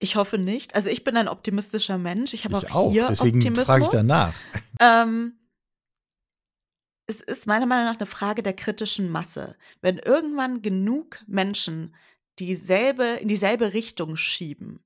Ich 0.00 0.16
hoffe 0.16 0.38
nicht. 0.38 0.74
Also 0.74 0.90
ich 0.90 1.02
bin 1.02 1.16
ein 1.16 1.28
optimistischer 1.28 1.98
Mensch. 1.98 2.32
Ich 2.32 2.44
habe 2.44 2.56
auch, 2.56 2.70
auch 2.70 2.92
hier 2.92 3.06
deswegen 3.08 3.38
Optimismus. 3.38 3.66
frage 3.66 3.84
ich 3.84 3.90
danach. 3.90 4.34
Ähm, 4.80 5.36
es 7.08 7.20
ist 7.20 7.48
meiner 7.48 7.66
Meinung 7.66 7.86
nach 7.86 7.98
eine 7.98 8.06
Frage 8.06 8.44
der 8.44 8.52
kritischen 8.52 9.10
Masse. 9.10 9.56
Wenn 9.80 9.98
irgendwann 9.98 10.62
genug 10.62 11.18
Menschen 11.26 11.96
dieselbe, 12.38 13.04
in 13.20 13.26
dieselbe 13.26 13.72
Richtung 13.72 14.16
schieben, 14.16 14.84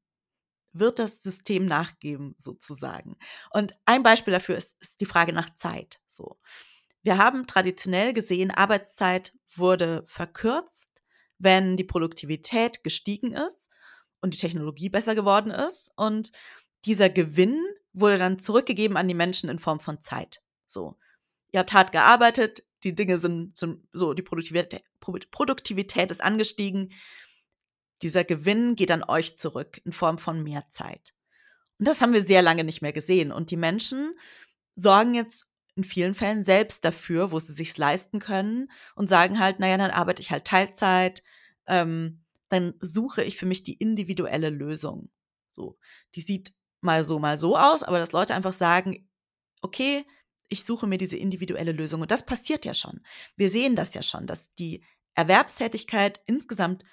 wird 0.72 0.98
das 0.98 1.22
System 1.22 1.66
nachgeben, 1.66 2.34
sozusagen. 2.38 3.16
Und 3.50 3.74
ein 3.84 4.02
Beispiel 4.02 4.32
dafür 4.32 4.56
ist, 4.56 4.80
ist 4.80 5.02
die 5.02 5.06
Frage 5.06 5.34
nach 5.34 5.54
Zeit. 5.56 6.00
So. 6.08 6.38
Wir 7.02 7.18
haben 7.18 7.46
traditionell 7.46 8.14
gesehen, 8.14 8.50
Arbeitszeit 8.50 9.34
wurde 9.54 10.04
verkürzt, 10.06 10.88
wenn 11.38 11.76
die 11.76 11.84
Produktivität 11.84 12.82
gestiegen 12.82 13.34
ist 13.34 13.68
und 14.22 14.34
die 14.34 14.38
Technologie 14.38 14.88
besser 14.88 15.14
geworden 15.14 15.50
ist. 15.50 15.92
Und 15.96 16.32
dieser 16.86 17.10
Gewinn 17.10 17.60
wurde 17.92 18.16
dann 18.16 18.38
zurückgegeben 18.38 18.96
an 18.96 19.08
die 19.08 19.14
Menschen 19.14 19.50
in 19.50 19.58
Form 19.58 19.80
von 19.80 20.00
Zeit. 20.00 20.40
So, 20.66 20.96
ihr 21.52 21.60
habt 21.60 21.72
hart 21.72 21.92
gearbeitet, 21.92 22.64
die 22.84 22.94
Dinge 22.94 23.18
sind, 23.18 23.56
sind 23.56 23.86
so, 23.92 24.14
die 24.14 24.22
Produktivität, 24.22 24.82
Produktivität 25.00 26.10
ist 26.10 26.22
angestiegen. 26.22 26.92
Dieser 28.00 28.24
Gewinn 28.24 28.74
geht 28.74 28.90
an 28.90 29.04
euch 29.04 29.36
zurück 29.36 29.80
in 29.84 29.92
Form 29.92 30.18
von 30.18 30.42
mehr 30.42 30.68
Zeit. 30.70 31.12
Und 31.78 31.86
das 31.86 32.00
haben 32.00 32.12
wir 32.12 32.24
sehr 32.24 32.42
lange 32.42 32.64
nicht 32.64 32.82
mehr 32.82 32.92
gesehen. 32.92 33.30
Und 33.32 33.50
die 33.50 33.56
Menschen 33.56 34.14
sorgen 34.74 35.14
jetzt 35.14 35.48
in 35.74 35.84
vielen 35.84 36.14
Fällen 36.14 36.44
selbst 36.44 36.84
dafür, 36.84 37.30
wo 37.32 37.38
sie 37.38 37.52
sich 37.52 37.76
leisten 37.76 38.18
können 38.18 38.70
und 38.94 39.08
sagen 39.08 39.38
halt, 39.38 39.58
naja, 39.58 39.78
dann 39.78 39.90
arbeite 39.90 40.20
ich 40.20 40.30
halt 40.30 40.44
Teilzeit, 40.44 41.22
ähm, 41.66 42.20
dann 42.52 42.74
suche 42.80 43.24
ich 43.24 43.38
für 43.38 43.46
mich 43.46 43.62
die 43.62 43.74
individuelle 43.74 44.50
Lösung. 44.50 45.10
So, 45.50 45.78
die 46.14 46.20
sieht 46.20 46.52
mal 46.82 47.04
so, 47.04 47.18
mal 47.18 47.38
so 47.38 47.56
aus, 47.56 47.82
aber 47.82 47.98
dass 47.98 48.12
Leute 48.12 48.34
einfach 48.34 48.52
sagen, 48.52 49.08
okay, 49.62 50.04
ich 50.48 50.64
suche 50.64 50.86
mir 50.86 50.98
diese 50.98 51.16
individuelle 51.16 51.72
Lösung. 51.72 52.02
Und 52.02 52.10
das 52.10 52.26
passiert 52.26 52.66
ja 52.66 52.74
schon. 52.74 53.00
Wir 53.36 53.48
sehen 53.48 53.74
das 53.74 53.94
ja 53.94 54.02
schon, 54.02 54.26
dass 54.26 54.52
die 54.54 54.84
Erwerbstätigkeit 55.14 56.20
insgesamt 56.26 56.84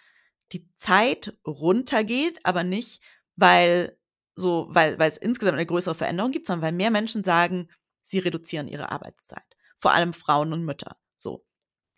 die 0.53 0.67
Zeit 0.75 1.37
runtergeht, 1.45 2.39
aber 2.45 2.63
nicht, 2.63 3.01
weil 3.35 3.97
so, 4.35 4.67
weil, 4.69 4.97
weil 4.97 5.09
es 5.09 5.17
insgesamt 5.17 5.57
eine 5.57 5.65
größere 5.65 5.95
Veränderung 5.95 6.31
gibt, 6.31 6.45
sondern 6.45 6.67
weil 6.67 6.71
mehr 6.71 6.91
Menschen 6.91 7.25
sagen, 7.25 7.69
sie 8.01 8.19
reduzieren 8.19 8.69
ihre 8.69 8.91
Arbeitszeit. 8.91 9.57
Vor 9.77 9.91
allem 9.91 10.13
Frauen 10.13 10.53
und 10.53 10.63
Mütter. 10.63 10.97
So. 11.17 11.45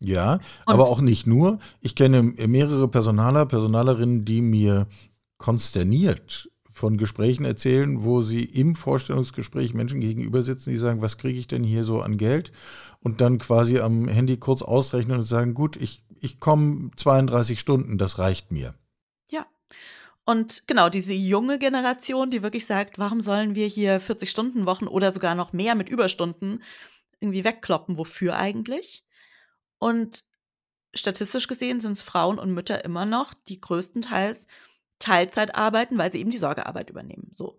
Ja, 0.03 0.33
und 0.33 0.41
aber 0.65 0.89
auch 0.89 0.99
nicht 0.99 1.27
nur. 1.27 1.59
Ich 1.79 1.95
kenne 1.95 2.23
mehrere 2.23 2.87
Personaler, 2.87 3.45
Personalerinnen, 3.45 4.25
die 4.25 4.41
mir 4.41 4.87
konsterniert 5.37 6.49
von 6.73 6.97
Gesprächen 6.97 7.45
erzählen, 7.45 8.03
wo 8.03 8.21
sie 8.21 8.43
im 8.43 8.75
Vorstellungsgespräch 8.75 9.73
Menschen 9.73 10.01
gegenüber 10.01 10.41
sitzen, 10.41 10.71
die 10.71 10.77
sagen, 10.77 11.01
was 11.01 11.17
kriege 11.17 11.37
ich 11.37 11.47
denn 11.47 11.63
hier 11.63 11.83
so 11.83 12.01
an 12.01 12.17
Geld? 12.17 12.51
Und 12.99 13.21
dann 13.21 13.37
quasi 13.37 13.79
am 13.79 14.07
Handy 14.07 14.37
kurz 14.37 14.61
ausrechnen 14.61 15.17
und 15.17 15.23
sagen, 15.23 15.53
gut, 15.53 15.75
ich, 15.77 16.03
ich 16.19 16.39
komme 16.39 16.91
32 16.95 17.59
Stunden, 17.59 17.97
das 17.97 18.17
reicht 18.17 18.51
mir. 18.51 18.73
Ja. 19.29 19.45
Und 20.25 20.63
genau, 20.67 20.89
diese 20.89 21.13
junge 21.13 21.59
Generation, 21.59 22.31
die 22.31 22.41
wirklich 22.41 22.65
sagt, 22.65 22.97
warum 22.97 23.21
sollen 23.21 23.53
wir 23.53 23.67
hier 23.67 24.01
40-Stunden-Wochen 24.01 24.87
oder 24.87 25.11
sogar 25.11 25.35
noch 25.35 25.53
mehr 25.53 25.75
mit 25.75 25.89
Überstunden 25.89 26.63
irgendwie 27.19 27.43
wegkloppen? 27.43 27.97
Wofür 27.97 28.37
eigentlich? 28.37 29.03
Und 29.81 30.23
statistisch 30.93 31.47
gesehen 31.47 31.79
sind 31.79 31.93
es 31.93 32.03
Frauen 32.03 32.37
und 32.37 32.53
Mütter 32.53 32.85
immer 32.85 33.05
noch, 33.05 33.33
die 33.33 33.59
größtenteils 33.59 34.45
Teilzeit 34.99 35.55
arbeiten, 35.55 35.97
weil 35.97 36.11
sie 36.11 36.19
eben 36.19 36.29
die 36.29 36.37
Sorgearbeit 36.37 36.91
übernehmen. 36.91 37.29
So. 37.31 37.57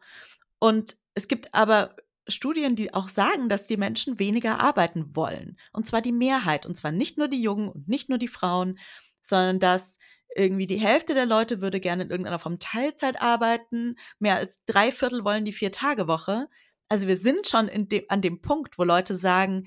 Und 0.60 0.96
es 1.14 1.26
gibt 1.26 1.52
aber 1.52 1.96
Studien, 2.28 2.76
die 2.76 2.94
auch 2.94 3.08
sagen, 3.08 3.48
dass 3.48 3.66
die 3.66 3.76
Menschen 3.76 4.20
weniger 4.20 4.60
arbeiten 4.60 5.16
wollen. 5.16 5.58
Und 5.72 5.88
zwar 5.88 6.00
die 6.00 6.12
Mehrheit. 6.12 6.64
Und 6.64 6.76
zwar 6.76 6.92
nicht 6.92 7.18
nur 7.18 7.26
die 7.26 7.42
Jungen 7.42 7.68
und 7.68 7.88
nicht 7.88 8.08
nur 8.08 8.18
die 8.18 8.28
Frauen, 8.28 8.78
sondern 9.20 9.58
dass 9.58 9.98
irgendwie 10.36 10.68
die 10.68 10.80
Hälfte 10.80 11.14
der 11.14 11.26
Leute 11.26 11.60
würde 11.60 11.80
gerne 11.80 12.04
in 12.04 12.10
irgendeiner 12.10 12.38
Form 12.38 12.60
Teilzeit 12.60 13.20
arbeiten. 13.20 13.96
Mehr 14.20 14.36
als 14.36 14.64
drei 14.64 14.92
Viertel 14.92 15.24
wollen 15.24 15.44
die 15.44 15.52
Vier-Tage-Woche. 15.52 16.48
Also 16.88 17.08
wir 17.08 17.16
sind 17.16 17.48
schon 17.48 17.68
de 17.88 18.06
an 18.08 18.22
dem 18.22 18.40
Punkt, 18.40 18.78
wo 18.78 18.84
Leute 18.84 19.16
sagen, 19.16 19.66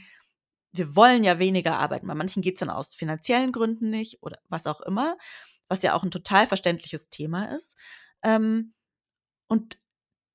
wir 0.75 0.95
wollen 0.95 1.23
ja 1.23 1.39
weniger 1.39 1.77
arbeiten. 1.79 2.07
Bei 2.07 2.15
manchen 2.15 2.41
geht 2.41 2.55
es 2.55 2.59
dann 2.59 2.69
aus 2.69 2.95
finanziellen 2.95 3.51
Gründen 3.51 3.89
nicht 3.89 4.21
oder 4.21 4.39
was 4.49 4.67
auch 4.67 4.81
immer, 4.81 5.17
was 5.67 5.81
ja 5.81 5.93
auch 5.93 6.03
ein 6.03 6.11
total 6.11 6.47
verständliches 6.47 7.09
Thema 7.09 7.55
ist. 7.55 7.75
Ähm, 8.23 8.73
und 9.47 9.77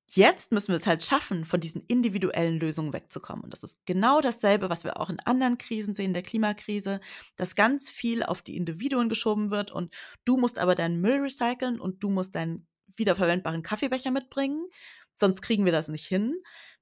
jetzt 0.07 0.51
müssen 0.51 0.69
wir 0.69 0.77
es 0.77 0.87
halt 0.87 1.03
schaffen, 1.03 1.45
von 1.45 1.59
diesen 1.59 1.83
individuellen 1.87 2.59
Lösungen 2.59 2.93
wegzukommen. 2.93 3.43
Und 3.43 3.53
das 3.53 3.63
ist 3.63 3.85
genau 3.85 4.19
dasselbe, 4.19 4.69
was 4.69 4.83
wir 4.83 4.99
auch 4.99 5.09
in 5.09 5.19
anderen 5.21 5.57
Krisen 5.57 5.93
sehen, 5.93 6.13
der 6.13 6.23
Klimakrise, 6.23 6.99
dass 7.37 7.55
ganz 7.55 7.89
viel 7.89 8.23
auf 8.23 8.41
die 8.41 8.57
Individuen 8.57 9.09
geschoben 9.09 9.51
wird 9.51 9.71
und 9.71 9.93
du 10.25 10.37
musst 10.37 10.59
aber 10.59 10.75
deinen 10.75 11.01
Müll 11.01 11.21
recyceln 11.21 11.79
und 11.79 12.03
du 12.03 12.09
musst 12.09 12.35
deinen 12.35 12.67
wiederverwendbaren 12.95 13.63
Kaffeebecher 13.63 14.11
mitbringen, 14.11 14.67
sonst 15.13 15.41
kriegen 15.41 15.65
wir 15.65 15.71
das 15.71 15.87
nicht 15.87 16.07
hin 16.07 16.35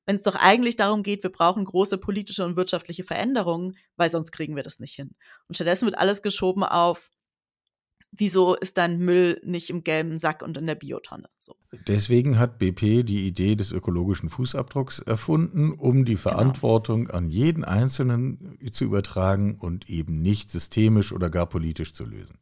wenn 0.10 0.16
es 0.16 0.24
doch 0.24 0.34
eigentlich 0.34 0.76
darum 0.76 1.04
geht, 1.04 1.22
wir 1.22 1.32
brauchen 1.32 1.64
große 1.64 2.00
politische 2.00 2.44
und 2.44 2.56
wirtschaftliche 2.56 3.04
Veränderungen, 3.04 3.78
weil 3.96 4.10
sonst 4.10 4.32
kriegen 4.32 4.56
wir 4.56 4.64
das 4.64 4.80
nicht 4.80 4.96
hin. 4.96 5.12
Und 5.48 5.54
stattdessen 5.54 5.86
wird 5.86 6.00
alles 6.00 6.24
geschoben 6.24 6.64
auf, 6.64 7.12
wieso 8.12 8.56
ist 8.56 8.80
dein 8.80 8.98
Müll 8.98 9.40
nicht 9.44 9.70
im 9.70 9.84
gelben 9.84 10.18
Sack 10.18 10.42
und 10.42 10.58
in 10.58 10.66
der 10.66 10.74
Biotonne? 10.74 11.30
So. 11.38 11.56
Deswegen 11.86 12.40
hat 12.40 12.58
BP 12.58 13.04
die 13.04 13.28
Idee 13.28 13.56
des 13.56 13.72
ökologischen 13.72 14.32
Fußabdrucks 14.32 14.98
erfunden, 14.98 15.74
um 15.74 16.06
die 16.06 16.16
genau. 16.16 16.22
Verantwortung 16.22 17.06
genau. 17.06 17.18
an 17.20 17.30
jeden 17.30 17.64
Einzelnen 17.64 18.58
zu 18.72 18.86
übertragen 18.86 19.60
und 19.60 19.92
eben 19.92 20.24
nicht 20.24 20.50
systemisch 20.50 21.12
oder 21.12 21.30
gar 21.30 21.46
politisch 21.46 21.94
zu 21.94 22.04
lösen. 22.04 22.40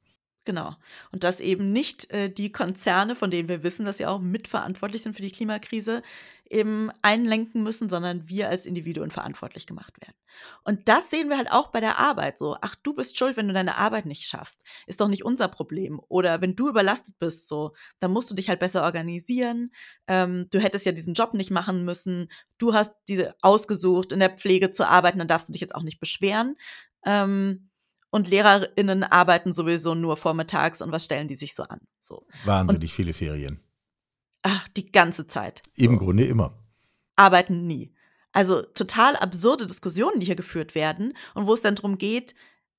Genau. 0.48 0.78
Und 1.12 1.26
dass 1.26 1.42
eben 1.42 1.74
nicht 1.74 2.10
äh, 2.10 2.30
die 2.30 2.54
Konzerne, 2.54 3.18
von 3.18 3.30
denen 3.30 3.50
wir 3.50 3.64
wissen, 3.64 3.84
dass 3.84 3.98
sie 3.98 4.06
auch 4.06 4.20
mitverantwortlich 4.22 5.04
sind 5.04 5.14
für 5.14 5.22
die 5.22 5.30
Klimakrise, 5.30 6.02
eben 6.50 6.90
einlenken 7.02 7.64
müssen, 7.64 7.90
sondern 7.90 8.30
wir 8.30 8.48
als 8.48 8.66
Individuen 8.66 9.12
verantwortlich 9.12 9.68
gemacht 9.68 10.00
werden. 10.00 10.16
Und 10.64 10.88
das 10.88 11.10
sehen 11.10 11.28
wir 11.28 11.36
halt 11.36 11.52
auch 11.52 11.68
bei 11.68 11.82
der 11.82 12.00
Arbeit 12.00 12.38
so. 12.38 12.56
Ach, 12.62 12.76
du 12.76 12.94
bist 12.94 13.18
schuld, 13.18 13.36
wenn 13.36 13.50
du 13.50 13.54
deine 13.54 13.76
Arbeit 13.76 14.06
nicht 14.06 14.24
schaffst. 14.26 14.64
Ist 14.86 15.02
doch 15.02 15.10
nicht 15.10 15.26
unser 15.26 15.50
Problem. 15.50 16.00
Oder 16.08 16.40
wenn 16.40 16.56
du 16.56 16.70
überlastet 16.70 17.20
bist, 17.20 17.50
so, 17.50 17.74
dann 18.00 18.12
musst 18.12 18.32
du 18.32 18.36
dich 18.36 18.48
halt 18.48 18.62
besser 18.62 18.84
organisieren. 18.84 19.72
Ähm, 20.08 20.48
du 20.50 20.60
hättest 20.60 20.86
ja 20.86 20.94
diesen 20.94 21.14
Job 21.14 21.34
nicht 21.34 21.52
machen 21.52 21.84
müssen. 21.84 22.32
Du 22.58 22.74
hast 22.74 22.96
diese 23.10 23.36
ausgesucht, 23.42 24.14
in 24.14 24.22
der 24.22 24.30
Pflege 24.30 24.72
zu 24.72 24.88
arbeiten, 24.88 25.20
dann 25.20 25.28
darfst 25.28 25.50
du 25.50 25.52
dich 25.52 25.62
jetzt 25.62 25.76
auch 25.76 25.84
nicht 25.84 26.00
beschweren. 26.00 26.56
Ähm, 27.06 27.67
und 28.18 28.28
LehrerInnen 28.28 29.04
arbeiten 29.04 29.54
sowieso 29.54 29.96
nur 29.96 30.18
vormittags 30.18 30.82
und 30.82 30.92
was 30.92 31.06
stellen 31.06 31.28
die 31.28 31.36
sich 31.36 31.56
so 31.56 31.64
an? 31.64 31.80
So. 32.00 32.28
Wahnsinnig 32.44 32.92
und, 32.92 32.96
viele 32.96 33.14
Ferien. 33.14 33.60
Ach, 34.44 34.68
die 34.70 34.92
ganze 34.92 35.28
Zeit. 35.28 35.62
Im 35.76 35.94
so. 35.94 35.98
Grunde 36.00 36.26
immer. 36.26 36.58
Arbeiten 37.16 37.66
nie. 37.66 37.94
Also 38.34 38.62
total 38.62 39.16
absurde 39.16 39.66
Diskussionen, 39.66 40.20
die 40.20 40.26
hier 40.26 40.36
geführt 40.36 40.76
werden 40.76 41.14
und 41.34 41.48
wo 41.48 41.54
es 41.54 41.62
dann 41.62 41.76
darum 41.76 41.98
geht, 41.98 42.36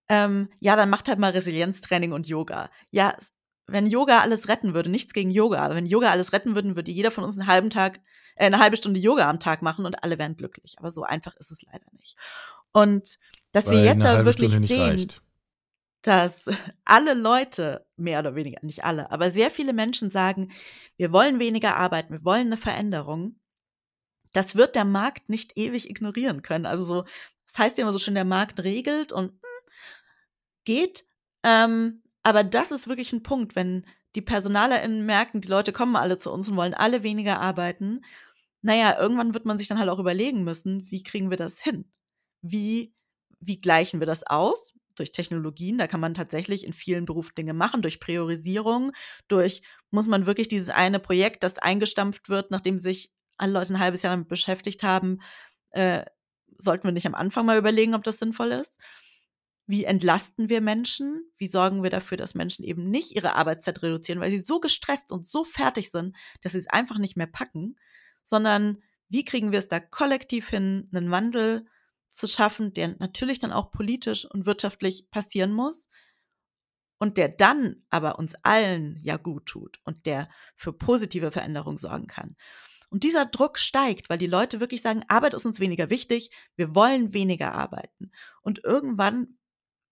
ähm, 0.08 0.48
ja, 0.60 0.76
dann 0.76 0.90
macht 0.90 1.08
halt 1.08 1.18
mal 1.18 1.32
Resilienztraining 1.32 2.12
und 2.12 2.28
Yoga. 2.28 2.70
Ja, 2.90 3.14
wenn 3.66 3.86
Yoga 3.86 4.20
alles 4.20 4.48
retten 4.48 4.72
würde, 4.72 4.90
nichts 4.90 5.12
gegen 5.12 5.30
Yoga, 5.30 5.64
aber 5.64 5.74
wenn 5.74 5.86
Yoga 5.86 6.10
alles 6.10 6.32
retten 6.32 6.54
würde, 6.54 6.76
würde 6.76 6.90
jeder 6.90 7.10
von 7.10 7.24
uns 7.24 7.38
einen 7.38 7.46
halben 7.46 7.70
Tag, 7.70 8.00
äh, 8.36 8.46
eine 8.46 8.58
halbe 8.58 8.76
Stunde 8.76 9.00
Yoga 9.00 9.28
am 9.28 9.40
Tag 9.40 9.62
machen 9.62 9.84
und 9.84 10.02
alle 10.02 10.18
wären 10.18 10.36
glücklich. 10.36 10.76
Aber 10.78 10.90
so 10.90 11.02
einfach 11.02 11.36
ist 11.36 11.50
es 11.50 11.62
leider 11.62 11.86
nicht. 11.92 12.16
Und 12.72 13.18
dass 13.52 13.66
Weil 13.66 13.74
wir 13.74 13.84
jetzt 13.84 14.04
aber 14.04 14.24
wirklich 14.24 14.52
sehen, 14.52 14.80
reicht. 14.80 15.22
Dass 16.02 16.48
alle 16.84 17.14
Leute, 17.14 17.86
mehr 17.96 18.20
oder 18.20 18.34
weniger, 18.34 18.58
nicht 18.62 18.84
alle, 18.84 19.10
aber 19.10 19.30
sehr 19.30 19.50
viele 19.50 19.72
Menschen 19.72 20.10
sagen, 20.10 20.50
wir 20.96 21.12
wollen 21.12 21.38
weniger 21.38 21.76
arbeiten, 21.76 22.12
wir 22.12 22.24
wollen 22.24 22.46
eine 22.46 22.56
Veränderung. 22.56 23.38
Das 24.32 24.54
wird 24.54 24.76
der 24.76 24.84
Markt 24.84 25.28
nicht 25.28 25.56
ewig 25.56 25.90
ignorieren 25.90 26.42
können. 26.42 26.66
Also 26.66 26.84
so, 26.84 27.04
das 27.46 27.58
heißt 27.58 27.78
ja 27.78 27.82
immer 27.82 27.92
so 27.92 27.98
schön, 27.98 28.14
der 28.14 28.24
Markt 28.24 28.62
regelt 28.62 29.10
und 29.12 29.32
geht. 30.64 31.04
Ähm, 31.42 32.02
aber 32.22 32.44
das 32.44 32.70
ist 32.70 32.88
wirklich 32.88 33.12
ein 33.12 33.22
Punkt, 33.22 33.56
wenn 33.56 33.86
die 34.14 34.22
PersonalerInnen 34.22 35.04
merken, 35.04 35.40
die 35.40 35.48
Leute 35.48 35.72
kommen 35.72 35.96
alle 35.96 36.18
zu 36.18 36.30
uns 36.32 36.48
und 36.48 36.56
wollen 36.56 36.74
alle 36.74 37.02
weniger 37.02 37.40
arbeiten, 37.40 38.02
naja, 38.62 38.98
irgendwann 38.98 39.34
wird 39.34 39.44
man 39.44 39.58
sich 39.58 39.68
dann 39.68 39.78
halt 39.78 39.88
auch 39.88 39.98
überlegen 39.98 40.44
müssen, 40.44 40.90
wie 40.90 41.02
kriegen 41.02 41.30
wir 41.30 41.36
das 41.36 41.60
hin? 41.60 41.90
Wie, 42.42 42.94
wie 43.40 43.60
gleichen 43.60 44.00
wir 44.00 44.06
das 44.06 44.26
aus? 44.26 44.74
Durch 44.98 45.12
Technologien, 45.12 45.78
da 45.78 45.86
kann 45.86 46.00
man 46.00 46.14
tatsächlich 46.14 46.64
in 46.64 46.72
vielen 46.72 47.04
Berufen 47.04 47.34
Dinge 47.36 47.54
machen, 47.54 47.82
durch 47.82 48.00
Priorisierung, 48.00 48.92
durch, 49.28 49.62
muss 49.90 50.06
man 50.06 50.26
wirklich 50.26 50.48
dieses 50.48 50.70
eine 50.70 50.98
Projekt, 50.98 51.42
das 51.42 51.58
eingestampft 51.58 52.28
wird, 52.28 52.50
nachdem 52.50 52.78
sich 52.78 53.10
alle 53.36 53.52
Leute 53.52 53.74
ein 53.74 53.80
halbes 53.80 54.02
Jahr 54.02 54.12
damit 54.12 54.28
beschäftigt 54.28 54.82
haben, 54.82 55.20
äh, 55.70 56.04
sollten 56.58 56.84
wir 56.84 56.92
nicht 56.92 57.06
am 57.06 57.14
Anfang 57.14 57.46
mal 57.46 57.58
überlegen, 57.58 57.94
ob 57.94 58.02
das 58.02 58.18
sinnvoll 58.18 58.52
ist? 58.52 58.78
Wie 59.66 59.84
entlasten 59.84 60.48
wir 60.48 60.60
Menschen? 60.60 61.30
Wie 61.36 61.46
sorgen 61.46 61.82
wir 61.82 61.90
dafür, 61.90 62.16
dass 62.16 62.34
Menschen 62.34 62.64
eben 62.64 62.88
nicht 62.88 63.14
ihre 63.14 63.34
Arbeitszeit 63.34 63.82
reduzieren, 63.82 64.20
weil 64.20 64.30
sie 64.30 64.40
so 64.40 64.60
gestresst 64.60 65.12
und 65.12 65.26
so 65.26 65.44
fertig 65.44 65.90
sind, 65.90 66.16
dass 66.40 66.52
sie 66.52 66.58
es 66.58 66.68
einfach 66.68 66.98
nicht 66.98 67.16
mehr 67.16 67.26
packen, 67.26 67.76
sondern 68.24 68.78
wie 69.08 69.24
kriegen 69.24 69.52
wir 69.52 69.58
es 69.58 69.68
da 69.68 69.78
kollektiv 69.78 70.48
hin, 70.48 70.88
einen 70.92 71.10
Wandel 71.10 71.66
zu 72.10 72.26
schaffen, 72.26 72.72
der 72.72 72.96
natürlich 72.98 73.38
dann 73.38 73.52
auch 73.52 73.70
politisch 73.70 74.24
und 74.24 74.46
wirtschaftlich 74.46 75.10
passieren 75.10 75.52
muss 75.52 75.88
und 76.98 77.16
der 77.16 77.28
dann 77.28 77.84
aber 77.90 78.18
uns 78.18 78.34
allen 78.42 78.98
ja 79.02 79.16
gut 79.16 79.46
tut 79.46 79.80
und 79.84 80.06
der 80.06 80.28
für 80.56 80.72
positive 80.72 81.30
Veränderung 81.30 81.78
sorgen 81.78 82.06
kann. 82.06 82.36
Und 82.90 83.04
dieser 83.04 83.26
Druck 83.26 83.58
steigt, 83.58 84.08
weil 84.08 84.18
die 84.18 84.26
Leute 84.26 84.60
wirklich 84.60 84.82
sagen, 84.82 85.04
Arbeit 85.08 85.34
ist 85.34 85.46
uns 85.46 85.60
weniger 85.60 85.90
wichtig, 85.90 86.30
wir 86.56 86.74
wollen 86.74 87.12
weniger 87.12 87.52
arbeiten. 87.52 88.10
Und 88.42 88.64
irgendwann 88.64 89.38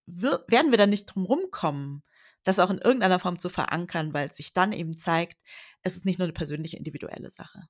wird, 0.06 0.50
werden 0.50 0.70
wir 0.70 0.78
dann 0.78 0.90
nicht 0.90 1.06
drum 1.06 1.24
rumkommen, 1.24 2.02
das 2.42 2.58
auch 2.58 2.70
in 2.70 2.78
irgendeiner 2.78 3.18
Form 3.18 3.38
zu 3.38 3.50
verankern, 3.50 4.14
weil 4.14 4.28
es 4.28 4.36
sich 4.36 4.52
dann 4.52 4.72
eben 4.72 4.96
zeigt, 4.98 5.38
es 5.82 5.96
ist 5.96 6.04
nicht 6.04 6.18
nur 6.18 6.26
eine 6.26 6.32
persönliche, 6.32 6.76
individuelle 6.76 7.30
Sache. 7.30 7.68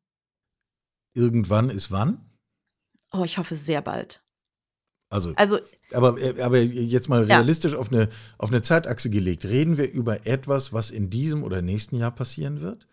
Irgendwann 1.14 1.70
ist 1.70 1.90
wann? 1.90 2.38
Oh, 3.10 3.24
ich 3.24 3.38
hoffe 3.38 3.56
sehr 3.56 3.80
bald. 3.80 4.25
Also, 5.08 5.32
also 5.36 5.58
aber, 5.92 6.16
aber 6.42 6.58
jetzt 6.60 7.08
mal 7.08 7.24
realistisch 7.24 7.72
ja. 7.72 7.78
auf, 7.78 7.92
eine, 7.92 8.08
auf 8.38 8.50
eine 8.50 8.62
Zeitachse 8.62 9.08
gelegt. 9.08 9.44
Reden 9.44 9.76
wir 9.76 9.90
über 9.90 10.26
etwas, 10.26 10.72
was 10.72 10.90
in 10.90 11.10
diesem 11.10 11.44
oder 11.44 11.62
nächsten 11.62 11.96
Jahr 11.96 12.10
passieren 12.10 12.60
wird? 12.60 12.86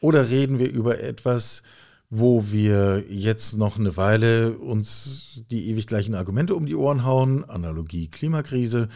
Oder 0.00 0.28
reden 0.28 0.58
wir 0.58 0.70
über 0.70 1.00
etwas, 1.00 1.62
wo 2.10 2.44
wir 2.50 3.04
jetzt 3.08 3.56
noch 3.56 3.78
eine 3.78 3.96
Weile 3.96 4.58
uns 4.58 5.42
die 5.50 5.70
ewig 5.70 5.86
gleichen 5.86 6.14
Argumente 6.14 6.54
um 6.54 6.66
die 6.66 6.76
Ohren 6.76 7.04
hauen, 7.04 7.44
Analogie 7.48 8.08
Klimakrise, 8.08 8.88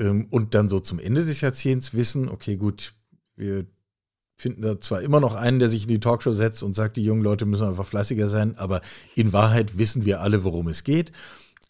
ähm, 0.00 0.26
und 0.30 0.54
dann 0.54 0.68
so 0.68 0.80
zum 0.80 0.98
Ende 0.98 1.24
des 1.24 1.42
Jahrzehnts 1.42 1.94
wissen, 1.94 2.28
okay, 2.28 2.56
gut, 2.56 2.94
wir 3.36 3.66
finden 4.38 4.62
da 4.62 4.80
zwar 4.80 5.02
immer 5.02 5.20
noch 5.20 5.34
einen, 5.34 5.58
der 5.58 5.68
sich 5.68 5.84
in 5.84 5.88
die 5.88 6.00
Talkshow 6.00 6.32
setzt 6.32 6.62
und 6.62 6.74
sagt, 6.74 6.96
die 6.96 7.04
jungen 7.04 7.22
Leute 7.22 7.46
müssen 7.46 7.66
einfach 7.66 7.86
fleißiger 7.86 8.28
sein, 8.28 8.56
aber 8.56 8.80
in 9.14 9.32
Wahrheit 9.32 9.78
wissen 9.78 10.04
wir 10.04 10.20
alle, 10.20 10.44
worum 10.44 10.68
es 10.68 10.82
geht. 10.84 11.12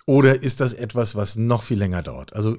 Oder 0.06 0.40
ist 0.42 0.60
das 0.60 0.72
etwas, 0.72 1.16
was 1.16 1.36
noch 1.36 1.64
viel 1.64 1.78
länger 1.78 2.02
dauert? 2.02 2.32
Also 2.32 2.56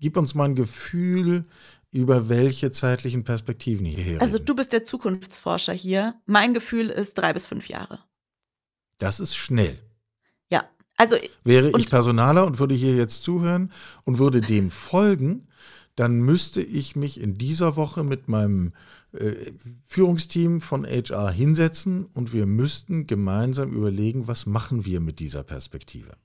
gib 0.00 0.16
uns 0.16 0.34
mal 0.34 0.44
ein 0.44 0.54
Gefühl, 0.54 1.46
über 1.90 2.28
welche 2.28 2.72
zeitlichen 2.72 3.24
Perspektiven 3.24 3.86
hier 3.86 4.20
Also 4.20 4.38
du 4.38 4.54
bist 4.54 4.72
der 4.72 4.84
Zukunftsforscher 4.84 5.72
hier. 5.72 6.14
Mein 6.26 6.52
Gefühl 6.52 6.90
ist 6.90 7.14
drei 7.14 7.32
bis 7.32 7.46
fünf 7.46 7.68
Jahre. 7.68 8.00
Das 8.98 9.18
ist 9.18 9.34
schnell. 9.34 9.78
Ja, 10.50 10.68
also 10.96 11.16
wäre 11.42 11.72
ich 11.78 11.88
Personaler 11.88 12.46
und 12.46 12.58
würde 12.58 12.74
hier 12.74 12.96
jetzt 12.96 13.22
zuhören 13.22 13.72
und 14.02 14.18
würde 14.18 14.40
dem 14.40 14.70
folgen, 14.70 15.48
dann 15.96 16.20
müsste 16.20 16.60
ich 16.60 16.96
mich 16.96 17.20
in 17.20 17.38
dieser 17.38 17.76
Woche 17.76 18.02
mit 18.02 18.28
meinem 18.28 18.72
äh, 19.12 19.52
Führungsteam 19.86 20.60
von 20.60 20.84
HR 20.84 21.30
hinsetzen 21.30 22.04
und 22.06 22.32
wir 22.32 22.46
müssten 22.46 23.06
gemeinsam 23.06 23.72
überlegen, 23.72 24.26
was 24.26 24.46
machen 24.46 24.84
wir 24.84 25.00
mit 25.00 25.20
dieser 25.20 25.44
Perspektive. 25.44 26.16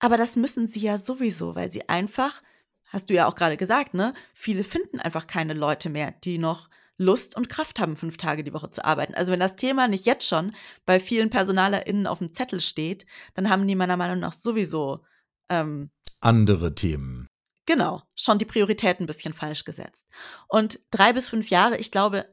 Aber 0.00 0.16
das 0.16 0.34
müssen 0.34 0.66
sie 0.66 0.80
ja 0.80 0.98
sowieso, 0.98 1.54
weil 1.54 1.70
sie 1.70 1.88
einfach 1.88 2.42
hast 2.88 3.08
du 3.08 3.14
ja 3.14 3.26
auch 3.26 3.36
gerade 3.36 3.56
gesagt, 3.56 3.94
ne? 3.94 4.12
Viele 4.34 4.64
finden 4.64 4.98
einfach 4.98 5.26
keine 5.26 5.54
Leute 5.54 5.88
mehr, 5.88 6.10
die 6.10 6.38
noch 6.38 6.68
Lust 6.96 7.34
und 7.34 7.48
Kraft 7.48 7.80
haben, 7.80 7.96
fünf 7.96 8.18
Tage 8.18 8.44
die 8.44 8.52
Woche 8.52 8.70
zu 8.70 8.84
arbeiten. 8.84 9.14
Also 9.14 9.32
wenn 9.32 9.40
das 9.40 9.56
Thema 9.56 9.88
nicht 9.88 10.04
jetzt 10.04 10.26
schon 10.26 10.54
bei 10.84 11.00
vielen 11.00 11.30
PersonalerInnen 11.30 12.06
auf 12.06 12.18
dem 12.18 12.34
Zettel 12.34 12.60
steht, 12.60 13.06
dann 13.34 13.48
haben 13.48 13.66
die 13.66 13.74
meiner 13.74 13.96
Meinung 13.96 14.18
nach 14.18 14.34
sowieso 14.34 15.02
ähm, 15.48 15.90
andere 16.20 16.74
Themen. 16.74 17.26
Genau, 17.64 18.02
schon 18.14 18.38
die 18.38 18.44
Prioritäten 18.44 19.04
ein 19.04 19.06
bisschen 19.06 19.32
falsch 19.32 19.64
gesetzt. 19.64 20.08
Und 20.48 20.80
drei 20.90 21.12
bis 21.14 21.28
fünf 21.30 21.48
Jahre, 21.48 21.78
ich 21.78 21.90
glaube 21.90 22.26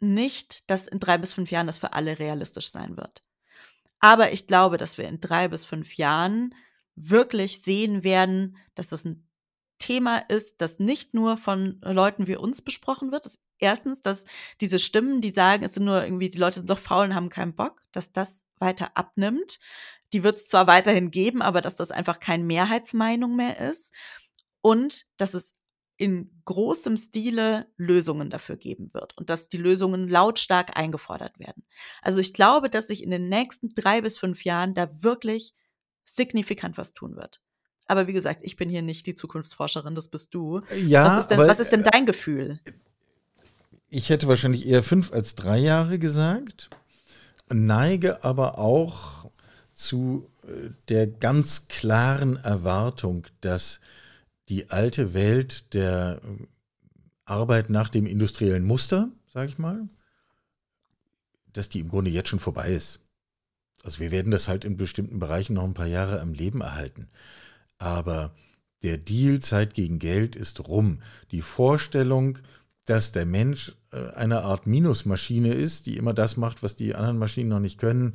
nicht, 0.00 0.68
dass 0.68 0.88
in 0.88 0.98
drei 0.98 1.16
bis 1.16 1.32
fünf 1.32 1.50
Jahren 1.50 1.66
das 1.66 1.78
für 1.78 1.94
alle 1.94 2.18
realistisch 2.18 2.70
sein 2.70 2.96
wird. 2.96 3.22
Aber 4.00 4.32
ich 4.32 4.46
glaube, 4.46 4.76
dass 4.76 4.98
wir 4.98 5.08
in 5.08 5.20
drei 5.20 5.48
bis 5.48 5.64
fünf 5.64 5.94
Jahren 5.94 6.54
wirklich 6.96 7.62
sehen 7.62 8.04
werden, 8.04 8.56
dass 8.74 8.88
das 8.88 9.04
ein 9.04 9.28
Thema 9.78 10.18
ist, 10.18 10.60
das 10.60 10.78
nicht 10.78 11.12
nur 11.12 11.36
von 11.36 11.80
Leuten 11.82 12.26
wie 12.26 12.36
uns 12.36 12.62
besprochen 12.62 13.10
wird. 13.10 13.26
Das 13.26 13.40
erstens, 13.58 14.02
dass 14.02 14.24
diese 14.60 14.78
Stimmen, 14.78 15.20
die 15.20 15.30
sagen, 15.30 15.64
es 15.64 15.74
sind 15.74 15.84
nur 15.84 16.04
irgendwie, 16.04 16.28
die 16.28 16.38
Leute 16.38 16.60
sind 16.60 16.70
doch 16.70 16.78
faul 16.78 17.06
und 17.06 17.14
haben 17.14 17.30
keinen 17.30 17.54
Bock, 17.54 17.82
dass 17.92 18.12
das 18.12 18.44
weiter 18.58 18.96
abnimmt. 18.96 19.58
Die 20.12 20.22
wird 20.22 20.36
es 20.36 20.48
zwar 20.48 20.66
weiterhin 20.66 21.10
geben, 21.10 21.40
aber 21.40 21.60
dass 21.62 21.76
das 21.76 21.90
einfach 21.90 22.20
keine 22.20 22.44
Mehrheitsmeinung 22.44 23.34
mehr 23.34 23.58
ist. 23.58 23.94
Und 24.60 25.06
dass 25.16 25.34
es 25.34 25.54
in 25.96 26.42
großem 26.44 26.96
Stile 26.96 27.68
Lösungen 27.76 28.28
dafür 28.28 28.56
geben 28.56 28.92
wird 28.92 29.16
und 29.18 29.30
dass 29.30 29.48
die 29.48 29.56
Lösungen 29.56 30.08
lautstark 30.08 30.76
eingefordert 30.76 31.38
werden. 31.38 31.64
Also 32.02 32.18
ich 32.18 32.34
glaube, 32.34 32.70
dass 32.70 32.88
sich 32.88 33.02
in 33.02 33.10
den 33.10 33.28
nächsten 33.28 33.74
drei 33.74 34.00
bis 34.00 34.18
fünf 34.18 34.44
Jahren 34.44 34.74
da 34.74 35.02
wirklich 35.02 35.54
signifikant 36.04 36.78
was 36.78 36.94
tun 36.94 37.16
wird. 37.16 37.40
Aber 37.86 38.06
wie 38.06 38.12
gesagt, 38.12 38.40
ich 38.42 38.56
bin 38.56 38.68
hier 38.68 38.82
nicht 38.82 39.06
die 39.06 39.14
Zukunftsforscherin, 39.14 39.94
das 39.94 40.08
bist 40.08 40.34
du. 40.34 40.62
Ja, 40.86 41.04
was 41.04 41.24
ist 41.24 41.28
denn, 41.28 41.40
aber, 41.40 41.48
was 41.48 41.60
ist 41.60 41.72
denn 41.72 41.84
dein 41.84 42.06
Gefühl? 42.06 42.60
Ich 43.88 44.08
hätte 44.08 44.28
wahrscheinlich 44.28 44.66
eher 44.66 44.82
fünf 44.82 45.12
als 45.12 45.34
drei 45.34 45.58
Jahre 45.58 45.98
gesagt, 45.98 46.70
neige 47.52 48.24
aber 48.24 48.58
auch 48.58 49.30
zu 49.74 50.30
äh, 50.44 50.70
der 50.88 51.06
ganz 51.06 51.68
klaren 51.68 52.36
Erwartung, 52.36 53.26
dass 53.40 53.80
die 54.48 54.70
alte 54.70 55.12
Welt 55.12 55.74
der 55.74 56.20
äh, 56.22 56.46
Arbeit 57.24 57.70
nach 57.70 57.88
dem 57.88 58.06
industriellen 58.06 58.64
Muster, 58.64 59.10
sage 59.32 59.48
ich 59.50 59.58
mal, 59.58 59.88
dass 61.52 61.68
die 61.68 61.80
im 61.80 61.88
Grunde 61.88 62.10
jetzt 62.10 62.28
schon 62.28 62.40
vorbei 62.40 62.72
ist. 62.72 63.01
Also 63.82 64.00
wir 64.00 64.10
werden 64.10 64.30
das 64.30 64.48
halt 64.48 64.64
in 64.64 64.76
bestimmten 64.76 65.18
Bereichen 65.18 65.54
noch 65.54 65.64
ein 65.64 65.74
paar 65.74 65.86
Jahre 65.86 66.20
am 66.20 66.32
Leben 66.32 66.60
erhalten. 66.60 67.08
Aber 67.78 68.34
der 68.82 68.96
Deal 68.96 69.40
Zeit 69.40 69.74
gegen 69.74 69.98
Geld 69.98 70.36
ist 70.36 70.68
rum. 70.68 71.00
Die 71.30 71.42
Vorstellung, 71.42 72.38
dass 72.86 73.12
der 73.12 73.26
Mensch 73.26 73.76
äh, 73.92 74.10
eine 74.14 74.42
Art 74.42 74.66
Minusmaschine 74.66 75.52
ist, 75.52 75.86
die 75.86 75.96
immer 75.96 76.14
das 76.14 76.36
macht, 76.36 76.62
was 76.62 76.76
die 76.76 76.94
anderen 76.94 77.18
Maschinen 77.18 77.48
noch 77.48 77.60
nicht 77.60 77.78
können, 77.78 78.14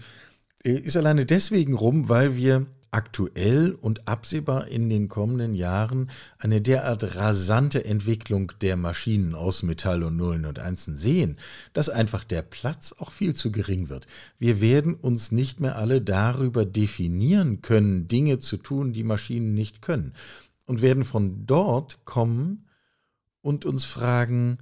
äh, 0.64 0.72
ist 0.72 0.98
alleine 0.98 1.26
deswegen 1.26 1.74
rum, 1.74 2.10
weil 2.10 2.36
wir 2.36 2.66
aktuell 2.98 3.74
und 3.80 4.08
absehbar 4.08 4.70
in 4.70 4.90
den 4.90 5.08
kommenden 5.08 5.54
Jahren 5.54 6.10
eine 6.40 6.62
derart 6.62 7.16
rasante 7.16 7.86
Entwicklung 7.86 8.54
der 8.62 8.76
Maschinen 8.76 9.36
aus 9.36 9.62
Metall 9.62 10.02
und 10.02 10.18
Nullen 10.18 10.48
und 10.48 10.58
Einsen 10.58 10.98
sehen, 10.98 11.38
dass 11.74 11.90
einfach 11.90 12.24
der 12.24 12.42
Platz 12.42 12.96
auch 12.98 13.12
viel 13.12 13.36
zu 13.36 13.52
gering 13.52 13.90
wird. 13.90 14.08
Wir 14.40 14.62
werden 14.62 14.96
uns 14.96 15.32
nicht 15.32 15.60
mehr 15.60 15.76
alle 15.76 16.02
darüber 16.02 16.66
definieren 16.66 17.62
können, 17.62 18.08
Dinge 18.08 18.40
zu 18.40 18.58
tun, 18.58 18.94
die 18.94 19.04
Maschinen 19.04 19.54
nicht 19.54 19.84
können, 19.84 20.14
und 20.66 20.82
werden 20.82 21.04
von 21.04 21.46
dort 21.46 22.04
kommen 22.04 22.66
und 23.42 23.64
uns 23.64 23.86
fragen, 23.86 24.58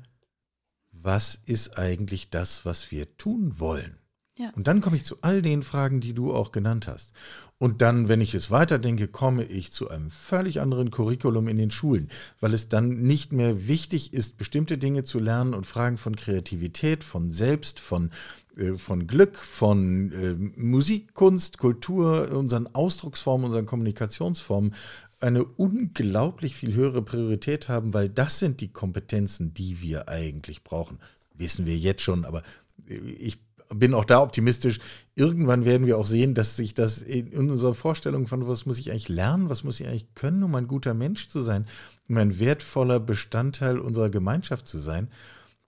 was 0.91 1.39
ist 1.45 1.79
eigentlich 1.79 2.31
das, 2.31 2.65
was 2.65 2.91
wir 2.91 3.15
tun 3.15 3.61
wollen? 3.61 3.95
Ja. 4.37 4.51
Und 4.55 4.67
dann 4.67 4.81
komme 4.81 4.97
ich 4.97 5.05
zu 5.05 5.17
all 5.21 5.41
den 5.41 5.63
Fragen, 5.63 6.01
die 6.01 6.13
du 6.13 6.33
auch 6.33 6.51
genannt 6.51 6.87
hast. 6.89 7.13
Und 7.57 7.81
dann, 7.81 8.09
wenn 8.09 8.19
ich 8.19 8.33
es 8.33 8.51
weiterdenke, 8.51 9.07
komme 9.07 9.45
ich 9.45 9.71
zu 9.71 9.89
einem 9.89 10.11
völlig 10.11 10.59
anderen 10.59 10.91
Curriculum 10.91 11.47
in 11.47 11.57
den 11.57 11.71
Schulen, 11.71 12.09
weil 12.41 12.53
es 12.53 12.67
dann 12.67 12.89
nicht 12.89 13.31
mehr 13.31 13.69
wichtig 13.69 14.13
ist, 14.13 14.37
bestimmte 14.37 14.77
Dinge 14.77 15.05
zu 15.05 15.19
lernen 15.19 15.53
und 15.53 15.65
Fragen 15.65 15.97
von 15.97 16.17
Kreativität, 16.17 17.05
von 17.05 17.31
Selbst, 17.31 17.79
von, 17.79 18.11
äh, 18.57 18.73
von 18.73 19.07
Glück, 19.07 19.37
von 19.37 20.11
äh, 20.11 20.35
Musik, 20.59 21.13
Kunst, 21.13 21.57
Kultur, 21.57 22.29
unseren 22.33 22.67
Ausdrucksformen, 22.75 23.45
unseren 23.45 23.65
Kommunikationsformen 23.65 24.73
eine 25.21 25.45
unglaublich 25.45 26.57
viel 26.57 26.73
höhere 26.73 27.01
Priorität 27.01 27.69
haben, 27.69 27.93
weil 27.93 28.09
das 28.09 28.39
sind 28.39 28.59
die 28.59 28.73
Kompetenzen, 28.73 29.53
die 29.53 29.81
wir 29.81 30.09
eigentlich 30.09 30.63
brauchen. 30.65 30.99
Wissen 31.33 31.65
wir 31.65 31.77
jetzt 31.77 32.01
schon, 32.01 32.25
aber 32.25 32.43
äh, 32.89 32.95
ich 32.95 33.44
bin 33.69 33.93
auch 33.93 34.05
da 34.05 34.21
optimistisch. 34.21 34.79
Irgendwann 35.15 35.65
werden 35.65 35.87
wir 35.87 35.97
auch 35.97 36.05
sehen, 36.05 36.33
dass 36.33 36.55
sich 36.55 36.73
das 36.73 37.01
in 37.01 37.49
unserer 37.49 37.73
Vorstellung 37.73 38.27
von, 38.27 38.47
was 38.47 38.65
muss 38.65 38.79
ich 38.79 38.91
eigentlich 38.91 39.09
lernen, 39.09 39.49
was 39.49 39.63
muss 39.63 39.79
ich 39.79 39.87
eigentlich 39.87 40.13
können, 40.13 40.43
um 40.43 40.53
ein 40.55 40.67
guter 40.67 40.93
Mensch 40.93 41.29
zu 41.29 41.41
sein, 41.41 41.65
um 42.09 42.17
ein 42.17 42.39
wertvoller 42.39 42.99
Bestandteil 42.99 43.79
unserer 43.79 44.09
Gemeinschaft 44.09 44.67
zu 44.67 44.77
sein, 44.77 45.09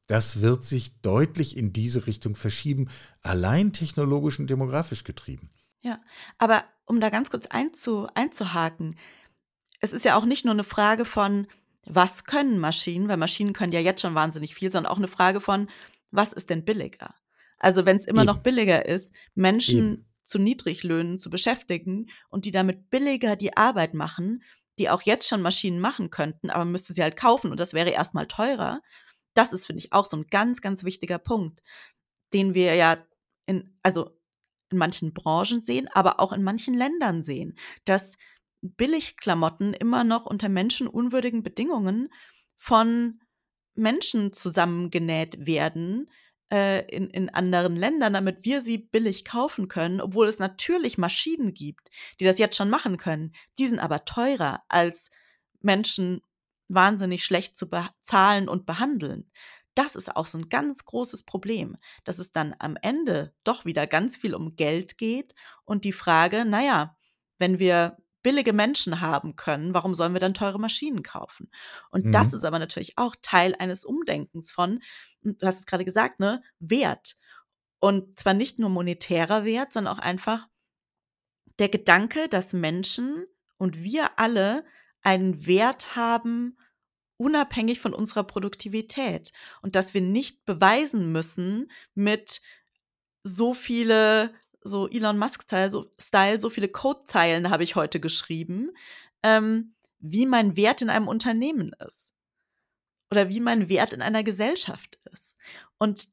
Das 0.08 0.40
wird 0.40 0.64
sich 0.64 1.02
deutlich 1.02 1.58
in 1.58 1.74
diese 1.74 2.08
Richtung 2.08 2.36
verschieben, 2.36 2.90
allein 3.22 3.74
technologisch 3.74 4.40
und 4.40 4.50
demografisch 4.50 5.04
getrieben. 5.04 5.50
Ja, 5.82 6.00
aber 6.38 6.64
um 6.86 7.02
da 7.02 7.10
ganz 7.10 7.30
kurz 7.30 7.46
einzu, 7.46 8.08
einzuhaken, 8.16 8.98
es 9.82 9.94
ist 9.94 10.06
ja 10.06 10.16
auch 10.16 10.26
nicht 10.26 10.46
nur 10.46 10.54
eine 10.54 10.64
Frage 10.64 11.06
von, 11.06 11.46
was 11.86 12.24
können 12.24 12.58
Maschinen, 12.58 13.10
weil 13.10 13.18
Maschinen 13.18 13.54
können 13.54 13.74
ja 13.74 13.80
jetzt 13.80 14.02
schon 14.02 14.16
wahnsinnig 14.16 14.56
viel, 14.56 14.72
sondern 14.72 14.92
auch 14.92 14.98
eine 14.98 15.08
Frage 15.10 15.42
von, 15.42 15.70
was 16.10 16.34
ist 16.34 16.50
denn 16.50 16.66
billiger? 16.66 17.14
Also 17.58 17.86
wenn 17.86 17.98
es 17.98 18.06
immer 18.06 18.22
Eben. 18.22 18.28
noch 18.28 18.40
billiger 18.40 18.86
ist, 18.86 19.14
Menschen 19.36 19.94
Eben. 19.94 20.06
zu 20.24 20.40
Niedriglöhnen 20.40 21.18
zu 21.18 21.30
beschäftigen 21.30 22.10
und 22.30 22.46
die 22.46 22.52
damit 22.52 22.90
billiger 22.90 23.36
die 23.36 23.56
Arbeit 23.56 23.94
machen, 23.94 24.44
die 24.80 24.90
auch 24.90 25.02
jetzt 25.02 25.28
schon 25.28 25.42
Maschinen 25.42 25.80
machen 25.80 26.10
könnten, 26.10 26.50
aber 26.50 26.66
müsste 26.66 26.94
sie 26.94 27.02
halt 27.02 27.18
kaufen 27.18 27.52
und 27.52 27.60
das 27.60 27.74
wäre 27.74 27.90
erstmal 27.90 28.28
teurer. 28.28 28.82
Das 29.34 29.54
ist, 29.54 29.66
finde 29.66 29.80
ich, 29.80 29.94
auch 29.94 30.06
so 30.06 30.18
ein 30.18 30.28
ganz, 30.30 30.62
ganz 30.62 30.84
wichtiger 30.84 31.18
Punkt, 31.18 31.62
den 32.34 32.54
wir 32.54 32.76
ja 32.76 32.98
in, 33.46 33.78
also 33.82 34.12
in 34.70 34.78
manchen 34.78 35.14
Branchen 35.14 35.62
sehen, 35.62 35.88
aber 35.94 36.20
auch 36.20 36.34
in 36.34 36.44
manchen 36.44 36.74
Ländern 36.74 37.24
sehen, 37.24 37.58
dass 37.86 38.18
Billigklamotten 38.62 39.74
immer 39.74 40.04
noch 40.04 40.26
unter 40.26 40.50
menschenunwürdigen 40.50 41.44
Bedingungen 41.44 42.10
von 42.58 43.20
Menschen 43.76 44.34
zusammengenäht 44.34 45.46
werden 45.46 46.10
äh, 46.52 46.86
in, 46.88 47.10
in 47.10 47.30
anderen 47.30 47.76
Ländern, 47.76 48.14
damit 48.14 48.44
wir 48.44 48.62
sie 48.62 48.78
billig 48.78 49.26
kaufen 49.26 49.68
können, 49.68 50.02
obwohl 50.02 50.28
es 50.28 50.40
natürlich 50.40 50.98
Maschinen 50.98 51.54
gibt, 51.54 51.90
die 52.20 52.26
das 52.26 52.40
jetzt 52.40 52.56
schon 52.56 52.70
machen 52.70 52.98
können. 52.98 53.34
Die 53.58 53.68
sind 53.68 53.80
aber 53.80 54.06
teurer 54.06 54.64
als 54.70 55.10
Menschen 55.62 56.22
wahnsinnig 56.68 57.24
schlecht 57.24 57.58
zu 57.58 57.70
bezahlen 57.70 58.50
und 58.50 58.66
behandeln. 58.66 59.30
Das 59.76 59.96
ist 59.96 60.16
auch 60.16 60.26
so 60.26 60.40
ein 60.40 60.50
ganz 60.50 60.86
großes 60.86 61.24
Problem, 61.24 61.78
dass 62.04 62.18
es 62.20 62.32
dann 62.32 62.56
am 62.58 62.78
Ende 62.82 63.34
doch 63.44 63.66
wieder 63.66 63.86
ganz 63.86 64.18
viel 64.18 64.34
um 64.34 64.56
Geld 64.56 64.98
geht 64.98 65.36
und 65.66 65.84
die 65.84 65.94
Frage, 65.94 66.46
naja, 66.46 66.98
wenn 67.38 67.60
wir 67.60 67.98
billige 68.28 68.52
Menschen 68.52 69.00
haben 69.00 69.38
können, 69.38 69.74
warum 69.74 69.96
sollen 69.96 70.12
wir 70.12 70.20
dann 70.20 70.34
teure 70.34 70.60
Maschinen 70.60 71.02
kaufen? 71.02 71.50
Und 71.92 72.04
Mhm. 72.04 72.12
das 72.12 72.34
ist 72.34 72.44
aber 72.44 72.60
natürlich 72.60 72.98
auch 72.98 73.16
Teil 73.22 73.56
eines 73.58 73.86
Umdenkens 73.86 74.52
von, 74.52 74.82
du 75.22 75.34
hast 75.48 75.60
es 75.60 75.66
gerade 75.66 75.86
gesagt, 75.86 76.20
ne, 76.20 76.44
Wert. 76.60 77.16
Und 77.80 78.20
zwar 78.20 78.34
nicht 78.34 78.60
nur 78.60 78.70
monetärer 78.70 79.46
Wert, 79.46 79.72
sondern 79.72 79.94
auch 79.98 80.02
einfach 80.02 80.50
der 81.58 81.70
Gedanke, 81.70 82.28
dass 82.28 82.52
Menschen 82.52 83.26
und 83.56 83.82
wir 83.82 84.20
alle 84.20 84.66
einen 85.04 85.46
Wert 85.46 85.96
haben, 85.96 86.58
unabhängig 87.16 87.80
von 87.80 87.94
unserer 87.94 88.26
Produktivität. 88.26 89.32
Und 89.62 89.76
dass 89.76 89.94
wir 89.94 90.02
nicht 90.02 90.44
beweisen 90.44 91.14
müssen 91.14 91.72
mit 91.96 92.42
so 93.24 93.54
viele, 93.54 94.34
so 94.68 94.88
Elon 94.88 95.18
Musk-Style, 95.18 95.72
so, 95.72 95.90
Style, 96.00 96.40
so 96.40 96.50
viele 96.50 96.68
Codezeilen 96.70 97.50
habe 97.50 97.64
ich 97.64 97.76
heute 97.76 98.00
geschrieben, 98.00 98.72
ähm, 99.24 99.74
wie 100.00 100.26
mein 100.26 100.56
Wert 100.56 100.82
in 100.82 100.90
einem 100.90 101.08
Unternehmen 101.08 101.74
ist. 101.86 102.12
Oder 103.10 103.30
wie 103.30 103.40
mein 103.40 103.70
Wert 103.70 103.94
in 103.94 104.02
einer 104.02 104.24
Gesellschaft 104.24 105.00
ist. 105.14 105.38
Und 105.78 106.10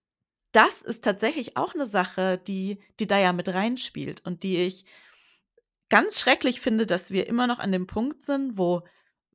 das 0.53 0.83
ist 0.83 1.03
tatsächlich 1.03 1.57
auch 1.57 1.75
eine 1.75 1.89
Sache, 1.89 2.39
die, 2.39 2.79
die 3.01 3.09
da 3.09 3.19
ja 3.19 3.33
mit 3.33 3.49
reinspielt 3.49 4.25
und 4.25 4.45
die 4.45 4.59
ich 4.59 4.85
ganz 5.89 6.21
schrecklich 6.21 6.61
finde, 6.61 6.87
dass 6.87 7.11
wir 7.11 7.27
immer 7.27 7.49
noch 7.49 7.59
an 7.59 7.73
dem 7.73 7.89
Punkt 7.89 8.23
sind, 8.23 8.57
wo 8.57 8.83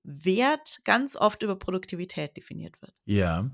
Wert 0.03 0.79
ganz 0.85 1.15
oft 1.15 1.43
über 1.43 1.57
Produktivität 1.57 2.37
definiert 2.37 2.81
wird. 2.81 2.93
Ja. 3.05 3.49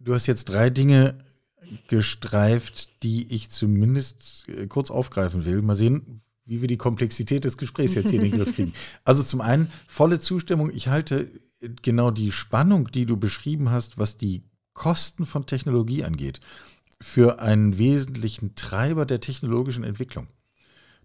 Du 0.00 0.12
hast 0.12 0.26
jetzt 0.26 0.48
drei 0.48 0.70
Dinge 0.70 1.18
gestreift, 1.88 3.02
die 3.02 3.32
ich 3.34 3.50
zumindest 3.50 4.48
äh, 4.48 4.66
kurz 4.66 4.90
aufgreifen 4.90 5.44
will. 5.44 5.62
Mal 5.62 5.76
sehen, 5.76 6.22
wie 6.44 6.60
wir 6.60 6.68
die 6.68 6.76
Komplexität 6.76 7.44
des 7.44 7.56
Gesprächs 7.56 7.94
jetzt 7.94 8.10
hier 8.10 8.22
in 8.22 8.30
den 8.30 8.40
Griff 8.40 8.54
kriegen. 8.54 8.72
Also 9.04 9.22
zum 9.22 9.40
einen 9.40 9.70
volle 9.86 10.20
Zustimmung. 10.20 10.70
Ich 10.74 10.88
halte 10.88 11.30
genau 11.82 12.10
die 12.10 12.32
Spannung, 12.32 12.90
die 12.90 13.06
du 13.06 13.16
beschrieben 13.16 13.70
hast, 13.70 13.98
was 13.98 14.16
die 14.16 14.42
Kosten 14.74 15.24
von 15.24 15.46
Technologie 15.46 16.04
angeht, 16.04 16.40
für 17.00 17.40
einen 17.40 17.78
wesentlichen 17.78 18.54
Treiber 18.54 19.06
der 19.06 19.20
technologischen 19.20 19.84
Entwicklung. 19.84 20.26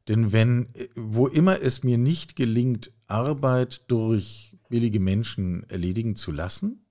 Denn 0.08 0.32
wenn, 0.32 0.70
äh, 0.74 0.88
wo 0.96 1.28
immer 1.28 1.62
es 1.62 1.84
mir 1.84 1.98
nicht 1.98 2.36
gelingt, 2.36 2.92
Arbeit 3.08 3.84
durch 3.88 4.58
billige 4.70 5.00
Menschen 5.00 5.68
erledigen 5.70 6.16
zu 6.16 6.32
lassen, 6.32 6.86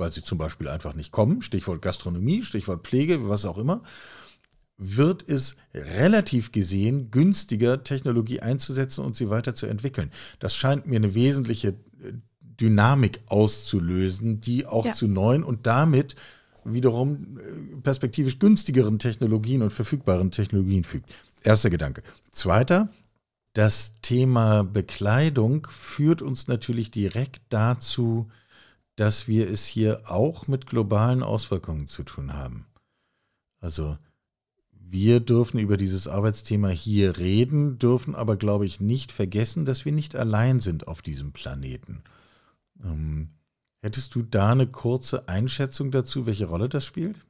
weil 0.00 0.10
sie 0.10 0.24
zum 0.24 0.38
Beispiel 0.38 0.66
einfach 0.66 0.94
nicht 0.94 1.12
kommen, 1.12 1.42
Stichwort 1.42 1.82
Gastronomie, 1.82 2.42
Stichwort 2.42 2.84
Pflege, 2.86 3.28
was 3.28 3.44
auch 3.44 3.58
immer, 3.58 3.82
wird 4.76 5.28
es 5.28 5.56
relativ 5.74 6.52
gesehen 6.52 7.10
günstiger, 7.10 7.84
Technologie 7.84 8.40
einzusetzen 8.40 9.04
und 9.04 9.14
sie 9.14 9.28
weiterzuentwickeln. 9.30 10.10
Das 10.38 10.56
scheint 10.56 10.86
mir 10.86 10.96
eine 10.96 11.14
wesentliche 11.14 11.68
äh, 11.68 12.14
Dynamik 12.60 13.20
auszulösen, 13.26 14.40
die 14.40 14.66
auch 14.66 14.86
Ja. 14.86 14.92
zu 14.92 15.06
neuen 15.06 15.44
und 15.44 15.66
damit 15.66 16.16
wiederum 16.64 17.38
äh, 17.38 17.76
perspektivisch 17.82 18.38
günstigeren 18.38 18.98
Technologien 18.98 19.62
und 19.62 19.72
verfügbaren 19.72 20.30
Technologien 20.30 20.84
fügt. 20.84 21.10
Erster 21.42 21.70
Gedanke. 21.70 22.02
Zweiter, 22.32 22.88
das 23.52 23.92
Thema 24.00 24.62
Bekleidung 24.62 25.66
führt 25.70 26.22
uns 26.22 26.48
natürlich 26.48 26.90
direkt 26.90 27.40
dazu, 27.48 28.28
dass 28.96 29.28
wir 29.28 29.48
es 29.48 29.66
hier 29.66 30.02
auch 30.06 30.46
mit 30.46 30.66
globalen 30.66 31.22
Auswirkungen 31.22 31.86
zu 31.86 32.02
tun 32.02 32.34
haben. 32.34 32.66
Also 33.60 33.96
wir 34.72 35.20
dürfen 35.20 35.58
über 35.60 35.76
dieses 35.76 36.08
Arbeitsthema 36.08 36.68
hier 36.68 37.18
reden, 37.18 37.78
dürfen 37.78 38.14
aber, 38.16 38.36
glaube 38.36 38.66
ich, 38.66 38.80
nicht 38.80 39.12
vergessen, 39.12 39.64
dass 39.64 39.84
wir 39.84 39.92
nicht 39.92 40.16
allein 40.16 40.60
sind 40.60 40.88
auf 40.88 41.00
diesem 41.00 41.32
Planeten. 41.32 42.02
Ähm, 42.82 43.28
hättest 43.82 44.14
du 44.14 44.22
da 44.22 44.50
eine 44.50 44.66
kurze 44.66 45.28
Einschätzung 45.28 45.92
dazu, 45.92 46.26
welche 46.26 46.46
Rolle 46.46 46.68
das 46.68 46.84
spielt? 46.84 47.24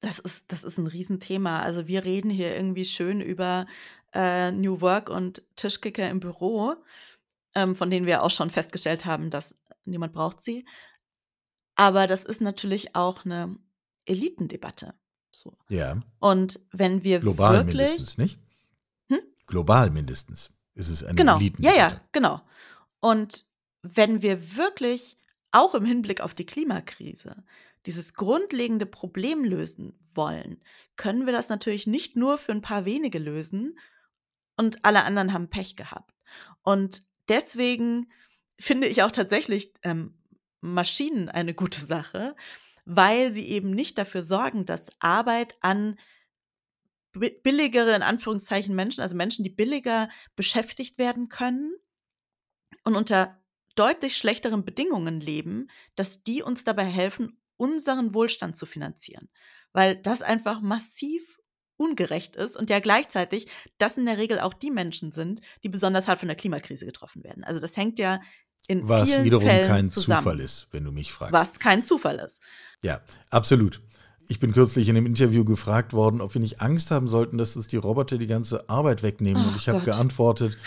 Das 0.00 0.20
ist, 0.20 0.52
das 0.52 0.62
ist 0.62 0.78
ein 0.78 0.86
Riesenthema. 0.86 1.60
Also 1.60 1.88
wir 1.88 2.04
reden 2.04 2.30
hier 2.30 2.54
irgendwie 2.54 2.84
schön 2.84 3.20
über 3.20 3.66
äh, 4.14 4.52
New 4.52 4.80
Work 4.80 5.10
und 5.10 5.42
Tischkicker 5.56 6.08
im 6.08 6.20
Büro, 6.20 6.76
ähm, 7.56 7.74
von 7.74 7.90
denen 7.90 8.06
wir 8.06 8.22
auch 8.22 8.30
schon 8.30 8.50
festgestellt 8.50 9.04
haben, 9.04 9.30
dass 9.30 9.56
niemand 9.90 10.12
braucht 10.12 10.42
sie. 10.42 10.66
Aber 11.74 12.06
das 12.06 12.24
ist 12.24 12.40
natürlich 12.40 12.94
auch 12.94 13.24
eine 13.24 13.56
Elitendebatte. 14.04 14.94
So. 15.30 15.56
Ja, 15.68 16.00
Und 16.18 16.60
wenn 16.72 17.04
wir 17.04 17.20
global 17.20 17.66
wirklich, 17.66 17.76
mindestens, 17.76 18.18
nicht? 18.18 18.38
Hm? 19.08 19.20
Global 19.46 19.90
mindestens 19.90 20.50
ist 20.74 20.88
es 20.88 21.04
eine 21.04 21.14
Genau, 21.16 21.34
ja, 21.34 21.40
Elitendebatte. 21.40 21.78
ja, 21.78 22.00
genau. 22.12 22.40
Und 23.00 23.46
wenn 23.82 24.22
wir 24.22 24.56
wirklich 24.56 25.16
auch 25.52 25.74
im 25.74 25.84
Hinblick 25.84 26.20
auf 26.20 26.34
die 26.34 26.46
Klimakrise 26.46 27.44
dieses 27.86 28.14
grundlegende 28.14 28.86
Problem 28.86 29.44
lösen 29.44 29.98
wollen, 30.14 30.58
können 30.96 31.26
wir 31.26 31.32
das 31.32 31.48
natürlich 31.48 31.86
nicht 31.86 32.16
nur 32.16 32.38
für 32.38 32.52
ein 32.52 32.60
paar 32.60 32.84
wenige 32.84 33.18
lösen 33.18 33.78
und 34.56 34.84
alle 34.84 35.04
anderen 35.04 35.32
haben 35.32 35.48
Pech 35.48 35.76
gehabt. 35.76 36.12
Und 36.62 37.02
deswegen 37.28 38.10
finde 38.58 38.88
ich 38.88 39.02
auch 39.02 39.10
tatsächlich 39.10 39.72
ähm, 39.82 40.18
Maschinen 40.60 41.28
eine 41.28 41.54
gute 41.54 41.80
Sache, 41.80 42.34
weil 42.84 43.32
sie 43.32 43.46
eben 43.48 43.70
nicht 43.70 43.98
dafür 43.98 44.22
sorgen, 44.22 44.64
dass 44.64 44.88
Arbeit 44.98 45.56
an 45.60 45.98
bi- 47.12 47.38
billigere, 47.42 47.94
in 47.94 48.02
Anführungszeichen, 48.02 48.74
Menschen, 48.74 49.02
also 49.02 49.16
Menschen, 49.16 49.44
die 49.44 49.50
billiger 49.50 50.08
beschäftigt 50.36 50.98
werden 50.98 51.28
können 51.28 51.74
und 52.84 52.96
unter 52.96 53.40
deutlich 53.74 54.16
schlechteren 54.16 54.64
Bedingungen 54.64 55.20
leben, 55.20 55.68
dass 55.94 56.24
die 56.24 56.42
uns 56.42 56.64
dabei 56.64 56.84
helfen, 56.84 57.40
unseren 57.56 58.14
Wohlstand 58.14 58.56
zu 58.56 58.66
finanzieren. 58.66 59.28
Weil 59.72 59.96
das 59.96 60.22
einfach 60.22 60.60
massiv 60.60 61.38
ungerecht 61.76 62.34
ist 62.34 62.56
und 62.56 62.70
ja 62.70 62.80
gleichzeitig 62.80 63.46
das 63.78 63.98
in 63.98 64.06
der 64.06 64.18
Regel 64.18 64.40
auch 64.40 64.54
die 64.54 64.72
Menschen 64.72 65.12
sind, 65.12 65.40
die 65.62 65.68
besonders 65.68 66.08
hart 66.08 66.18
von 66.18 66.28
der 66.28 66.36
Klimakrise 66.36 66.86
getroffen 66.86 67.22
werden. 67.22 67.44
Also 67.44 67.60
das 67.60 67.76
hängt 67.76 68.00
ja 68.00 68.20
in 68.68 68.88
Was 68.88 69.08
vielen 69.08 69.24
wiederum 69.24 69.46
Fällen 69.48 69.68
kein 69.68 69.88
zusammen, 69.88 70.22
Zufall 70.22 70.40
ist, 70.40 70.68
wenn 70.70 70.84
du 70.84 70.92
mich 70.92 71.12
fragst. 71.12 71.32
was 71.32 71.58
kein 71.58 71.84
Zufall 71.84 72.18
ist. 72.20 72.40
Ja, 72.82 73.00
absolut. 73.30 73.80
Ich 74.28 74.38
bin 74.38 74.52
kürzlich 74.52 74.88
in 74.88 74.96
einem 74.96 75.06
Interview 75.06 75.44
gefragt 75.44 75.94
worden, 75.94 76.20
ob 76.20 76.34
wir 76.34 76.40
nicht 76.40 76.60
Angst 76.60 76.90
haben 76.90 77.08
sollten, 77.08 77.38
dass 77.38 77.56
uns 77.56 77.66
die 77.66 77.78
Roboter 77.78 78.18
die 78.18 78.26
ganze 78.26 78.68
Arbeit 78.68 79.02
wegnehmen. 79.02 79.42
Und 79.42 79.52
Ach 79.54 79.58
ich 79.58 79.68
habe 79.70 79.80
geantwortet, 79.80 80.58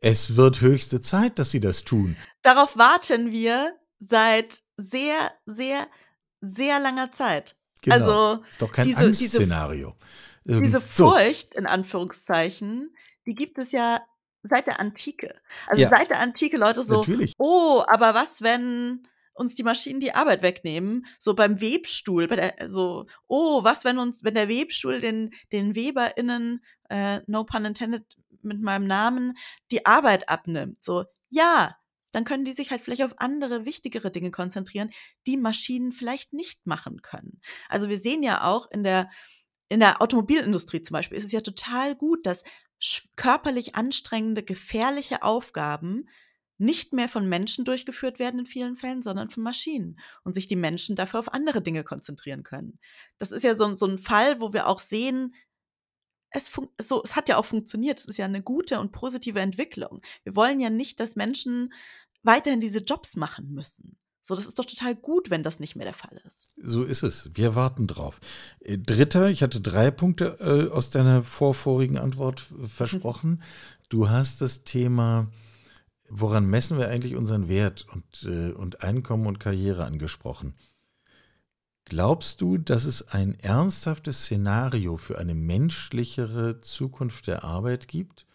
es 0.00 0.36
wird 0.36 0.60
höchste 0.60 1.00
Zeit, 1.00 1.38
dass 1.38 1.50
sie 1.50 1.60
das 1.60 1.84
tun. 1.84 2.16
Darauf 2.42 2.76
warten 2.76 3.32
wir 3.32 3.74
seit 3.98 4.60
sehr, 4.76 5.32
sehr, 5.46 5.86
sehr 6.42 6.78
langer 6.80 7.12
Zeit. 7.12 7.56
Genau. 7.80 7.94
Also 7.96 8.44
ist 8.50 8.60
doch 8.60 8.70
kein 8.70 8.86
diese- 8.86 8.98
diese- 8.98 9.06
Angstszenario. 9.06 9.96
Ähm, 10.46 10.62
diese 10.62 10.80
so, 10.80 11.10
Furcht, 11.10 11.54
in 11.54 11.66
Anführungszeichen, 11.66 12.94
die 13.26 13.34
gibt 13.34 13.58
es 13.58 13.72
ja 13.72 14.00
seit 14.48 14.66
der 14.66 14.80
Antike. 14.80 15.34
Also 15.66 15.82
Ja. 15.82 15.88
seit 15.88 16.10
der 16.10 16.20
Antike 16.20 16.56
Leute 16.56 16.82
so, 16.82 17.00
natürlich. 17.00 17.34
oh, 17.38 17.82
aber 17.86 18.14
was 18.14 18.42
wenn 18.42 19.06
uns 19.34 19.54
die 19.54 19.62
Maschinen 19.62 20.00
die 20.00 20.14
Arbeit 20.14 20.42
wegnehmen, 20.42 21.06
so 21.18 21.34
beim 21.34 21.60
Webstuhl, 21.60 22.26
bei 22.26 22.36
der, 22.36 22.68
so, 22.68 23.06
oh, 23.28 23.62
was, 23.64 23.84
wenn 23.84 23.98
uns, 23.98 24.24
wenn 24.24 24.34
der 24.34 24.48
Webstuhl 24.48 25.00
den, 25.00 25.30
den 25.52 25.74
WeberInnen, 25.74 26.64
äh, 26.88 27.20
no 27.26 27.44
pun 27.44 27.64
intended 27.66 28.16
mit 28.42 28.62
meinem 28.62 28.86
Namen, 28.86 29.34
die 29.70 29.84
Arbeit 29.84 30.28
abnimmt. 30.28 30.82
So, 30.82 31.04
ja, 31.28 31.76
dann 32.12 32.24
können 32.24 32.44
die 32.44 32.52
sich 32.52 32.70
halt 32.70 32.80
vielleicht 32.80 33.02
auf 33.02 33.18
andere, 33.18 33.66
wichtigere 33.66 34.10
Dinge 34.10 34.30
konzentrieren, 34.30 34.90
die 35.26 35.36
Maschinen 35.36 35.92
vielleicht 35.92 36.32
nicht 36.32 36.66
machen 36.66 37.02
können. 37.02 37.40
Also 37.68 37.90
wir 37.90 37.98
sehen 37.98 38.22
ja 38.22 38.44
auch 38.44 38.70
in 38.70 38.82
der, 38.84 39.10
in 39.68 39.80
der 39.80 40.00
Automobilindustrie 40.00 40.80
zum 40.80 40.94
Beispiel, 40.94 41.18
ist 41.18 41.26
es 41.26 41.32
ja 41.32 41.40
total 41.40 41.94
gut, 41.94 42.24
dass 42.24 42.42
körperlich 43.16 43.74
anstrengende, 43.74 44.42
gefährliche 44.42 45.22
Aufgaben 45.22 46.08
nicht 46.58 46.92
mehr 46.92 47.08
von 47.08 47.28
Menschen 47.28 47.64
durchgeführt 47.64 48.18
werden 48.18 48.40
in 48.40 48.46
vielen 48.46 48.76
Fällen, 48.76 49.02
sondern 49.02 49.28
von 49.28 49.42
Maschinen 49.42 49.98
und 50.24 50.34
sich 50.34 50.46
die 50.46 50.56
Menschen 50.56 50.96
dafür 50.96 51.20
auf 51.20 51.32
andere 51.32 51.60
Dinge 51.60 51.84
konzentrieren 51.84 52.42
können. 52.42 52.78
Das 53.18 53.30
ist 53.30 53.42
ja 53.42 53.54
so, 53.54 53.74
so 53.74 53.86
ein 53.86 53.98
Fall, 53.98 54.40
wo 54.40 54.52
wir 54.52 54.66
auch 54.66 54.78
sehen, 54.78 55.34
es, 56.30 56.50
so, 56.80 57.02
es 57.02 57.16
hat 57.16 57.28
ja 57.28 57.36
auch 57.36 57.44
funktioniert. 57.44 57.98
Es 57.98 58.06
ist 58.06 58.16
ja 58.16 58.24
eine 58.24 58.42
gute 58.42 58.80
und 58.80 58.92
positive 58.92 59.40
Entwicklung. 59.40 60.02
Wir 60.24 60.34
wollen 60.34 60.60
ja 60.60 60.70
nicht, 60.70 61.00
dass 61.00 61.16
Menschen 61.16 61.72
weiterhin 62.22 62.60
diese 62.60 62.80
Jobs 62.80 63.16
machen 63.16 63.52
müssen. 63.52 63.98
So, 64.26 64.34
das 64.34 64.46
ist 64.46 64.58
doch 64.58 64.64
total 64.64 64.96
gut, 64.96 65.30
wenn 65.30 65.44
das 65.44 65.60
nicht 65.60 65.76
mehr 65.76 65.84
der 65.84 65.94
Fall 65.94 66.20
ist. 66.26 66.50
So 66.56 66.82
ist 66.82 67.04
es. 67.04 67.30
Wir 67.34 67.54
warten 67.54 67.86
drauf. 67.86 68.20
Äh, 68.60 68.76
dritter, 68.76 69.30
ich 69.30 69.42
hatte 69.42 69.60
drei 69.60 69.90
Punkte 69.90 70.36
äh, 70.40 70.72
aus 70.72 70.90
deiner 70.90 71.22
vorvorigen 71.22 71.96
Antwort 71.96 72.44
äh, 72.62 72.66
versprochen. 72.66 73.42
Du 73.88 74.08
hast 74.08 74.40
das 74.40 74.64
Thema 74.64 75.28
woran 76.08 76.48
messen 76.48 76.78
wir 76.78 76.88
eigentlich 76.88 77.16
unseren 77.16 77.48
Wert 77.48 77.86
und, 77.92 78.24
äh, 78.24 78.52
und 78.52 78.82
Einkommen 78.82 79.26
und 79.26 79.40
Karriere 79.40 79.84
angesprochen. 79.84 80.54
Glaubst 81.84 82.40
du, 82.40 82.58
dass 82.58 82.84
es 82.84 83.08
ein 83.08 83.38
ernsthaftes 83.40 84.24
Szenario 84.24 84.96
für 84.96 85.18
eine 85.18 85.34
menschlichere 85.34 86.60
Zukunft 86.60 87.28
der 87.28 87.44
Arbeit 87.44 87.86
gibt, 87.86 88.26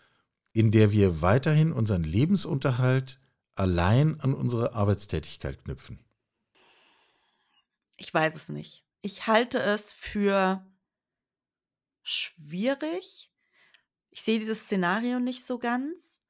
in 0.53 0.71
der 0.71 0.91
wir 0.91 1.21
weiterhin 1.21 1.73
unseren 1.73 2.03
Lebensunterhalt 2.03 3.19
allein 3.56 4.20
an 4.22 4.34
unsere 4.34 4.74
Arbeitstätigkeit 4.74 5.64
knüpfen? 5.64 5.99
Ich 7.97 8.14
weiß 8.14 8.36
es 8.36 8.49
nicht. 8.49 8.84
Ich 9.02 9.28
halte 9.28 9.60
es 9.60 9.93
für 9.93 10.66
schwierig. 12.04 13.32
Ich 14.10 14.22
sehe 14.22 14.39
dieses 14.39 14.62
Szenario 14.64 15.20
nicht 15.20 15.45
so 15.45 15.60
ganz. 15.60 16.24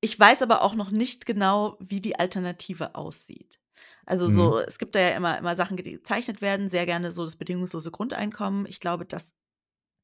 Ich 0.00 0.18
weiß 0.18 0.42
aber 0.42 0.62
auch 0.62 0.74
noch 0.74 0.90
nicht 0.90 1.26
genau, 1.26 1.76
wie 1.80 2.00
die 2.00 2.18
Alternative 2.18 2.94
aussieht. 2.94 3.60
Also 4.04 4.30
so, 4.30 4.52
mhm. 4.52 4.64
es 4.66 4.78
gibt 4.78 4.94
da 4.94 5.00
ja 5.00 5.16
immer, 5.16 5.36
immer 5.38 5.56
Sachen, 5.56 5.76
die 5.76 5.82
gezeichnet 5.82 6.40
werden, 6.40 6.68
sehr 6.68 6.86
gerne 6.86 7.10
so 7.10 7.24
das 7.24 7.36
bedingungslose 7.36 7.90
Grundeinkommen. 7.90 8.66
Ich 8.66 8.78
glaube, 8.78 9.04
das, 9.04 9.34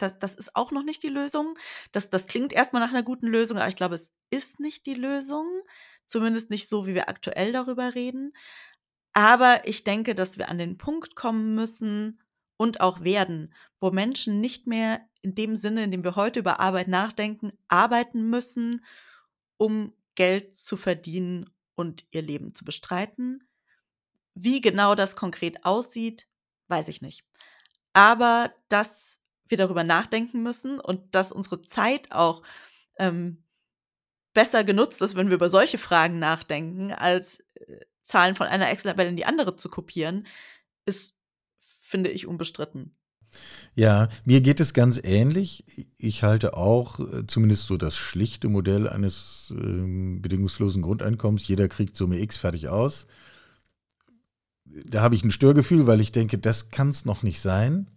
das, 0.03 0.19
das 0.19 0.35
ist 0.35 0.55
auch 0.57 0.73
noch 0.73 0.83
nicht 0.83 1.03
die 1.03 1.09
Lösung. 1.09 1.59
Das, 1.93 2.11
das 2.11 2.27
klingt 2.27 2.53
erstmal 2.53 2.83
nach 2.83 2.91
einer 2.91 3.03
guten 3.03 3.27
Lösung, 3.27 3.59
aber 3.59 3.69
ich 3.69 3.77
glaube, 3.77 3.95
es 3.95 4.13
ist 4.31 4.61
nicht 4.61 4.87
die 4.87 4.95
Lösung. 4.95 5.47
Zumindest 6.07 6.51
nicht 6.51 6.69
so, 6.69 6.87
wie 6.87 6.95
wir 6.95 7.09
aktuell 7.09 7.53
darüber 7.53 7.95
reden. 7.95 8.33
Aber 9.13 9.67
ich 9.67 9.85
denke, 9.85 10.15
dass 10.15 10.39
wir 10.39 10.49
an 10.49 10.59
den 10.59 10.79
Punkt 10.79 11.15
kommen 11.17 11.55
müssen 11.55 12.21
und 12.57 12.81
auch 12.81 13.03
werden, 13.03 13.55
wo 13.81 13.91
Menschen 13.91 14.41
nicht 14.41 14.67
mehr 14.67 15.01
in 15.23 15.35
dem 15.35 15.57
Sinne, 15.57 15.85
in 15.85 15.91
dem 15.91 16.05
wir 16.05 16.17
heute 16.17 16.41
über 16.41 16.61
Arbeit 16.61 16.89
nachdenken, 16.89 17.53
arbeiten 17.69 18.29
müssen 18.29 18.83
um 19.63 19.93
Geld 20.17 20.57
zu 20.57 20.77
verdienen 20.77 21.49
und 21.77 22.05
ihr 22.11 22.23
Leben 22.23 22.53
zu 22.53 22.65
bestreiten. 22.65 23.47
Wie 24.35 24.61
genau 24.61 24.97
das 24.97 25.15
konkret 25.15 25.65
aussieht, 25.65 26.27
weiß 26.67 26.89
ich 26.89 27.01
nicht. 27.01 27.25
Aber 27.93 28.53
dass 28.69 29.22
wir 29.53 29.59
darüber 29.59 29.85
nachdenken 29.85 30.43
müssen 30.43 30.81
und 30.81 31.15
dass 31.15 31.31
unsere 31.31 31.63
Zeit 31.63 32.11
auch 32.11 32.43
ähm, 32.99 33.45
besser 34.35 34.65
genutzt 34.65 35.01
ist, 35.03 35.15
wenn 35.15 35.29
wir 35.29 35.37
über 35.37 35.49
solche 35.49 35.79
Fragen 35.79 36.19
nachdenken, 36.19 36.91
als 36.91 37.41
äh, 37.55 37.85
Zahlen 38.03 38.35
von 38.35 38.49
einer 38.49 38.71
Excel-Tabelle 38.71 39.11
in 39.11 39.17
die 39.17 39.27
andere 39.27 39.55
zu 39.55 39.69
kopieren, 39.69 40.27
ist, 40.87 41.15
finde 41.81 42.11
ich, 42.11 42.27
unbestritten. 42.27 42.97
Ja, 43.75 44.09
mir 44.25 44.41
geht 44.41 44.61
es 44.61 44.75
ganz 44.75 45.01
ähnlich. 45.03 45.65
Ich 45.97 46.23
halte 46.23 46.55
auch 46.55 47.01
äh, 47.01 47.27
zumindest 47.27 47.67
so 47.67 47.77
das 47.77 47.97
schlichte 47.97 48.49
Modell 48.49 48.89
eines 48.89 49.55
äh, 49.57 50.19
bedingungslosen 50.19 50.83
Grundeinkommens. 50.83 51.47
Jeder 51.47 51.69
kriegt 51.69 51.97
Summe 51.97 52.19
X 52.19 52.37
fertig 52.37 52.69
aus. 52.69 53.07
Da 54.65 55.03
habe 55.03 55.15
ich 55.15 55.25
ein 55.25 55.31
Störgefühl, 55.31 55.87
weil 55.87 56.01
ich 56.01 56.13
denke, 56.13 56.39
das 56.39 56.71
kann 56.71 56.91
es 56.91 57.05
noch 57.05 57.23
nicht 57.23 57.41
sein. 57.41 57.91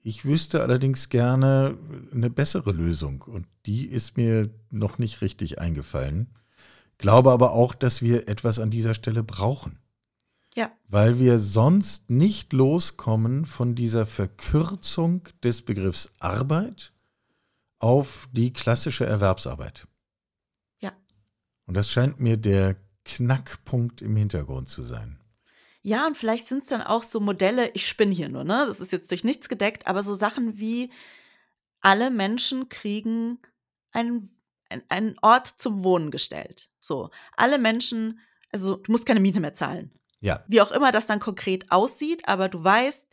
Ich 0.00 0.24
wüsste 0.24 0.62
allerdings 0.62 1.08
gerne 1.08 1.76
eine 2.12 2.30
bessere 2.30 2.72
Lösung 2.72 3.22
und 3.22 3.46
die 3.66 3.86
ist 3.86 4.16
mir 4.16 4.50
noch 4.70 4.98
nicht 4.98 5.20
richtig 5.20 5.58
eingefallen. 5.58 6.28
Glaube 6.98 7.32
aber 7.32 7.52
auch, 7.52 7.74
dass 7.74 8.02
wir 8.02 8.28
etwas 8.28 8.58
an 8.58 8.70
dieser 8.70 8.94
Stelle 8.94 9.22
brauchen. 9.22 9.78
Ja. 10.54 10.72
Weil 10.88 11.18
wir 11.18 11.38
sonst 11.38 12.10
nicht 12.10 12.52
loskommen 12.52 13.46
von 13.46 13.74
dieser 13.74 14.06
Verkürzung 14.06 15.28
des 15.42 15.62
Begriffs 15.62 16.12
Arbeit 16.18 16.92
auf 17.78 18.28
die 18.32 18.52
klassische 18.52 19.06
Erwerbsarbeit. 19.06 19.86
Ja. 20.80 20.92
Und 21.66 21.76
das 21.76 21.90
scheint 21.90 22.20
mir 22.20 22.36
der 22.36 22.76
Knackpunkt 23.04 24.02
im 24.02 24.16
Hintergrund 24.16 24.68
zu 24.68 24.82
sein. 24.82 25.17
Ja, 25.82 26.06
und 26.06 26.16
vielleicht 26.16 26.48
sind 26.48 26.62
es 26.62 26.68
dann 26.68 26.82
auch 26.82 27.02
so 27.02 27.20
Modelle, 27.20 27.70
ich 27.74 27.86
spinne 27.86 28.14
hier 28.14 28.28
nur, 28.28 28.44
ne? 28.44 28.64
Das 28.66 28.80
ist 28.80 28.92
jetzt 28.92 29.10
durch 29.10 29.24
nichts 29.24 29.48
gedeckt, 29.48 29.86
aber 29.86 30.02
so 30.02 30.14
Sachen 30.14 30.58
wie 30.58 30.90
alle 31.80 32.10
Menschen 32.10 32.68
kriegen 32.68 33.38
einen, 33.92 34.36
einen 34.88 35.16
Ort 35.22 35.46
zum 35.46 35.84
Wohnen 35.84 36.10
gestellt. 36.10 36.70
So, 36.80 37.10
alle 37.36 37.58
Menschen, 37.58 38.20
also 38.52 38.76
du 38.76 38.92
musst 38.92 39.06
keine 39.06 39.20
Miete 39.20 39.40
mehr 39.40 39.54
zahlen. 39.54 39.92
Ja. 40.20 40.44
Wie 40.48 40.60
auch 40.60 40.72
immer 40.72 40.90
das 40.90 41.06
dann 41.06 41.20
konkret 41.20 41.70
aussieht, 41.70 42.26
aber 42.26 42.48
du 42.48 42.62
weißt, 42.62 43.08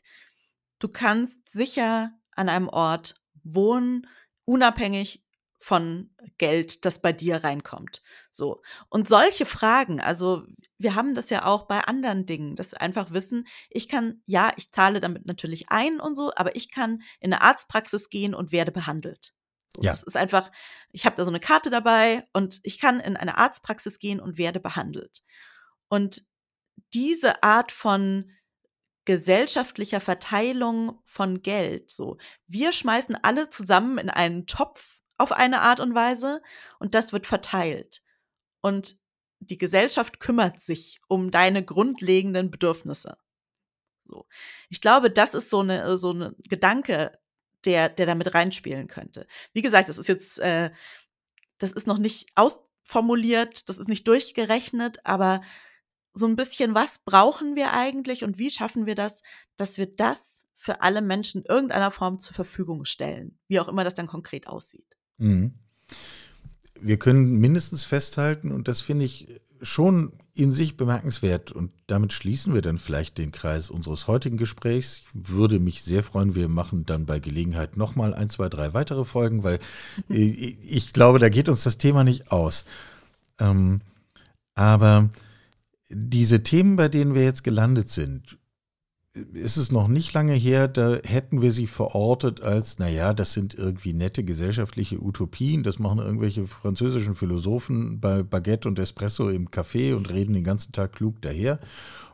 du 0.79 0.87
kannst 0.87 1.47
sicher 1.49 2.11
an 2.31 2.49
einem 2.49 2.67
Ort 2.67 3.21
wohnen, 3.43 4.07
unabhängig 4.45 5.24
von 5.65 6.11
Geld, 6.37 6.85
das 6.85 7.01
bei 7.01 7.11
dir 7.11 7.43
reinkommt. 7.43 8.03
So. 8.29 8.61
Und 8.87 9.09
solche 9.09 9.47
Fragen, 9.47 9.99
also 9.99 10.43
wir 10.77 10.93
haben 10.93 11.15
das 11.15 11.31
ja 11.31 11.43
auch 11.43 11.65
bei 11.65 11.79
anderen 11.79 12.27
Dingen, 12.27 12.55
dass 12.55 12.73
wir 12.73 12.81
einfach 12.81 13.13
wissen, 13.13 13.47
ich 13.71 13.89
kann, 13.89 14.21
ja, 14.27 14.51
ich 14.57 14.71
zahle 14.71 14.99
damit 14.99 15.25
natürlich 15.25 15.71
ein 15.71 15.99
und 15.99 16.15
so, 16.15 16.31
aber 16.35 16.55
ich 16.55 16.69
kann 16.69 17.01
in 17.19 17.33
eine 17.33 17.41
Arztpraxis 17.41 18.09
gehen 18.09 18.35
und 18.35 18.51
werde 18.51 18.71
behandelt. 18.71 19.33
So, 19.75 19.81
ja. 19.81 19.89
Das 19.89 20.03
ist 20.03 20.15
einfach, 20.15 20.51
ich 20.91 21.07
habe 21.07 21.15
da 21.15 21.25
so 21.25 21.31
eine 21.31 21.39
Karte 21.39 21.71
dabei 21.71 22.27
und 22.31 22.59
ich 22.61 22.77
kann 22.77 22.99
in 22.99 23.17
eine 23.17 23.39
Arztpraxis 23.39 23.97
gehen 23.97 24.19
und 24.19 24.37
werde 24.37 24.59
behandelt. 24.59 25.23
Und 25.87 26.27
diese 26.93 27.41
Art 27.41 27.71
von 27.71 28.29
gesellschaftlicher 29.05 29.99
Verteilung 29.99 30.99
von 31.05 31.41
Geld. 31.41 31.89
So, 31.89 32.17
wir 32.45 32.71
schmeißen 32.71 33.15
alle 33.23 33.49
zusammen 33.49 33.97
in 33.97 34.11
einen 34.11 34.45
Topf 34.45 34.94
auf 35.17 35.31
eine 35.31 35.61
Art 35.61 35.79
und 35.79 35.95
Weise 35.95 36.41
und 36.79 36.95
das 36.95 37.13
wird 37.13 37.25
verteilt. 37.25 38.03
Und 38.61 38.97
die 39.39 39.57
Gesellschaft 39.57 40.19
kümmert 40.19 40.61
sich 40.61 40.99
um 41.07 41.31
deine 41.31 41.63
grundlegenden 41.63 42.51
Bedürfnisse. 42.51 43.17
So. 44.05 44.27
Ich 44.69 44.81
glaube, 44.81 45.11
das 45.11 45.33
ist 45.33 45.49
so 45.49 45.59
eine 45.61 45.97
so 45.97 46.13
ein 46.13 46.35
Gedanke, 46.47 47.17
der 47.65 47.89
der 47.89 48.05
damit 48.05 48.33
reinspielen 48.33 48.87
könnte. 48.87 49.27
Wie 49.53 49.61
gesagt, 49.61 49.89
das 49.89 49.97
ist 49.97 50.07
jetzt 50.07 50.39
äh, 50.39 50.71
das 51.57 51.71
ist 51.71 51.87
noch 51.87 51.97
nicht 51.97 52.29
ausformuliert, 52.35 53.69
das 53.69 53.77
ist 53.77 53.87
nicht 53.87 54.07
durchgerechnet, 54.07 54.99
aber 55.05 55.41
so 56.13 56.27
ein 56.27 56.35
bisschen, 56.35 56.75
was 56.75 56.99
brauchen 56.99 57.55
wir 57.55 57.73
eigentlich 57.73 58.23
und 58.23 58.37
wie 58.37 58.49
schaffen 58.49 58.85
wir 58.85 58.95
das, 58.95 59.21
dass 59.57 59.77
wir 59.77 59.85
das 59.85 60.45
für 60.55 60.81
alle 60.81 61.01
Menschen 61.01 61.41
in 61.41 61.49
irgendeiner 61.49 61.91
Form 61.91 62.19
zur 62.19 62.33
Verfügung 62.33 62.85
stellen, 62.85 63.37
wie 63.47 63.59
auch 63.59 63.67
immer 63.67 63.83
das 63.83 63.93
dann 63.93 64.07
konkret 64.07 64.47
aussieht. 64.47 64.94
Mhm. 65.17 65.53
Wir 66.79 66.97
können 66.97 67.39
mindestens 67.39 67.83
festhalten, 67.83 68.51
und 68.51 68.67
das 68.67 68.81
finde 68.81 69.05
ich 69.05 69.27
schon 69.61 70.11
in 70.33 70.51
sich 70.51 70.75
bemerkenswert, 70.75 71.51
und 71.51 71.71
damit 71.87 72.13
schließen 72.13 72.53
wir 72.53 72.61
dann 72.61 72.77
vielleicht 72.77 73.17
den 73.17 73.31
Kreis 73.31 73.69
unseres 73.69 74.07
heutigen 74.07 74.37
Gesprächs. 74.37 75.01
Ich 75.01 75.29
würde 75.29 75.59
mich 75.59 75.83
sehr 75.83 76.03
freuen, 76.03 76.35
wir 76.35 76.49
machen 76.49 76.85
dann 76.85 77.05
bei 77.05 77.19
Gelegenheit 77.19 77.77
nochmal 77.77 78.13
ein, 78.13 78.29
zwei, 78.29 78.49
drei 78.49 78.73
weitere 78.73 79.05
Folgen, 79.05 79.43
weil 79.43 79.59
ich 80.09 80.93
glaube, 80.93 81.19
da 81.19 81.29
geht 81.29 81.49
uns 81.49 81.63
das 81.63 81.77
Thema 81.77 82.03
nicht 82.03 82.31
aus. 82.31 82.65
Ähm, 83.39 83.79
aber 84.53 85.09
diese 85.89 86.43
Themen, 86.43 86.75
bei 86.75 86.87
denen 86.87 87.13
wir 87.13 87.23
jetzt 87.23 87.43
gelandet 87.43 87.89
sind, 87.89 88.37
ist 89.33 89.55
es 89.55 89.71
noch 89.71 89.87
nicht 89.87 90.13
lange 90.13 90.33
her, 90.33 90.67
da 90.67 90.97
hätten 91.03 91.41
wir 91.41 91.53
sie 91.53 91.67
verortet 91.67 92.41
als, 92.41 92.79
naja, 92.79 93.13
das 93.13 93.31
sind 93.31 93.55
irgendwie 93.55 93.93
nette 93.93 94.25
gesellschaftliche 94.25 95.01
Utopien, 95.01 95.63
das 95.63 95.79
machen 95.79 95.99
irgendwelche 95.99 96.45
französischen 96.47 97.15
Philosophen 97.15 98.01
bei 98.01 98.23
Baguette 98.23 98.67
und 98.67 98.77
Espresso 98.77 99.29
im 99.29 99.49
Café 99.49 99.95
und 99.95 100.09
reden 100.09 100.33
den 100.33 100.43
ganzen 100.43 100.73
Tag 100.73 100.93
klug 100.93 101.21
daher. 101.21 101.59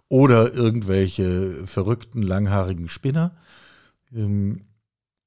Oder 0.09 0.53
irgendwelche 0.53 1.65
verrückten, 1.65 2.21
langhaarigen 2.21 2.89
Spinner. 2.89 3.35
Ähm, 4.13 4.65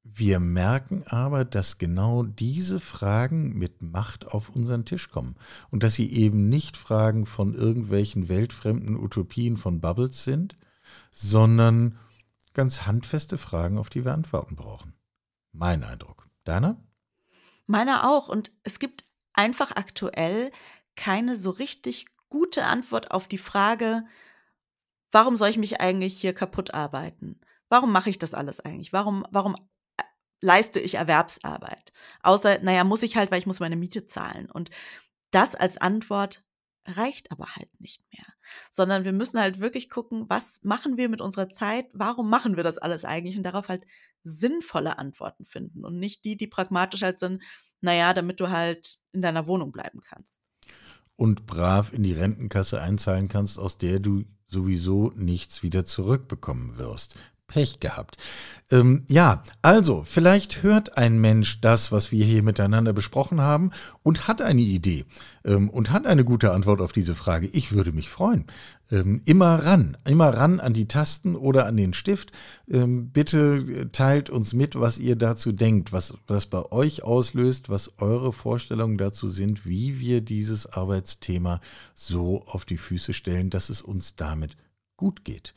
wir 0.05 0.39
merken 0.39 1.03
aber, 1.07 1.45
dass 1.45 1.79
genau 1.79 2.23
diese 2.23 2.79
Fragen 2.79 3.59
mit 3.59 3.83
Macht 3.83 4.29
auf 4.29 4.51
unseren 4.51 4.85
Tisch 4.85 5.11
kommen 5.11 5.35
und 5.71 5.83
dass 5.83 5.95
sie 5.95 6.13
eben 6.13 6.49
nicht 6.49 6.77
Fragen 6.77 7.27
von 7.27 7.55
irgendwelchen 7.55 8.29
weltfremden 8.29 8.97
Utopien 8.97 9.57
von 9.57 9.81
Bubbles 9.81 10.23
sind, 10.23 10.57
sondern 11.15 11.97
ganz 12.53 12.87
handfeste 12.87 13.39
Fragen, 13.39 13.79
auf 13.79 13.89
die 13.89 14.05
wir 14.05 14.13
Antworten 14.13 14.57
brauchen. 14.57 14.95
Mein 15.53 15.85
Eindruck. 15.85 16.29
Deiner? 16.43 16.77
Meiner 17.67 18.11
auch. 18.11 18.29
Und 18.29 18.53
es 18.65 18.79
gibt 18.79 19.05
einfach 19.33 19.73
aktuell 19.73 20.51
keine 20.97 21.37
so 21.37 21.51
richtig 21.51 22.07
gute 22.29 22.65
Antwort 22.65 23.13
auf 23.13 23.29
die 23.29 23.39
Frage, 23.39 24.05
warum 25.13 25.37
soll 25.37 25.49
ich 25.49 25.57
mich 25.57 25.81
eigentlich 25.81 26.21
hier 26.21 26.35
kaputt 26.35 26.75
arbeiten? 26.75 27.41
Warum 27.69 27.93
mache 27.93 28.11
ich 28.11 28.19
das 28.19 28.35
alles 28.35 28.61
eigentlich? 28.61 28.93
Warum, 28.93 29.25
warum 29.31 29.55
äh, 29.97 30.03
leiste 30.41 30.81
ich 30.81 30.97
Erwerbsarbeit? 30.97 31.93
Außer, 32.23 32.59
naja, 32.59 32.83
muss 32.83 33.03
ich 33.03 33.17
halt, 33.17 33.31
weil 33.31 33.39
ich 33.39 33.47
muss 33.47 33.61
meine 33.61 33.77
Miete 33.77 34.07
zahlen. 34.07 34.51
Und 34.51 34.71
das 35.31 35.55
als 35.55 35.79
Antwort 35.79 36.45
reicht 36.87 37.31
aber 37.31 37.57
halt 37.57 37.69
nicht 37.81 38.03
mehr, 38.13 38.27
sondern 38.71 39.05
wir 39.05 39.13
müssen 39.13 39.41
halt 39.41 39.61
wirklich 39.61 39.89
gucken, 39.89 40.27
was 40.29 40.61
machen 40.63 40.97
wir 40.97 41.09
mit 41.09 41.21
unserer 41.21 41.49
Zeit, 41.49 41.87
warum 41.93 42.29
machen 42.29 42.57
wir 42.57 42.65
das 42.65 42.79
alles 42.79 43.05
eigentlich 43.05 43.37
und 43.37 43.43
darauf 43.43 43.69
halt 43.69 43.87
sinnvolle 44.23 44.99
Antworten 44.99 45.45
finden 45.45 45.85
und 45.85 45.99
nicht 45.99 46.25
die, 46.25 46.37
die 46.37 46.47
pragmatisch 46.47 47.03
halt 47.03 47.19
sind, 47.19 47.43
naja, 47.81 48.15
damit 48.15 48.41
du 48.41 48.51
halt 48.51 48.99
in 49.13 49.23
deiner 49.23 49.47
Wohnung 49.47 49.73
bleiben 49.73 50.01
kannst. 50.01 50.41
Und 51.17 51.47
brav 51.47 51.93
in 51.93 52.03
die 52.03 52.13
Rentenkasse 52.13 52.81
einzahlen 52.81 53.29
kannst, 53.29 53.59
aus 53.59 53.79
der 53.79 54.01
du 54.01 54.25
sowieso 54.49 55.13
nichts 55.15 55.63
wieder 55.63 55.85
zurückbekommen 55.85 56.79
wirst. 56.79 57.17
Pech 57.47 57.81
gehabt. 57.81 58.17
Ähm, 58.71 59.05
ja, 59.09 59.43
also, 59.63 60.03
vielleicht 60.05 60.63
hört 60.63 60.97
ein 60.97 61.21
Mensch 61.21 61.61
das, 61.61 61.93
was 61.93 62.11
wir 62.11 62.25
hier 62.25 62.43
miteinander 62.43 62.93
besprochen 62.93 63.41
haben 63.41 63.71
und 64.03 64.27
hat 64.27 64.41
eine 64.41 64.63
Idee 64.63 65.05
ähm, 65.45 65.69
und 65.69 65.91
hat 65.91 66.07
eine 66.07 66.25
gute 66.25 66.53
Antwort 66.53 66.81
auf 66.81 66.93
diese 66.93 67.15
Frage. 67.15 67.47
Ich 67.49 67.73
würde 67.73 67.93
mich 67.93 68.09
freuen. 68.09 68.47
Ähm, 68.91 69.21
immer 69.27 69.65
ran, 69.65 69.97
immer 70.07 70.31
ran 70.31 70.61
an 70.61 70.73
die 70.73 70.89
Tasten 70.89 71.37
oder 71.37 71.67
an 71.67 71.77
den 71.77 71.93
Stift. 71.93 72.33
Ähm, 72.69 73.11
bitte 73.11 73.91
teilt 73.93 74.31
uns 74.31 74.53
mit, 74.55 74.79
was 74.79 74.99
ihr 74.99 75.17
dazu 75.17 75.53
denkt, 75.53 75.93
was 75.93 76.15
das 76.27 76.47
bei 76.47 76.71
euch 76.73 77.03
auslöst, 77.03 77.69
was 77.69 77.99
eure 77.99 78.33
Vorstellungen 78.33 78.99
dazu 78.99 79.29
sind, 79.29 79.67
wie 79.67 80.01
wir 80.01 80.23
dieses 80.23 80.67
Arbeitsthema 80.67 81.61
so 81.95 82.45
auf 82.47 82.65
die 82.65 82.79
Füße 82.79 83.13
stellen, 83.13 83.51
dass 83.51 83.69
es 83.69 83.83
uns 83.83 84.17
damit 84.17 84.57
gut 84.97 85.25
geht. 85.25 85.55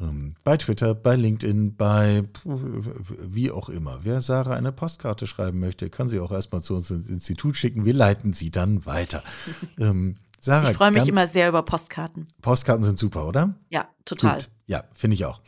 Ähm, 0.00 0.34
bei 0.42 0.56
Twitter, 0.56 0.94
bei 0.94 1.14
LinkedIn, 1.14 1.76
bei 1.76 2.24
wie 2.44 3.50
auch 3.50 3.68
immer. 3.68 4.00
Wer 4.02 4.20
Sarah 4.20 4.54
eine 4.54 4.72
Postkarte 4.72 5.26
schreiben 5.26 5.60
möchte, 5.60 5.88
kann 5.88 6.08
sie 6.08 6.18
auch 6.18 6.32
erstmal 6.32 6.62
zu 6.62 6.74
uns 6.74 6.90
ins 6.90 7.08
Institut 7.08 7.56
schicken. 7.56 7.84
Wir 7.84 7.94
leiten 7.94 8.32
sie 8.32 8.50
dann 8.50 8.86
weiter. 8.86 9.22
ähm, 9.78 10.14
Sarah, 10.40 10.72
ich 10.72 10.76
freue 10.76 10.90
mich 10.90 11.08
immer 11.08 11.26
sehr 11.26 11.48
über 11.48 11.62
Postkarten. 11.62 12.28
Postkarten 12.42 12.84
sind 12.84 12.98
super, 12.98 13.26
oder? 13.26 13.54
Ja, 13.70 13.88
total. 14.04 14.38
Gut. 14.38 14.50
Ja, 14.66 14.84
finde 14.92 15.14
ich 15.14 15.24
auch. 15.24 15.40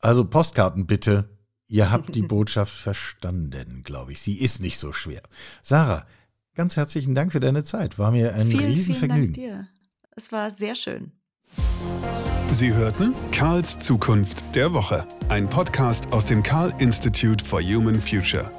Also 0.00 0.24
Postkarten 0.24 0.86
bitte. 0.86 1.30
Ihr 1.66 1.90
habt 1.90 2.14
die 2.14 2.22
Botschaft 2.28 2.74
verstanden, 2.74 3.82
glaube 3.84 4.12
ich. 4.12 4.20
Sie 4.20 4.38
ist 4.38 4.60
nicht 4.60 4.78
so 4.78 4.92
schwer. 4.92 5.22
Sarah, 5.62 6.04
ganz 6.54 6.76
herzlichen 6.76 7.14
Dank 7.14 7.32
für 7.32 7.40
deine 7.40 7.64
Zeit. 7.64 7.98
War 7.98 8.10
mir 8.10 8.34
ein 8.34 8.48
vielen, 8.48 8.66
Riesenvergnügen. 8.66 9.34
Vielen 9.34 9.50
Dank 9.52 9.66
dir. 9.66 9.68
Es 10.16 10.30
war 10.30 10.50
sehr 10.50 10.74
schön. 10.74 11.12
Sie 12.50 12.72
hörten 12.72 13.14
Karls 13.32 13.80
Zukunft 13.80 14.54
der 14.54 14.72
Woche, 14.72 15.06
ein 15.28 15.48
Podcast 15.48 16.12
aus 16.12 16.24
dem 16.24 16.42
Karl 16.42 16.72
Institute 16.78 17.44
for 17.44 17.60
Human 17.60 18.00
Future. 18.00 18.50